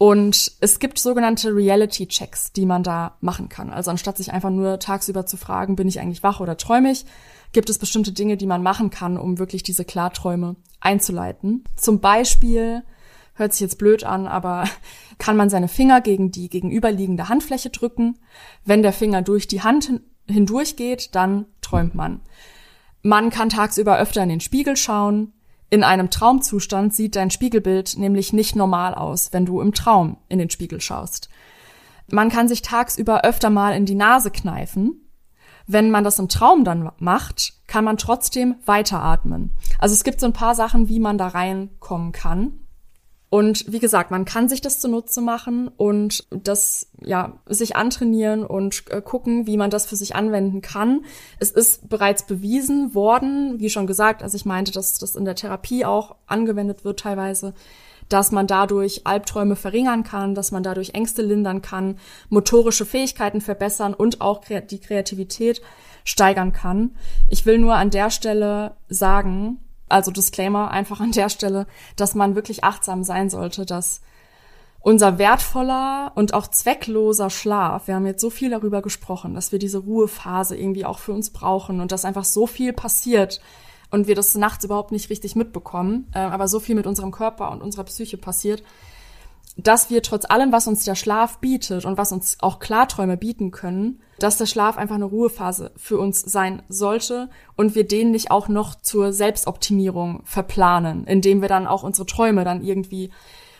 Und 0.03 0.51
es 0.59 0.79
gibt 0.79 0.99
sogenannte 0.99 1.55
Reality-Checks, 1.55 2.51
die 2.51 2.65
man 2.65 2.83
da 2.83 3.15
machen 3.21 3.47
kann. 3.47 3.69
Also 3.69 3.89
anstatt 3.89 4.17
sich 4.17 4.33
einfach 4.33 4.49
nur 4.49 4.77
tagsüber 4.77 5.25
zu 5.25 5.37
fragen, 5.37 5.77
bin 5.77 5.87
ich 5.87 6.01
eigentlich 6.01 6.23
wach 6.23 6.41
oder 6.41 6.57
träume 6.57 6.91
ich, 6.91 7.05
gibt 7.53 7.69
es 7.69 7.77
bestimmte 7.77 8.11
Dinge, 8.11 8.35
die 8.35 8.45
man 8.45 8.61
machen 8.61 8.89
kann, 8.89 9.15
um 9.15 9.39
wirklich 9.39 9.63
diese 9.63 9.85
Klarträume 9.85 10.57
einzuleiten. 10.81 11.63
Zum 11.77 12.01
Beispiel, 12.01 12.83
hört 13.35 13.53
sich 13.53 13.61
jetzt 13.61 13.77
blöd 13.77 14.03
an, 14.03 14.27
aber 14.27 14.65
kann 15.19 15.37
man 15.37 15.49
seine 15.49 15.69
Finger 15.69 16.01
gegen 16.01 16.31
die 16.31 16.49
gegenüberliegende 16.49 17.29
Handfläche 17.29 17.69
drücken. 17.69 18.19
Wenn 18.65 18.81
der 18.81 18.91
Finger 18.91 19.21
durch 19.21 19.47
die 19.47 19.61
Hand 19.61 19.85
hin 19.85 20.01
hindurch 20.27 20.75
geht, 20.75 21.15
dann 21.15 21.45
träumt 21.61 21.95
man. 21.95 22.19
Man 23.03 23.29
kann 23.29 23.47
tagsüber 23.47 23.97
öfter 23.99 24.21
in 24.21 24.27
den 24.27 24.41
Spiegel 24.41 24.75
schauen. 24.75 25.31
In 25.73 25.83
einem 25.83 26.11
Traumzustand 26.11 26.93
sieht 26.93 27.15
dein 27.15 27.31
Spiegelbild 27.31 27.97
nämlich 27.97 28.31
nicht 28.31 28.55
normal 28.55 28.93
aus, 28.93 29.33
wenn 29.33 29.43
du 29.43 29.59
im 29.59 29.73
Traum 29.73 30.17
in 30.29 30.37
den 30.37 30.51
Spiegel 30.51 30.79
schaust. 30.79 31.29
Man 32.11 32.29
kann 32.29 32.47
sich 32.47 32.61
tagsüber 32.61 33.23
öfter 33.23 33.49
mal 33.49 33.75
in 33.75 33.87
die 33.87 33.95
Nase 33.95 34.29
kneifen. 34.29 35.01
Wenn 35.65 35.89
man 35.89 36.03
das 36.03 36.19
im 36.19 36.29
Traum 36.29 36.63
dann 36.63 36.91
macht, 36.99 37.55
kann 37.65 37.85
man 37.85 37.97
trotzdem 37.97 38.53
weiteratmen. 38.67 39.49
Also 39.79 39.93
es 39.93 40.03
gibt 40.03 40.19
so 40.19 40.27
ein 40.27 40.33
paar 40.33 40.53
Sachen, 40.53 40.89
wie 40.89 40.99
man 40.99 41.17
da 41.17 41.29
reinkommen 41.29 42.11
kann. 42.11 42.59
Und 43.33 43.65
wie 43.67 43.79
gesagt, 43.79 44.11
man 44.11 44.25
kann 44.25 44.47
sich 44.47 44.61
das 44.61 44.79
zunutze 44.79 45.19
machen 45.19 45.67
und 45.67 46.27
das, 46.29 46.91
ja, 47.01 47.39
sich 47.47 47.75
antrainieren 47.75 48.45
und 48.45 48.83
äh, 48.91 49.01
gucken, 49.01 49.47
wie 49.47 49.57
man 49.57 49.71
das 49.71 49.87
für 49.87 49.95
sich 49.95 50.15
anwenden 50.15 50.61
kann. 50.61 51.03
Es 51.39 51.49
ist 51.49 51.89
bereits 51.89 52.27
bewiesen 52.27 52.93
worden, 52.93 53.55
wie 53.57 53.71
schon 53.71 53.87
gesagt, 53.87 54.21
also 54.21 54.35
ich 54.35 54.45
meinte, 54.45 54.71
dass 54.71 54.99
das 54.99 55.15
in 55.15 55.25
der 55.25 55.33
Therapie 55.33 55.83
auch 55.83 56.15
angewendet 56.27 56.85
wird 56.85 56.99
teilweise, 56.99 57.55
dass 58.07 58.31
man 58.31 58.45
dadurch 58.45 59.07
Albträume 59.07 59.55
verringern 59.55 60.03
kann, 60.03 60.35
dass 60.35 60.51
man 60.51 60.61
dadurch 60.61 60.91
Ängste 60.91 61.23
lindern 61.23 61.63
kann, 61.63 61.97
motorische 62.29 62.85
Fähigkeiten 62.85 63.41
verbessern 63.41 63.95
und 63.95 64.21
auch 64.21 64.43
die 64.45 64.79
Kreativität 64.79 65.59
steigern 66.03 66.51
kann. 66.51 66.91
Ich 67.29 67.47
will 67.47 67.57
nur 67.57 67.73
an 67.73 67.89
der 67.89 68.11
Stelle 68.11 68.75
sagen, 68.89 69.57
also 69.89 70.11
Disclaimer 70.11 70.71
einfach 70.71 70.99
an 70.99 71.11
der 71.11 71.29
Stelle, 71.29 71.67
dass 71.95 72.15
man 72.15 72.35
wirklich 72.35 72.63
achtsam 72.63 73.03
sein 73.03 73.29
sollte, 73.29 73.65
dass 73.65 74.01
unser 74.83 75.17
wertvoller 75.17 76.11
und 76.15 76.33
auch 76.33 76.47
zweckloser 76.47 77.29
Schlaf, 77.29 77.87
wir 77.87 77.95
haben 77.95 78.05
jetzt 78.05 78.21
so 78.21 78.29
viel 78.29 78.49
darüber 78.49 78.81
gesprochen, 78.81 79.33
dass 79.33 79.53
wir 79.53 79.59
diese 79.59 79.77
Ruhephase 79.77 80.57
irgendwie 80.57 80.85
auch 80.85 80.99
für 80.99 81.13
uns 81.13 81.29
brauchen 81.29 81.79
und 81.79 81.91
dass 81.93 82.03
einfach 82.03 82.25
so 82.25 82.47
viel 82.47 82.73
passiert 82.73 83.39
und 83.91 84.07
wir 84.07 84.15
das 84.15 84.35
nachts 84.35 84.65
überhaupt 84.65 84.91
nicht 84.91 85.09
richtig 85.09 85.35
mitbekommen, 85.37 86.07
äh, 86.13 86.19
aber 86.19 86.49
so 86.49 86.59
viel 86.59 86.75
mit 86.75 86.85
unserem 86.85 87.11
Körper 87.11 87.51
und 87.51 87.61
unserer 87.61 87.85
Psyche 87.85 88.17
passiert, 88.17 88.61
dass 89.55 89.89
wir 89.89 90.01
trotz 90.01 90.25
allem, 90.25 90.51
was 90.51 90.67
uns 90.67 90.83
der 90.83 90.95
Schlaf 90.95 91.37
bietet 91.39 91.85
und 91.85 91.97
was 91.97 92.11
uns 92.11 92.37
auch 92.39 92.59
Klarträume 92.59 93.17
bieten 93.17 93.51
können, 93.51 94.01
dass 94.19 94.37
der 94.37 94.45
Schlaf 94.45 94.77
einfach 94.77 94.95
eine 94.95 95.05
Ruhephase 95.05 95.71
für 95.75 95.99
uns 95.99 96.21
sein 96.21 96.63
sollte 96.69 97.29
und 97.55 97.75
wir 97.75 97.87
den 97.87 98.11
nicht 98.11 98.31
auch 98.31 98.47
noch 98.47 98.75
zur 98.75 99.13
Selbstoptimierung 99.13 100.21
verplanen, 100.23 101.05
indem 101.05 101.41
wir 101.41 101.49
dann 101.49 101.67
auch 101.67 101.83
unsere 101.83 102.05
Träume 102.05 102.43
dann 102.43 102.63
irgendwie 102.63 103.11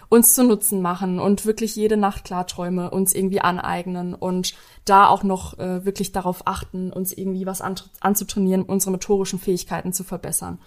uns 0.10 0.36
zu 0.36 0.44
Nutzen 0.44 0.82
machen 0.82 1.20
und 1.20 1.46
wirklich 1.46 1.76
jede 1.76 1.98
Nacht 1.98 2.24
Klarträume 2.24 2.92
uns 2.92 3.16
irgendwie 3.16 3.42
aneignen 3.42 4.14
und 4.14 4.54
da 4.86 5.08
auch 5.08 5.24
noch 5.24 5.58
äh, 5.58 5.86
wirklich 5.86 6.12
darauf 6.12 6.46
achten, 6.46 6.92
uns 6.92 7.14
irgendwie 7.14 7.46
was 7.46 7.62
an, 7.62 7.76
anzutrainieren, 8.00 8.64
unsere 8.64 8.92
motorischen 8.92 9.40
Fähigkeiten 9.40 9.92
zu 9.92 10.04
verbessern. 10.04 10.60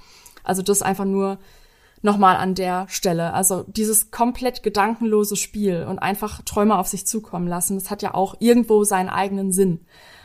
Also 0.43 0.63
das 0.63 0.83
einfach 0.83 1.05
nur 1.05 1.39
nochmal 2.03 2.37
an 2.37 2.55
der 2.55 2.87
Stelle. 2.89 3.33
Also 3.33 3.65
dieses 3.67 4.11
komplett 4.11 4.63
gedankenlose 4.63 5.37
Spiel 5.37 5.87
und 5.89 5.99
einfach 5.99 6.43
Träume 6.43 6.79
auf 6.79 6.89
sich 6.89 7.07
zukommen 7.07 7.49
lassen, 7.49 7.79
das 7.79 7.91
hat 7.91 8.03
ja 8.03 8.15
auch 8.15 8.37
irgendwo 8.39 8.85
seinen 8.85 9.09
eigenen 9.09 9.53
Sinn. 9.53 9.81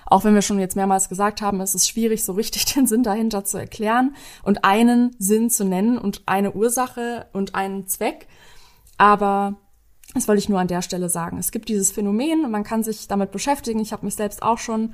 Auch 0.05 0.25
wenn 0.25 0.35
wir 0.35 0.41
schon 0.41 0.59
jetzt 0.59 0.75
mehrmals 0.75 1.07
gesagt 1.07 1.41
haben, 1.41 1.61
es 1.61 1.73
ist 1.73 1.87
schwierig, 1.87 2.25
so 2.25 2.33
richtig 2.33 2.65
den 2.73 2.85
Sinn 2.85 3.03
dahinter 3.03 3.45
zu 3.45 3.57
erklären 3.57 4.15
und 4.43 4.65
einen 4.65 5.15
Sinn 5.19 5.49
zu 5.49 5.63
nennen 5.63 5.97
und 5.97 6.23
eine 6.25 6.51
Ursache 6.51 7.27
und 7.31 7.55
einen 7.55 7.87
Zweck. 7.87 8.27
Aber 8.97 9.55
das 10.13 10.27
wollte 10.27 10.39
ich 10.39 10.49
nur 10.49 10.59
an 10.59 10.67
der 10.67 10.81
Stelle 10.81 11.09
sagen. 11.09 11.37
Es 11.37 11.51
gibt 11.51 11.69
dieses 11.69 11.91
Phänomen 11.91 12.43
und 12.43 12.51
man 12.51 12.63
kann 12.63 12.83
sich 12.83 13.07
damit 13.07 13.31
beschäftigen. 13.31 13.79
Ich 13.79 13.93
habe 13.93 14.05
mich 14.05 14.15
selbst 14.15 14.43
auch 14.43 14.57
schon 14.57 14.93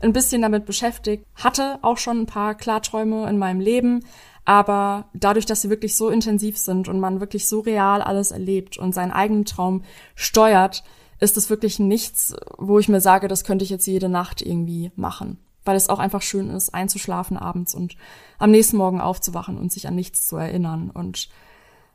ein 0.00 0.12
bisschen 0.12 0.42
damit 0.42 0.66
beschäftigt, 0.66 1.24
hatte 1.34 1.78
auch 1.82 1.98
schon 1.98 2.20
ein 2.20 2.26
paar 2.26 2.54
Klarträume 2.54 3.28
in 3.28 3.38
meinem 3.38 3.60
Leben, 3.60 4.04
aber 4.48 5.10
dadurch, 5.12 5.44
dass 5.44 5.60
sie 5.60 5.68
wirklich 5.68 5.94
so 5.94 6.08
intensiv 6.08 6.56
sind 6.56 6.88
und 6.88 7.00
man 7.00 7.20
wirklich 7.20 7.46
so 7.46 7.60
real 7.60 8.00
alles 8.00 8.30
erlebt 8.30 8.78
und 8.78 8.94
seinen 8.94 9.12
eigenen 9.12 9.44
Traum 9.44 9.84
steuert, 10.14 10.84
ist 11.20 11.36
es 11.36 11.50
wirklich 11.50 11.78
nichts, 11.78 12.34
wo 12.56 12.78
ich 12.78 12.88
mir 12.88 13.02
sage, 13.02 13.28
das 13.28 13.44
könnte 13.44 13.62
ich 13.62 13.70
jetzt 13.70 13.86
jede 13.86 14.08
Nacht 14.08 14.40
irgendwie 14.40 14.90
machen. 14.96 15.36
Weil 15.66 15.76
es 15.76 15.90
auch 15.90 15.98
einfach 15.98 16.22
schön 16.22 16.48
ist, 16.48 16.72
einzuschlafen 16.72 17.36
abends 17.36 17.74
und 17.74 17.98
am 18.38 18.50
nächsten 18.50 18.78
Morgen 18.78 19.02
aufzuwachen 19.02 19.58
und 19.58 19.70
sich 19.70 19.86
an 19.86 19.94
nichts 19.94 20.26
zu 20.26 20.38
erinnern 20.38 20.90
und 20.94 21.28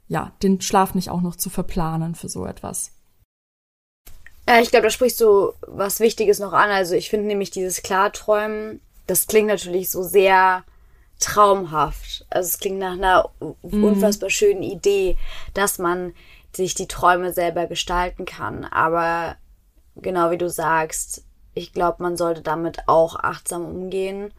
ja, 0.07 0.31
den 0.43 0.61
Schlaf 0.61 0.93
nicht 0.93 1.09
auch 1.09 1.21
noch 1.21 1.35
zu 1.35 1.49
verplanen 1.49 2.13
für 2.13 2.29
so 2.29 2.45
etwas. 2.45 2.91
Ja, 4.47 4.61
ich 4.61 4.69
glaube, 4.69 4.83
da 4.83 4.89
sprichst 4.91 5.19
du 5.21 5.53
was 5.65 5.99
Wichtiges 5.99 6.37
noch 6.37 6.53
an. 6.53 6.69
Also 6.69 6.93
ich 6.93 7.09
finde 7.09 7.25
nämlich 7.25 7.49
dieses 7.49 7.81
Klarträumen, 7.81 8.79
das 9.07 9.25
klingt 9.25 9.47
natürlich 9.47 9.89
so 9.89 10.03
sehr 10.03 10.63
traumhaft. 11.19 12.25
Also 12.29 12.47
es 12.47 12.59
klingt 12.59 12.79
nach 12.79 12.93
einer 12.93 13.29
mhm. 13.61 13.83
unfassbar 13.83 14.29
schönen 14.29 14.63
Idee, 14.63 15.17
dass 15.53 15.79
man 15.79 16.13
sich 16.55 16.75
die 16.75 16.87
Träume 16.87 17.33
selber 17.33 17.67
gestalten 17.67 18.25
kann. 18.25 18.65
Aber 18.65 19.35
genau 19.95 20.31
wie 20.31 20.37
du 20.37 20.49
sagst, 20.49 21.23
ich 21.53 21.73
glaube, 21.73 22.01
man 22.03 22.17
sollte 22.17 22.41
damit 22.41 22.87
auch 22.87 23.15
achtsam 23.15 23.65
umgehen 23.65 24.33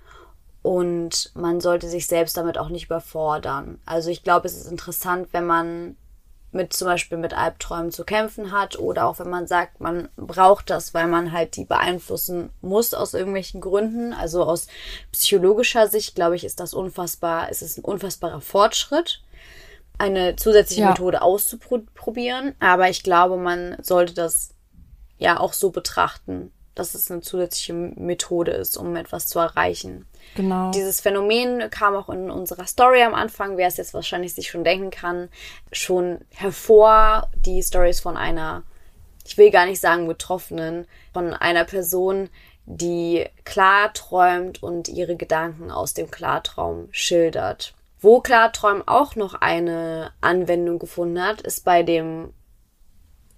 und 0.62 1.30
man 1.34 1.60
sollte 1.60 1.88
sich 1.88 2.06
selbst 2.06 2.36
damit 2.36 2.58
auch 2.58 2.68
nicht 2.68 2.86
überfordern. 2.86 3.78
Also 3.86 4.10
ich 4.10 4.22
glaube, 4.22 4.46
es 4.46 4.56
ist 4.56 4.70
interessant, 4.70 5.28
wenn 5.32 5.46
man 5.46 5.96
mit 6.54 6.72
zum 6.72 6.86
Beispiel 6.86 7.18
mit 7.18 7.34
Albträumen 7.34 7.90
zu 7.90 8.04
kämpfen 8.04 8.52
hat 8.52 8.78
oder 8.78 9.06
auch 9.06 9.18
wenn 9.18 9.28
man 9.28 9.46
sagt, 9.46 9.80
man 9.80 10.08
braucht 10.16 10.70
das, 10.70 10.94
weil 10.94 11.08
man 11.08 11.32
halt 11.32 11.56
die 11.56 11.64
beeinflussen 11.64 12.50
muss 12.60 12.94
aus 12.94 13.12
irgendwelchen 13.14 13.60
Gründen. 13.60 14.12
Also 14.12 14.44
aus 14.44 14.68
psychologischer 15.12 15.88
Sicht, 15.88 16.14
glaube 16.14 16.36
ich, 16.36 16.44
ist 16.44 16.60
das 16.60 16.72
unfassbar, 16.72 17.50
ist 17.50 17.62
es 17.62 17.76
ein 17.76 17.84
unfassbarer 17.84 18.40
Fortschritt, 18.40 19.22
eine 19.98 20.36
zusätzliche 20.36 20.82
ja. 20.82 20.90
Methode 20.90 21.22
auszuprobieren. 21.22 22.54
Aber 22.60 22.88
ich 22.88 23.02
glaube, 23.02 23.36
man 23.36 23.76
sollte 23.82 24.14
das 24.14 24.54
ja 25.18 25.40
auch 25.40 25.52
so 25.52 25.70
betrachten, 25.70 26.52
dass 26.74 26.94
es 26.94 27.10
eine 27.10 27.20
zusätzliche 27.20 27.72
Methode 27.72 28.52
ist, 28.52 28.76
um 28.76 28.94
etwas 28.96 29.26
zu 29.26 29.38
erreichen. 29.38 30.06
Genau. 30.34 30.70
Dieses 30.72 31.00
Phänomen 31.00 31.70
kam 31.70 31.94
auch 31.94 32.08
in 32.08 32.30
unserer 32.30 32.66
Story 32.66 33.02
am 33.02 33.14
Anfang, 33.14 33.56
wer 33.56 33.68
es 33.68 33.76
jetzt 33.76 33.94
wahrscheinlich 33.94 34.34
sich 34.34 34.48
schon 34.48 34.64
denken 34.64 34.90
kann, 34.90 35.28
schon 35.72 36.20
hervor. 36.30 37.28
Die 37.46 37.62
Stories 37.62 38.00
von 38.00 38.16
einer, 38.16 38.62
ich 39.24 39.38
will 39.38 39.50
gar 39.50 39.66
nicht 39.66 39.80
sagen 39.80 40.08
Betroffenen, 40.08 40.86
von 41.12 41.34
einer 41.34 41.64
Person, 41.64 42.30
die 42.66 43.26
klar 43.44 43.92
träumt 43.92 44.62
und 44.62 44.88
ihre 44.88 45.16
Gedanken 45.16 45.70
aus 45.70 45.94
dem 45.94 46.10
Klartraum 46.10 46.88
schildert. 46.90 47.74
Wo 48.00 48.20
Klarträumen 48.20 48.82
auch 48.86 49.16
noch 49.16 49.34
eine 49.34 50.12
Anwendung 50.20 50.78
gefunden 50.78 51.22
hat, 51.22 51.40
ist 51.40 51.64
bei 51.64 51.82
dem 51.82 52.32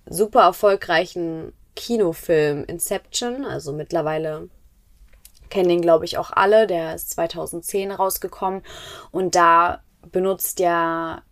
super 0.07 0.43
erfolgreichen 0.43 1.53
Kinofilm 1.77 2.65
Inception, 2.65 3.45
also 3.45 3.73
mittlerweile 3.73 4.49
kennen 5.51 5.69
den, 5.69 5.83
glaube 5.83 6.05
ich, 6.05 6.19
auch 6.19 6.31
alle. 6.31 6.67
Der 6.67 6.95
ist 6.95 7.11
2010 7.11 7.91
rausgekommen. 7.91 8.63
Und 9.11 9.35
da 9.35 9.81
benutzt 10.11 10.61
ja 10.61 11.23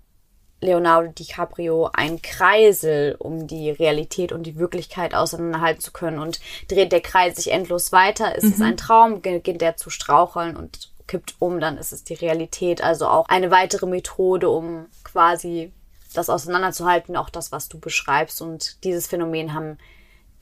Leonardo 0.61 1.13
DiCaprio 1.13 1.91
ein 1.93 2.23
Kreisel, 2.23 3.17
um 3.19 3.47
die 3.47 3.71
Realität 3.71 4.33
und 4.33 4.45
die 4.45 4.59
Wirklichkeit 4.59 5.15
auseinanderhalten 5.15 5.81
zu 5.81 5.93
können. 5.93 6.19
Und 6.19 6.41
dreht 6.69 6.93
der 6.93 7.01
Kreis 7.01 7.37
sich 7.37 7.53
endlos 7.53 7.93
weiter, 7.93 8.35
ist 8.35 8.45
mhm. 8.45 8.53
es 8.53 8.61
ein 8.61 8.77
Traum, 8.77 9.21
beginnt 9.21 9.61
der 9.61 9.77
zu 9.77 9.91
straucheln 9.91 10.57
und 10.57 10.91
kippt 11.07 11.37
um, 11.39 11.61
dann 11.61 11.77
ist 11.77 11.93
es 11.93 12.05
die 12.05 12.15
Realität. 12.15 12.83
Also 12.83 13.07
auch 13.07 13.29
eine 13.29 13.51
weitere 13.51 13.87
Methode, 13.87 14.49
um 14.49 14.87
quasi 15.05 15.73
das 16.15 16.31
auseinanderzuhalten, 16.31 17.17
auch 17.17 17.31
das, 17.31 17.53
was 17.53 17.69
du 17.69 17.79
beschreibst. 17.79 18.41
Und 18.41 18.83
dieses 18.85 19.07
Phänomen 19.07 19.53
haben 19.53 19.79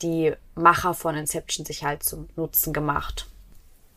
die 0.01 0.33
Macher 0.55 0.93
von 0.93 1.15
Inception 1.15 1.65
sich 1.65 1.83
halt 1.83 2.03
zum 2.03 2.29
Nutzen 2.35 2.73
gemacht. 2.73 3.27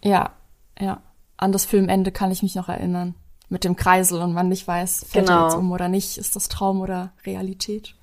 Ja, 0.02 0.32
ja. 0.78 1.00
An 1.36 1.52
das 1.52 1.66
Filmende 1.66 2.12
kann 2.12 2.30
ich 2.30 2.42
mich 2.42 2.54
noch 2.54 2.68
erinnern. 2.68 3.14
Mit 3.48 3.64
dem 3.64 3.76
Kreisel 3.76 4.20
und 4.22 4.32
man 4.32 4.48
nicht 4.48 4.66
weiß, 4.66 5.06
fällt 5.08 5.26
genau. 5.26 5.40
er 5.40 5.44
jetzt 5.44 5.56
um 5.56 5.70
oder 5.70 5.88
nicht, 5.88 6.18
ist 6.18 6.34
das 6.34 6.48
Traum 6.48 6.80
oder 6.80 7.12
Realität. 7.24 7.94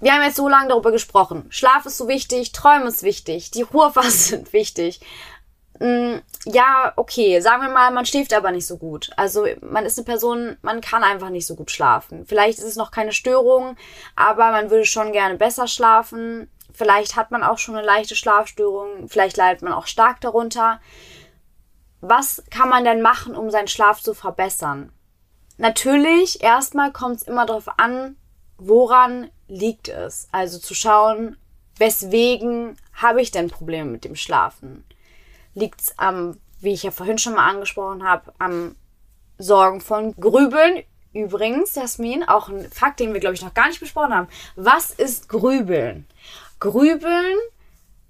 Wir 0.00 0.12
haben 0.12 0.22
jetzt 0.22 0.36
so 0.36 0.48
lange 0.48 0.68
darüber 0.68 0.92
gesprochen. 0.92 1.46
Schlaf 1.50 1.84
ist 1.86 1.96
so 1.96 2.06
wichtig, 2.06 2.52
Träume 2.52 2.86
ist 2.86 3.02
wichtig, 3.02 3.50
die 3.50 3.62
Ruhephasen 3.62 4.10
sind 4.12 4.52
wichtig. 4.52 5.00
Mm, 5.80 6.16
ja, 6.44 6.92
okay, 6.96 7.40
sagen 7.40 7.62
wir 7.62 7.68
mal, 7.68 7.90
man 7.90 8.06
schläft 8.06 8.32
aber 8.32 8.52
nicht 8.52 8.66
so 8.66 8.76
gut. 8.76 9.10
Also 9.16 9.46
man 9.60 9.86
ist 9.86 9.98
eine 9.98 10.04
Person, 10.04 10.56
man 10.62 10.80
kann 10.80 11.02
einfach 11.02 11.30
nicht 11.30 11.46
so 11.46 11.56
gut 11.56 11.70
schlafen. 11.70 12.26
Vielleicht 12.26 12.58
ist 12.58 12.64
es 12.64 12.76
noch 12.76 12.90
keine 12.90 13.12
Störung, 13.12 13.76
aber 14.14 14.50
man 14.52 14.70
würde 14.70 14.86
schon 14.86 15.12
gerne 15.12 15.36
besser 15.36 15.66
schlafen. 15.66 16.50
Vielleicht 16.72 17.16
hat 17.16 17.30
man 17.32 17.42
auch 17.42 17.58
schon 17.58 17.76
eine 17.76 17.86
leichte 17.86 18.14
Schlafstörung, 18.14 19.08
vielleicht 19.08 19.36
leidet 19.36 19.62
man 19.62 19.72
auch 19.72 19.86
stark 19.86 20.20
darunter 20.20 20.80
was 22.00 22.42
kann 22.50 22.68
man 22.68 22.84
denn 22.84 23.02
machen, 23.02 23.34
um 23.34 23.50
seinen 23.50 23.68
Schlaf 23.68 24.00
zu 24.00 24.14
verbessern? 24.14 24.92
Natürlich, 25.56 26.42
erstmal 26.42 26.92
kommt 26.92 27.16
es 27.16 27.22
immer 27.22 27.44
darauf 27.44 27.68
an, 27.78 28.16
woran 28.58 29.30
liegt 29.48 29.88
es. 29.88 30.28
Also 30.30 30.58
zu 30.58 30.74
schauen, 30.74 31.36
weswegen 31.76 32.76
habe 32.92 33.20
ich 33.20 33.30
denn 33.30 33.50
Probleme 33.50 33.90
mit 33.90 34.04
dem 34.04 34.14
Schlafen? 34.14 34.84
Liegt 35.54 35.80
es 35.80 35.98
am, 35.98 36.38
wie 36.60 36.72
ich 36.72 36.84
ja 36.84 36.92
vorhin 36.92 37.18
schon 37.18 37.34
mal 37.34 37.48
angesprochen 37.48 38.04
habe, 38.04 38.32
am 38.38 38.76
Sorgen 39.38 39.80
von 39.80 40.14
Grübeln? 40.14 40.84
Übrigens, 41.12 41.74
Jasmin, 41.74 42.22
auch 42.22 42.48
ein 42.48 42.70
Fakt, 42.70 43.00
den 43.00 43.12
wir, 43.12 43.20
glaube 43.20 43.34
ich, 43.34 43.42
noch 43.42 43.54
gar 43.54 43.66
nicht 43.66 43.80
besprochen 43.80 44.14
haben. 44.14 44.28
Was 44.54 44.90
ist 44.90 45.28
Grübeln? 45.28 46.06
Grübeln 46.60 47.36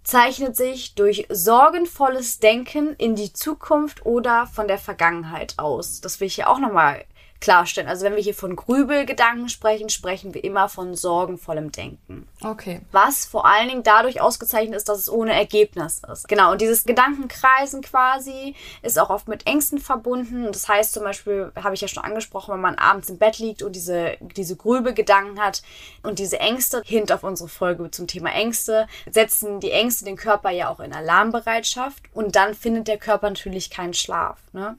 zeichnet 0.03 0.57
sich 0.57 0.95
durch 0.95 1.27
sorgenvolles 1.29 2.39
Denken 2.39 2.95
in 2.97 3.15
die 3.15 3.33
Zukunft 3.33 4.07
oder 4.07 4.47
von 4.47 4.69
der 4.69 4.79
Vergangenheit 4.79 5.55
aus. 5.59 6.01
Das 6.01 6.21
will 6.21 6.29
ich 6.29 6.37
hier 6.37 6.49
auch 6.49 6.59
nochmal 6.59 7.05
klarstellen. 7.41 7.89
Also 7.89 8.05
wenn 8.05 8.17
wir 8.17 8.23
hier 8.23 8.35
von 8.35 8.57
Grübelgedanken 8.57 9.49
sprechen, 9.49 9.89
sprechen 9.89 10.35
wir 10.35 10.43
immer 10.43 10.69
von 10.69 10.95
sorgenvollem 10.95 11.71
Denken. 11.71 12.29
Okay. 12.43 12.81
Was 12.91 13.25
vor 13.27 13.47
allen 13.47 13.69
Dingen 13.69 13.83
dadurch 13.83 14.21
ausgezeichnet 14.21 14.77
ist, 14.77 14.89
dass 14.89 14.99
es 14.99 15.11
ohne 15.11 15.33
Ergebnis 15.33 16.03
ist. 16.11 16.29
Genau, 16.29 16.53
und 16.53 16.61
dieses 16.61 16.85
Gedankenkreisen 16.85 17.83
quasi 17.83 18.55
ist 18.83 18.99
auch 18.99 19.11
oft 19.11 19.29
mit 19.29 19.47
Ängsten 19.47 19.79
verbunden. 19.79 20.47
Das 20.51 20.69
heißt 20.69 20.93
zum 20.93 21.05
Beispiel, 21.05 21.53
habe 21.63 21.75
ich 21.75 21.81
ja 21.81 21.89
schon 21.89 22.03
angesprochen, 22.03 22.55
wenn 22.55 22.61
man 22.61 22.77
abends 22.77 23.09
im 23.09 23.19
Bett 23.19 23.39
liegt 23.39 23.63
und 23.63 23.77
diese, 23.77 24.17
diese 24.37 24.57
Grübelgedanken 24.57 25.41
hat 25.41 25.63
und 26.03 26.19
diese 26.19 26.41
Ängste, 26.41 26.83
hint 26.85 27.13
auf 27.13 27.23
unsere 27.23 27.49
Folge 27.49 27.91
zum 27.91 28.07
Thema 28.07 28.31
Ängste, 28.33 28.89
setzen 29.11 29.61
die 29.61 29.71
Ängste 29.71 30.05
den 30.05 30.17
Körper 30.17 30.51
ja 30.51 30.69
auch 30.69 30.81
in 30.81 30.93
Alarmbereitschaft 30.93 32.03
und 32.13 32.35
dann 32.35 32.55
findet 32.55 32.89
der 32.89 32.99
Körper 32.99 33.29
natürlich 33.29 33.71
keinen 33.71 33.95
Schlaf. 33.95 34.39
Ne? 34.53 34.77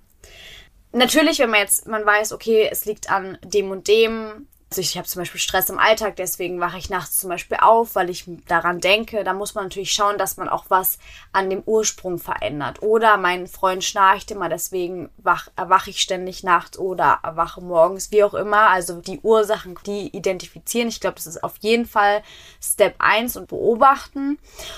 Natürlich, 0.92 1.40
wenn 1.40 1.52
man 1.52 1.60
jetzt, 1.62 1.88
man 1.88 2.06
weiß, 2.06 2.32
okay, 2.32 2.68
es 2.72 2.86
liegt 2.86 3.12
an 3.12 3.38
dem 3.44 3.70
und 3.70 3.88
dem, 3.88 4.48
also 4.70 4.82
ich 4.82 4.98
habe 4.98 5.08
zum 5.08 5.22
Beispiel 5.22 5.40
Stress 5.40 5.72
im 5.72 5.80
Alltag, 5.80 6.16
deswegen 6.16 6.60
wache 6.60 6.78
ich 6.78 6.92
nachts 6.92 7.18
zum 7.18 7.30
Beispiel 7.32 7.58
auf, 7.60 7.96
weil 7.96 8.12
ich 8.12 8.26
daran 8.48 8.80
denke. 8.80 9.24
Da 9.24 9.34
muss 9.34 9.56
man 9.56 9.66
natürlich 9.66 9.92
schauen, 9.92 10.20
dass 10.20 10.38
man 10.38 10.48
auch 10.48 10.66
was 10.70 11.00
an 11.32 11.50
dem 11.50 11.64
Ursprung 11.66 12.20
verändert. 12.20 12.84
Oder 12.84 13.18
mein 13.18 13.48
Freund 13.48 13.84
schnarcht 13.84 14.30
immer, 14.30 14.48
deswegen 14.48 15.10
wach, 15.18 15.48
erwache 15.56 15.90
ich 15.90 16.02
ständig 16.02 16.44
nachts 16.44 16.78
oder 16.78 17.20
erwache 17.24 17.62
morgens, 17.62 18.12
wie 18.12 18.24
auch 18.24 18.36
immer. 18.36 18.70
Also 18.70 19.02
die 19.02 19.20
Ursachen, 19.22 19.76
die 19.88 20.16
identifizieren. 20.16 20.90
Ich 20.90 21.00
glaube, 21.00 21.16
das 21.16 21.26
ist 21.26 21.44
auf 21.44 21.58
jeden 21.62 21.88
Fall 21.88 22.22
Step 22.62 22.94
1 23.00 23.38
und 23.38 23.48
beobachten. 23.48 24.38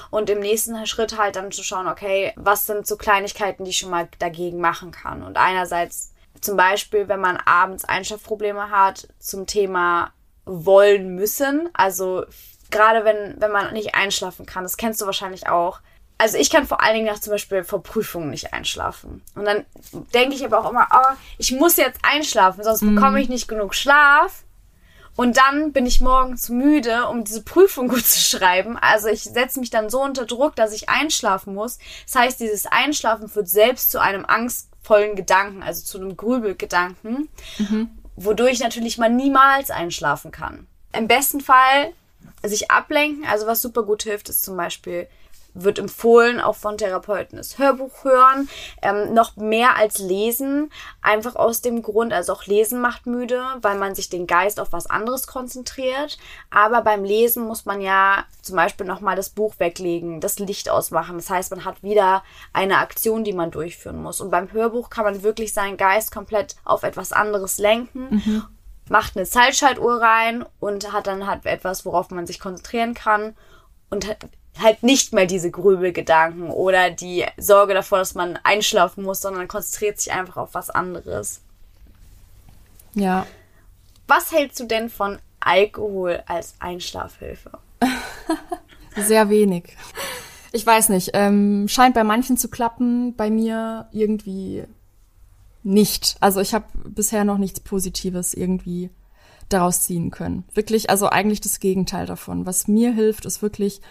Und 0.10 0.30
im 0.30 0.40
nächsten 0.40 0.86
Schritt 0.88 1.18
halt 1.18 1.36
dann 1.36 1.52
zu 1.52 1.64
schauen, 1.64 1.88
okay, 1.88 2.32
was 2.38 2.66
sind 2.66 2.88
so 2.88 2.96
Kleinigkeiten, 2.96 3.66
die 3.66 3.72
ich 3.72 3.80
schon 3.80 3.90
mal 3.92 4.08
dagegen 4.20 4.62
machen 4.62 4.92
kann. 4.92 5.22
Und 5.22 5.36
einerseits 5.36 6.11
zum 6.42 6.58
Beispiel, 6.58 7.08
wenn 7.08 7.22
man 7.22 7.38
abends 7.38 7.86
Einschlafprobleme 7.86 8.70
hat 8.70 9.08
zum 9.20 9.46
Thema 9.46 10.12
wollen 10.46 11.16
müssen. 11.16 11.70
Also 11.74 12.26
gerade 12.72 13.06
wenn, 13.06 13.40
wenn 13.40 13.52
man 13.52 13.74
nicht 13.74 13.96
einschlafen 13.96 14.46
kann, 14.46 14.64
das 14.64 14.78
kennst 14.78 15.02
du 15.02 15.06
wahrscheinlich 15.06 15.48
auch. 15.48 15.80
Also 16.18 16.38
ich 16.38 16.52
kann 16.52 16.68
vor 16.68 16.84
allen 16.84 16.96
Dingen 16.96 17.08
nach 17.08 17.20
zum 17.20 17.32
Beispiel 17.32 17.64
vor 17.64 17.82
Prüfungen 17.82 18.30
nicht 18.30 18.54
einschlafen. 18.54 19.24
Und 19.34 19.46
dann 19.46 19.66
denke 20.14 20.36
ich 20.36 20.46
aber 20.46 20.60
auch 20.60 20.70
immer, 20.70 20.88
oh, 20.92 21.16
ich 21.38 21.52
muss 21.52 21.78
jetzt 21.78 22.00
einschlafen, 22.04 22.64
sonst 22.64 22.82
mhm. 22.82 22.96
bekomme 22.96 23.22
ich 23.22 23.30
nicht 23.30 23.48
genug 23.48 23.74
Schlaf. 23.74 24.44
Und 25.16 25.38
dann 25.38 25.74
bin 25.74 25.86
ich 25.86 26.00
morgen 26.00 26.38
zu 26.38 26.54
müde, 26.54 27.08
um 27.08 27.24
diese 27.24 27.44
Prüfung 27.44 27.88
gut 27.90 28.06
zu 28.06 28.20
schreiben. 28.20 28.78
Also 28.78 29.08
ich 29.08 29.24
setze 29.24 29.60
mich 29.60 29.70
dann 29.70 29.90
so 29.90 30.02
unter 30.02 30.26
Druck, 30.26 30.56
dass 30.56 30.74
ich 30.74 30.90
einschlafen 30.90 31.54
muss. 31.54 31.80
Das 32.06 32.16
heißt, 32.16 32.40
dieses 32.40 32.66
Einschlafen 32.68 33.28
führt 33.28 33.50
selbst 33.50 33.92
zu 33.92 34.00
einem 34.00 34.26
Angst 34.26 34.71
vollen 34.82 35.16
Gedanken, 35.16 35.64
also 35.64 35.84
zu 35.84 36.00
einem 36.00 36.18
Grübelgedanken, 36.18 37.30
mhm. 37.58 37.90
wodurch 38.16 38.60
natürlich 38.60 38.98
man 38.98 39.16
niemals 39.16 39.72
einschlafen 39.72 40.32
kann. 40.32 40.68
Im 40.94 41.08
besten 41.08 41.42
Fall 41.42 41.94
sich 42.44 42.72
ablenken, 42.72 43.26
also 43.26 43.48
was 43.48 43.62
super 43.62 43.84
gut 43.84 44.04
hilft, 44.04 44.30
ist 44.30 44.44
zum 44.44 44.58
Beispiel 44.58 45.08
wird 45.54 45.80
empfohlen, 45.80 46.40
auch 46.40 46.56
von 46.56 46.78
Therapeuten, 46.78 47.38
das 47.38 47.58
Hörbuch 47.58 48.04
hören, 48.04 48.50
ähm, 48.82 49.14
noch 49.14 49.36
mehr 49.36 49.76
als 49.76 50.00
lesen, 50.00 50.72
einfach 51.02 51.36
aus 51.36 51.62
dem 51.62 51.82
Grund, 51.82 52.14
also 52.14 52.34
auch 52.34 52.46
lesen 52.46 52.82
macht 52.82 53.06
müde, 53.06 53.44
weil 53.62 53.78
man 53.78 53.96
sich 53.96 54.10
den 54.10 54.28
Geist 54.28 54.60
auf 54.60 54.72
was 54.72 54.88
anderes 54.88 55.28
konzentriert. 55.28 56.18
Aber 56.50 56.82
beim 56.82 57.04
Lesen 57.04 57.46
muss 57.46 57.66
man 57.66 57.82
ja 57.82 58.26
zum 58.42 58.56
Beispiel 58.56 58.86
nochmal 58.86 59.16
das 59.16 59.30
Buch 59.30 59.56
weglegen, 59.58 60.22
das 60.22 60.40
Licht 60.40 60.70
ausmachen. 60.70 61.18
Das 61.18 61.30
heißt, 61.30 61.52
man 61.52 61.66
hat 61.66 61.84
wieder 61.84 62.24
eine 62.54 62.78
Aktion, 62.78 63.24
die 63.24 63.34
man 63.34 63.52
durchführen 63.52 64.02
muss. 64.02 64.22
Und 64.22 64.32
beim 64.32 64.52
Hörbuch 64.52 64.90
kann 64.90 65.06
man 65.06 65.24
wirklich 65.24 65.54
seinen 65.54 65.78
Geist 65.78 66.12
komplett 66.12 66.56
auf 66.64 66.84
etwas 66.84 67.12
anderes 67.12 67.58
lenken. 67.58 68.08
Mhm. 68.10 68.44
Macht 68.90 69.16
eine 69.16 69.26
Zeitschaltuhr 69.26 70.02
rein 70.02 70.46
und 70.60 70.92
hat 70.92 71.08
dann 71.08 71.28
halt 71.28 71.46
etwas, 71.46 71.86
worauf 71.86 72.10
man 72.10 72.28
sich 72.28 72.40
konzentrieren 72.40 72.94
kann 72.94 73.36
und 73.90 74.08
halt 74.60 74.84
nicht 74.84 75.14
mehr 75.14 75.26
diese 75.26 75.52
Grübelgedanken 75.52 76.50
oder 76.50 76.92
die 76.92 77.26
Sorge 77.38 77.74
davor, 77.74 78.00
dass 78.00 78.16
man 78.16 78.38
einschlafen 78.44 79.04
muss, 79.04 79.22
sondern 79.22 79.48
konzentriert 79.48 80.00
sich 80.00 80.12
einfach 80.12 80.38
auf 80.38 80.54
was 80.54 80.70
anderes. 80.70 81.42
Ja. 82.94 83.26
Was 84.08 84.32
hältst 84.32 84.60
du 84.60 84.66
denn 84.66 84.90
von 84.90 85.20
Alkohol 85.40 86.24
als 86.28 86.56
Einschlafhilfe? 86.60 87.52
Sehr 88.96 89.30
wenig. 89.30 89.76
Ich 90.52 90.66
weiß 90.66 90.90
nicht, 90.90 91.12
ähm, 91.14 91.68
scheint 91.70 91.96
bei 91.96 92.04
manchen 92.04 92.36
zu 92.36 92.50
klappen, 92.50 93.16
bei 93.16 93.30
mir 93.30 93.88
irgendwie 93.94 94.66
nicht. 95.64 96.18
Also 96.20 96.42
ich 96.42 96.54
habe 96.54 96.66
bisher 96.84 97.24
noch 97.24 97.38
nichts 97.38 97.62
Positives 97.62 98.34
irgendwie 98.34 98.90
daraus 99.48 99.84
ziehen 99.84 100.12
können. 100.12 100.44
Wirklich, 100.54 100.90
also 100.90 101.08
eigentlich 101.08 101.42
das 101.42 101.60
Gegenteil 101.60 102.06
davon. 102.06 102.46
Was 102.46 102.68
mir 102.68 102.92
hilft, 102.92 103.26
ist 103.26 103.42
wirklich 103.42 103.82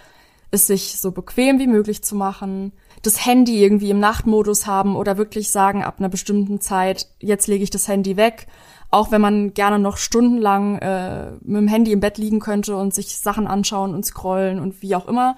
es 0.51 0.67
sich 0.67 0.99
so 1.01 1.13
bequem 1.13 1.59
wie 1.59 1.67
möglich 1.67 2.03
zu 2.03 2.17
machen, 2.17 2.73
das 3.03 3.25
Handy 3.25 3.63
irgendwie 3.63 3.91
im 3.91 4.01
Nachtmodus 4.01 4.67
haben 4.67 4.97
oder 4.97 5.17
wirklich 5.17 5.51
sagen, 5.51 5.83
ab 5.83 5.97
einer 5.99 6.09
bestimmten 6.09 6.61
Zeit, 6.61 7.09
jetzt 7.19 7.47
lege 7.47 7.65
ich 7.65 7.71
das 7.71 7.89
Handy 7.89 8.17
weg, 8.17 8.47
auch 8.91 9.11
wenn 9.11 9.21
man 9.21 9.55
gerne 9.55 9.79
noch 9.79 9.97
stundenlang 9.97 10.79
äh, 10.79 11.33
mit 11.43 11.57
dem 11.57 11.69
Handy 11.69 11.93
im 11.93 12.01
Bett 12.01 12.19
liegen 12.19 12.41
könnte 12.41 12.77
und 12.77 12.93
sich 12.93 13.19
Sachen 13.19 13.47
anschauen 13.47 13.95
und 13.95 14.05
scrollen 14.05 14.59
und 14.59 14.83
wie 14.83 14.97
auch 14.97 15.07
immer, 15.07 15.37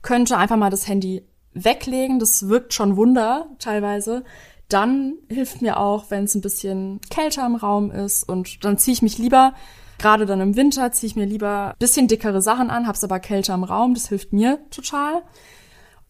könnte 0.00 0.38
einfach 0.38 0.56
mal 0.56 0.70
das 0.70 0.86
Handy 0.86 1.26
weglegen. 1.52 2.18
Das 2.18 2.48
wirkt 2.48 2.72
schon 2.72 2.96
Wunder 2.96 3.48
teilweise. 3.58 4.24
Dann 4.68 5.14
hilft 5.28 5.60
mir 5.60 5.78
auch, 5.78 6.10
wenn 6.10 6.24
es 6.24 6.34
ein 6.34 6.40
bisschen 6.40 7.00
kälter 7.10 7.44
im 7.44 7.56
Raum 7.56 7.90
ist 7.90 8.26
und 8.28 8.64
dann 8.64 8.78
ziehe 8.78 8.94
ich 8.94 9.02
mich 9.02 9.18
lieber 9.18 9.52
Gerade 10.02 10.26
dann 10.26 10.40
im 10.40 10.56
Winter 10.56 10.90
ziehe 10.90 11.06
ich 11.06 11.16
mir 11.16 11.26
lieber 11.26 11.76
bisschen 11.78 12.08
dickere 12.08 12.42
Sachen 12.42 12.70
an, 12.70 12.88
hab's 12.88 13.04
aber 13.04 13.20
kälter 13.20 13.54
im 13.54 13.62
Raum, 13.62 13.94
das 13.94 14.08
hilft 14.08 14.32
mir 14.32 14.58
total. 14.70 15.22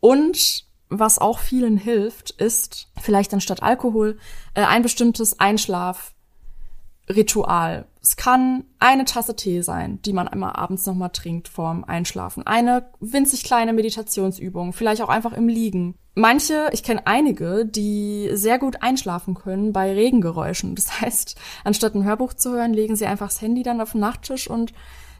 Und 0.00 0.64
was 0.88 1.18
auch 1.18 1.38
vielen 1.38 1.76
hilft, 1.76 2.30
ist 2.30 2.88
vielleicht 2.98 3.34
anstatt 3.34 3.62
Alkohol 3.62 4.16
äh, 4.54 4.64
ein 4.64 4.82
bestimmtes 4.82 5.38
Einschlafritual. 5.38 7.84
Es 8.00 8.16
kann 8.16 8.64
eine 8.78 9.04
Tasse 9.04 9.36
Tee 9.36 9.60
sein, 9.60 10.00
die 10.02 10.14
man 10.14 10.26
einmal 10.26 10.56
abends 10.56 10.86
nochmal 10.86 11.10
trinkt 11.10 11.48
vorm 11.48 11.84
Einschlafen. 11.84 12.46
Eine 12.46 12.88
winzig 12.98 13.44
kleine 13.44 13.74
Meditationsübung, 13.74 14.72
vielleicht 14.72 15.02
auch 15.02 15.10
einfach 15.10 15.34
im 15.34 15.48
Liegen. 15.48 15.96
Manche, 16.14 16.68
ich 16.72 16.82
kenne 16.82 17.06
einige, 17.06 17.64
die 17.64 18.28
sehr 18.32 18.58
gut 18.58 18.82
einschlafen 18.82 19.34
können 19.34 19.72
bei 19.72 19.92
Regengeräuschen. 19.92 20.74
Das 20.74 21.00
heißt, 21.00 21.36
anstatt 21.64 21.94
ein 21.94 22.04
Hörbuch 22.04 22.34
zu 22.34 22.52
hören, 22.52 22.74
legen 22.74 22.96
sie 22.96 23.06
einfach 23.06 23.28
das 23.28 23.40
Handy 23.40 23.62
dann 23.62 23.80
auf 23.80 23.92
den 23.92 24.00
Nachttisch 24.00 24.48
und 24.48 24.74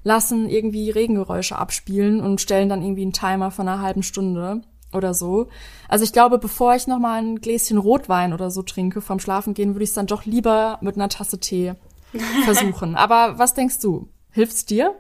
lassen 0.05 0.49
irgendwie 0.49 0.91
Regengeräusche 0.91 1.57
abspielen 1.57 2.21
und 2.21 2.41
stellen 2.41 2.69
dann 2.69 2.83
irgendwie 2.83 3.03
einen 3.03 3.13
Timer 3.13 3.51
von 3.51 3.69
einer 3.69 3.81
halben 3.81 4.03
Stunde 4.03 4.63
oder 4.93 5.15
so. 5.15 5.49
Also 5.89 6.05
ich 6.05 6.13
glaube, 6.13 6.39
bevor 6.39 6.75
ich 6.75 6.87
noch 6.87 6.99
mal 6.99 7.23
ein 7.23 7.41
Gläschen 7.41 7.79
Rotwein 7.79 8.35
oder 8.35 8.51
so 8.51 8.63
trinke 8.63 9.01
vom 9.01 9.19
Schlafengehen, 9.19 9.75
würde 9.75 9.85
ich 9.85 9.91
es 9.91 9.95
dann 9.95 10.07
doch 10.07 10.27
lieber 10.27 10.79
mit 10.83 10.97
einer 10.97 11.09
Tasse 11.09 11.39
Tee 11.39 11.75
versuchen. 12.45 12.97
Aber 12.97 13.39
was 13.39 13.55
denkst 13.55 13.81
du? 13.81 14.09
Hilft's 14.31 14.67
dir? 14.67 14.95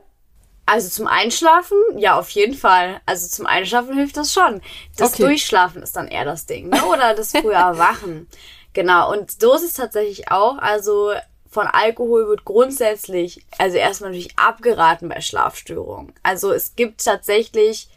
Also 0.64 0.88
zum 0.88 1.06
Einschlafen, 1.06 1.76
ja, 1.96 2.18
auf 2.18 2.30
jeden 2.30 2.54
Fall. 2.54 3.00
Also 3.04 3.26
zum 3.28 3.46
Einschlafen 3.46 3.94
hilft 3.96 4.16
das 4.16 4.32
schon. 4.32 4.60
Das 4.96 5.14
okay. 5.14 5.24
Durchschlafen 5.24 5.82
ist 5.82 5.96
dann 5.96 6.08
eher 6.08 6.24
das 6.24 6.46
Ding, 6.46 6.68
ne? 6.68 6.84
Oder 6.86 7.14
das 7.14 7.32
frühe 7.32 7.52
Erwachen. 7.52 8.28
genau. 8.72 9.12
Und 9.12 9.42
es 9.62 9.74
tatsächlich 9.74 10.30
auch. 10.30 10.58
Also 10.58 11.12
von 11.50 11.66
Alkohol 11.66 12.28
wird 12.28 12.44
grundsätzlich, 12.44 13.44
also 13.58 13.76
erstmal 13.76 14.10
natürlich 14.10 14.38
abgeraten 14.38 15.08
bei 15.08 15.20
Schlafstörungen. 15.20 16.14
Also 16.22 16.52
es 16.52 16.76
gibt 16.76 17.04
tatsächlich 17.04 17.88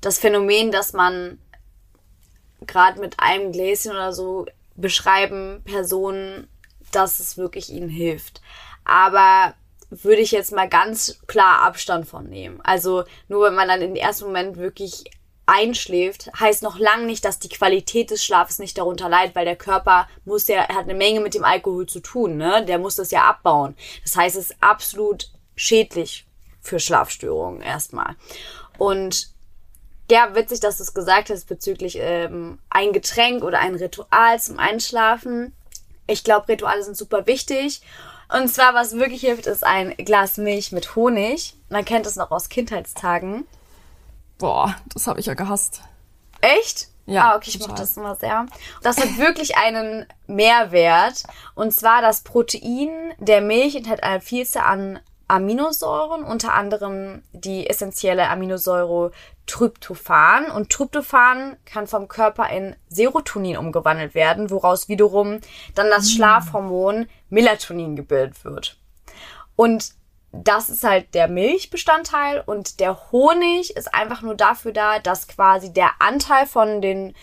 das 0.00 0.18
Phänomen, 0.18 0.70
dass 0.70 0.92
man 0.92 1.38
gerade 2.66 3.00
mit 3.00 3.18
einem 3.18 3.50
Gläschen 3.50 3.90
oder 3.92 4.12
so 4.12 4.46
beschreiben 4.76 5.62
Personen, 5.64 6.48
dass 6.92 7.18
es 7.18 7.36
wirklich 7.36 7.70
ihnen 7.70 7.88
hilft. 7.88 8.40
Aber 8.84 9.54
würde 9.90 10.20
ich 10.20 10.32
jetzt 10.32 10.52
mal 10.52 10.68
ganz 10.68 11.18
klar 11.26 11.62
Abstand 11.62 12.06
von 12.06 12.28
nehmen. 12.28 12.60
Also 12.62 13.04
nur 13.28 13.46
wenn 13.46 13.54
man 13.54 13.68
dann 13.68 13.82
im 13.82 13.94
ersten 13.94 14.26
Moment 14.26 14.56
wirklich 14.56 15.04
einschläft, 15.46 16.30
heißt 16.38 16.62
noch 16.62 16.78
lang 16.78 17.06
nicht, 17.06 17.24
dass 17.24 17.38
die 17.38 17.48
Qualität 17.48 18.10
des 18.10 18.22
Schlafes 18.22 18.58
nicht 18.58 18.76
darunter 18.76 19.08
leidet, 19.08 19.34
weil 19.34 19.46
der 19.46 19.56
Körper 19.56 20.06
muss 20.26 20.46
ja, 20.46 20.56
er 20.56 20.74
hat 20.74 20.84
eine 20.84 20.94
Menge 20.94 21.20
mit 21.20 21.34
dem 21.34 21.44
Alkohol 21.44 21.86
zu 21.86 22.00
tun, 22.00 22.36
ne? 22.36 22.64
Der 22.66 22.78
muss 22.78 22.96
das 22.96 23.10
ja 23.10 23.22
abbauen. 23.22 23.74
Das 24.02 24.14
heißt, 24.14 24.36
es 24.36 24.50
ist 24.50 24.56
absolut 24.60 25.30
schädlich 25.56 26.26
für 26.60 26.78
Schlafstörungen 26.78 27.62
erstmal. 27.62 28.16
Und 28.76 29.30
ja, 30.10 30.34
witzig, 30.34 30.60
dass 30.60 30.76
du 30.76 30.82
es 30.82 30.94
gesagt 30.94 31.30
hast 31.30 31.48
bezüglich 31.48 31.96
ähm, 31.98 32.58
ein 32.68 32.92
Getränk 32.92 33.42
oder 33.42 33.58
ein 33.58 33.74
Ritual 33.74 34.40
zum 34.40 34.58
Einschlafen. 34.58 35.54
Ich 36.06 36.24
glaube, 36.24 36.48
Rituale 36.48 36.82
sind 36.82 36.96
super 36.96 37.26
wichtig. 37.26 37.82
Und 38.30 38.48
zwar, 38.48 38.74
was 38.74 38.92
wirklich 38.92 39.22
hilft, 39.22 39.46
ist 39.46 39.64
ein 39.64 39.96
Glas 39.96 40.36
Milch 40.36 40.72
mit 40.72 40.96
Honig. 40.96 41.54
Man 41.70 41.84
kennt 41.84 42.06
es 42.06 42.16
noch 42.16 42.30
aus 42.30 42.48
Kindheitstagen. 42.48 43.46
Boah, 44.36 44.76
das 44.92 45.06
habe 45.06 45.18
ich 45.18 45.26
ja 45.26 45.34
gehasst. 45.34 45.80
Echt? 46.40 46.88
Ja, 47.06 47.32
ah, 47.32 47.36
okay, 47.36 47.48
ich 47.48 47.58
mache 47.60 47.74
das 47.74 47.96
immer 47.96 48.16
sehr. 48.16 48.44
Das 48.82 48.98
hat 48.98 49.16
wirklich 49.16 49.56
einen 49.56 50.06
Mehrwert. 50.26 51.22
Und 51.54 51.72
zwar 51.72 52.02
das 52.02 52.20
Protein 52.20 53.14
der 53.18 53.40
Milch 53.40 53.74
enthält 53.74 54.02
eine 54.02 54.20
Vielzahl 54.20 54.64
an 54.64 55.00
Aminosäuren, 55.28 56.24
unter 56.24 56.54
anderem 56.54 57.22
die 57.32 57.68
essentielle 57.68 58.28
Aminosäure 58.28 59.12
Tryptophan. 59.46 60.50
Und 60.50 60.70
Tryptophan 60.70 61.56
kann 61.64 61.86
vom 61.86 62.08
Körper 62.08 62.48
in 62.50 62.74
Serotonin 62.88 63.56
umgewandelt 63.56 64.14
werden, 64.14 64.50
woraus 64.50 64.88
wiederum 64.88 65.40
dann 65.74 65.90
das 65.90 66.06
mm. 66.06 66.08
Schlafhormon 66.16 67.06
Melatonin 67.28 67.94
gebildet 67.94 68.44
wird. 68.44 68.78
Und 69.54 69.92
das 70.32 70.68
ist 70.68 70.84
halt 70.84 71.14
der 71.14 71.28
Milchbestandteil 71.28 72.42
und 72.44 72.80
der 72.80 73.10
Honig 73.10 73.76
ist 73.76 73.94
einfach 73.94 74.22
nur 74.22 74.34
dafür 74.34 74.72
da, 74.72 74.98
dass 74.98 75.26
quasi 75.26 75.72
der 75.72 75.90
Anteil 76.00 76.46
von 76.46 76.82
den 76.82 77.14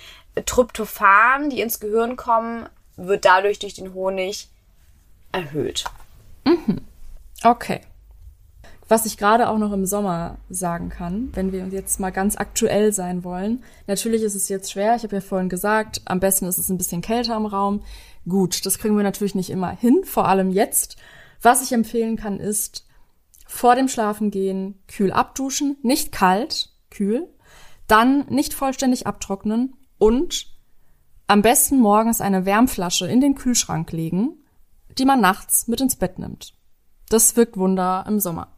Tryptophan, 0.45 1.49
die 1.49 1.61
ins 1.61 1.79
Gehirn 1.79 2.15
kommen, 2.15 2.67
wird 2.97 3.25
dadurch 3.25 3.59
durch 3.59 3.75
den 3.75 3.93
Honig 3.93 4.49
erhöht. 5.31 5.85
Mhm. 6.45 6.81
Okay. 7.43 7.81
Was 8.87 9.07
ich 9.07 9.17
gerade 9.17 9.49
auch 9.49 9.57
noch 9.57 9.71
im 9.71 9.85
Sommer 9.85 10.37
sagen 10.49 10.89
kann, 10.89 11.29
wenn 11.33 11.51
wir 11.51 11.67
jetzt 11.67 11.99
mal 11.99 12.11
ganz 12.11 12.37
aktuell 12.37 12.93
sein 12.93 13.23
wollen. 13.23 13.63
Natürlich 13.87 14.21
ist 14.21 14.35
es 14.35 14.47
jetzt 14.47 14.71
schwer. 14.71 14.95
Ich 14.95 15.03
habe 15.03 15.15
ja 15.15 15.21
vorhin 15.21 15.49
gesagt, 15.49 16.01
am 16.05 16.19
besten 16.19 16.45
ist 16.45 16.59
es 16.59 16.69
ein 16.69 16.77
bisschen 16.77 17.01
kälter 17.01 17.35
im 17.35 17.47
Raum. 17.47 17.81
Gut, 18.27 18.65
das 18.65 18.77
kriegen 18.77 18.95
wir 18.95 19.03
natürlich 19.03 19.33
nicht 19.33 19.49
immer 19.49 19.71
hin, 19.71 20.03
vor 20.03 20.27
allem 20.27 20.51
jetzt. 20.51 20.97
Was 21.41 21.63
ich 21.63 21.71
empfehlen 21.71 22.15
kann, 22.15 22.39
ist 22.39 22.85
vor 23.47 23.75
dem 23.75 23.87
Schlafengehen 23.87 24.79
kühl 24.87 25.11
abduschen, 25.11 25.77
nicht 25.81 26.11
kalt, 26.11 26.69
kühl, 26.89 27.27
dann 27.87 28.25
nicht 28.29 28.53
vollständig 28.53 29.07
abtrocknen 29.07 29.75
und 29.97 30.47
am 31.27 31.41
besten 31.41 31.79
morgens 31.79 32.21
eine 32.21 32.45
Wärmflasche 32.45 33.07
in 33.07 33.21
den 33.21 33.35
Kühlschrank 33.35 33.91
legen, 33.91 34.43
die 34.97 35.05
man 35.05 35.21
nachts 35.21 35.67
mit 35.67 35.81
ins 35.81 35.95
Bett 35.95 36.19
nimmt. 36.19 36.53
Das 37.09 37.35
wirkt 37.35 37.57
Wunder 37.57 38.05
im 38.07 38.19
Sommer. 38.19 38.54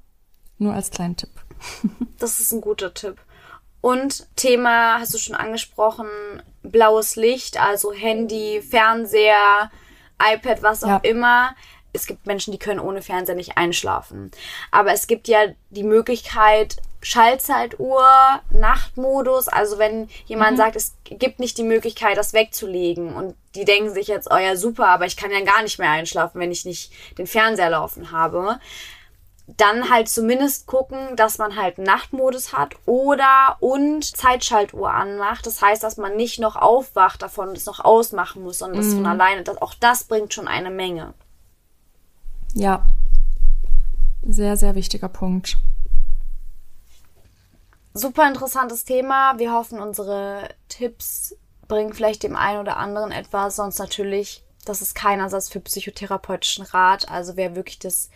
Nur 0.58 0.74
als 0.74 0.92
kleinen 0.92 1.16
Tipp. 1.16 1.32
Das 2.20 2.40
ist 2.40 2.52
ein 2.52 2.62
guter 2.62 2.96
Tipp. 2.96 3.18
Und 3.80 4.28
Thema 4.36 5.00
hast 5.00 5.14
du 5.14 5.20
schon 5.20 5.36
angesprochen, 5.36 6.08
blaues 6.64 7.16
Licht, 7.16 7.62
also 7.62 7.94
Handy, 7.94 8.64
Fernseher, 8.68 9.70
iPad, 10.20 10.64
was 10.64 10.84
auch 10.84 10.88
ja. 10.88 11.00
immer 11.04 11.56
es 11.98 12.06
gibt 12.06 12.26
Menschen, 12.26 12.52
die 12.52 12.60
können 12.60 12.80
ohne 12.80 13.02
Fernseher 13.02 13.36
nicht 13.36 13.58
einschlafen. 13.58 14.32
Aber 14.72 14.94
es 14.94 15.08
gibt 15.08 15.28
ja 15.28 15.48
die 15.70 15.84
Möglichkeit, 15.84 16.78
Schallzeituhr, 17.02 18.08
Nachtmodus. 18.52 19.48
Also 19.48 19.78
wenn 19.78 20.10
jemand 20.26 20.54
mhm. 20.54 20.58
sagt, 20.58 20.76
es 20.76 20.96
gibt 21.04 21.40
nicht 21.40 21.58
die 21.58 21.64
Möglichkeit, 21.64 22.18
das 22.18 22.34
wegzulegen 22.34 23.16
und 23.16 23.36
die 23.56 23.66
denken 23.66 23.94
sich 23.94 24.08
jetzt, 24.08 24.30
oh 24.32 24.38
ja, 24.38 24.56
super, 24.56 24.88
aber 24.88 25.06
ich 25.06 25.18
kann 25.18 25.32
ja 25.32 25.42
gar 25.42 25.64
nicht 25.64 25.80
mehr 25.80 25.92
einschlafen, 25.92 26.40
wenn 26.40 26.52
ich 26.52 26.66
nicht 26.66 26.92
den 27.18 27.28
Fernseher 27.28 27.72
laufen 27.72 28.12
habe. 28.12 28.60
Dann 29.48 29.90
halt 29.90 30.10
zumindest 30.10 30.68
gucken, 30.68 31.16
dass 31.16 31.38
man 31.38 31.56
halt 31.56 31.78
Nachtmodus 31.78 32.52
hat 32.52 32.76
oder 32.86 33.56
und 33.62 34.04
Zeitschaltuhr 34.04 34.92
anmacht. 34.92 35.46
Das 35.46 35.62
heißt, 35.62 35.82
dass 35.84 35.96
man 35.96 36.18
nicht 36.18 36.40
noch 36.40 36.58
aufwacht 36.58 37.22
davon 37.22 37.50
und 37.50 37.58
es 37.58 37.66
noch 37.66 37.80
ausmachen 37.80 38.44
muss, 38.44 38.60
sondern 38.60 38.82
das 38.82 38.92
von 38.92 39.00
mhm. 39.00 39.06
alleine. 39.06 39.44
Das, 39.44 39.62
auch 39.62 39.74
das 39.74 40.04
bringt 40.04 40.34
schon 40.34 40.50
eine 40.50 40.70
Menge. 40.70 41.14
Ja. 42.54 42.86
Sehr, 44.26 44.58
sehr 44.58 44.76
wichtiger 44.76 45.08
Punkt. 45.08 45.58
Super 47.94 48.28
interessantes 48.28 48.84
Thema. 48.84 49.40
Wir 49.40 49.54
hoffen, 49.54 49.80
unsere 49.80 50.50
Tipps 50.68 51.36
bringen 51.68 51.94
vielleicht 51.94 52.24
dem 52.24 52.36
einen 52.36 52.60
oder 52.60 52.78
anderen 52.78 53.12
etwas. 53.12 53.56
Sonst 53.56 53.80
natürlich, 53.80 54.44
das 54.66 54.82
ist 54.82 54.94
kein 54.94 55.20
Ersatz 55.20 55.50
für 55.50 55.62
psychotherapeutischen 55.62 56.66
Rat. 56.66 57.10
Also 57.10 57.38
wer 57.38 57.56
wirklich 57.56 57.80
das 57.80 58.10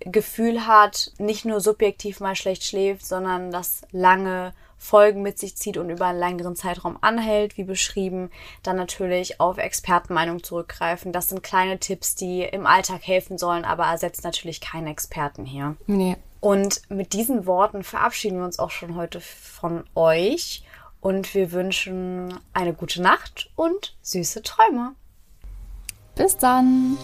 Gefühl 0.00 0.66
hat, 0.66 1.12
nicht 1.18 1.44
nur 1.44 1.60
subjektiv 1.60 2.20
mal 2.20 2.36
schlecht 2.36 2.64
schläft, 2.64 3.06
sondern 3.06 3.50
das 3.50 3.82
lange 3.92 4.52
Folgen 4.80 5.20
mit 5.20 5.38
sich 5.38 5.56
zieht 5.56 5.76
und 5.76 5.90
über 5.90 6.06
einen 6.06 6.18
längeren 6.18 6.56
Zeitraum 6.56 6.96
anhält, 7.02 7.58
wie 7.58 7.64
beschrieben, 7.64 8.30
dann 8.62 8.76
natürlich 8.76 9.38
auf 9.38 9.58
Expertenmeinung 9.58 10.42
zurückgreifen. 10.42 11.12
Das 11.12 11.28
sind 11.28 11.42
kleine 11.42 11.78
Tipps, 11.78 12.14
die 12.14 12.42
im 12.42 12.66
Alltag 12.66 13.06
helfen 13.06 13.36
sollen, 13.36 13.66
aber 13.66 13.84
ersetzt 13.84 14.24
natürlich 14.24 14.62
keinen 14.62 14.86
Experten 14.86 15.44
hier. 15.44 15.76
Nee. 15.86 16.16
Und 16.40 16.80
mit 16.88 17.12
diesen 17.12 17.44
Worten 17.44 17.84
verabschieden 17.84 18.38
wir 18.38 18.46
uns 18.46 18.58
auch 18.58 18.70
schon 18.70 18.96
heute 18.96 19.20
von 19.20 19.84
euch 19.94 20.64
und 21.02 21.34
wir 21.34 21.52
wünschen 21.52 22.38
eine 22.54 22.72
gute 22.72 23.02
Nacht 23.02 23.50
und 23.56 23.94
süße 24.00 24.42
Träume. 24.42 24.94
Bis 26.14 26.36
dann! 26.36 26.98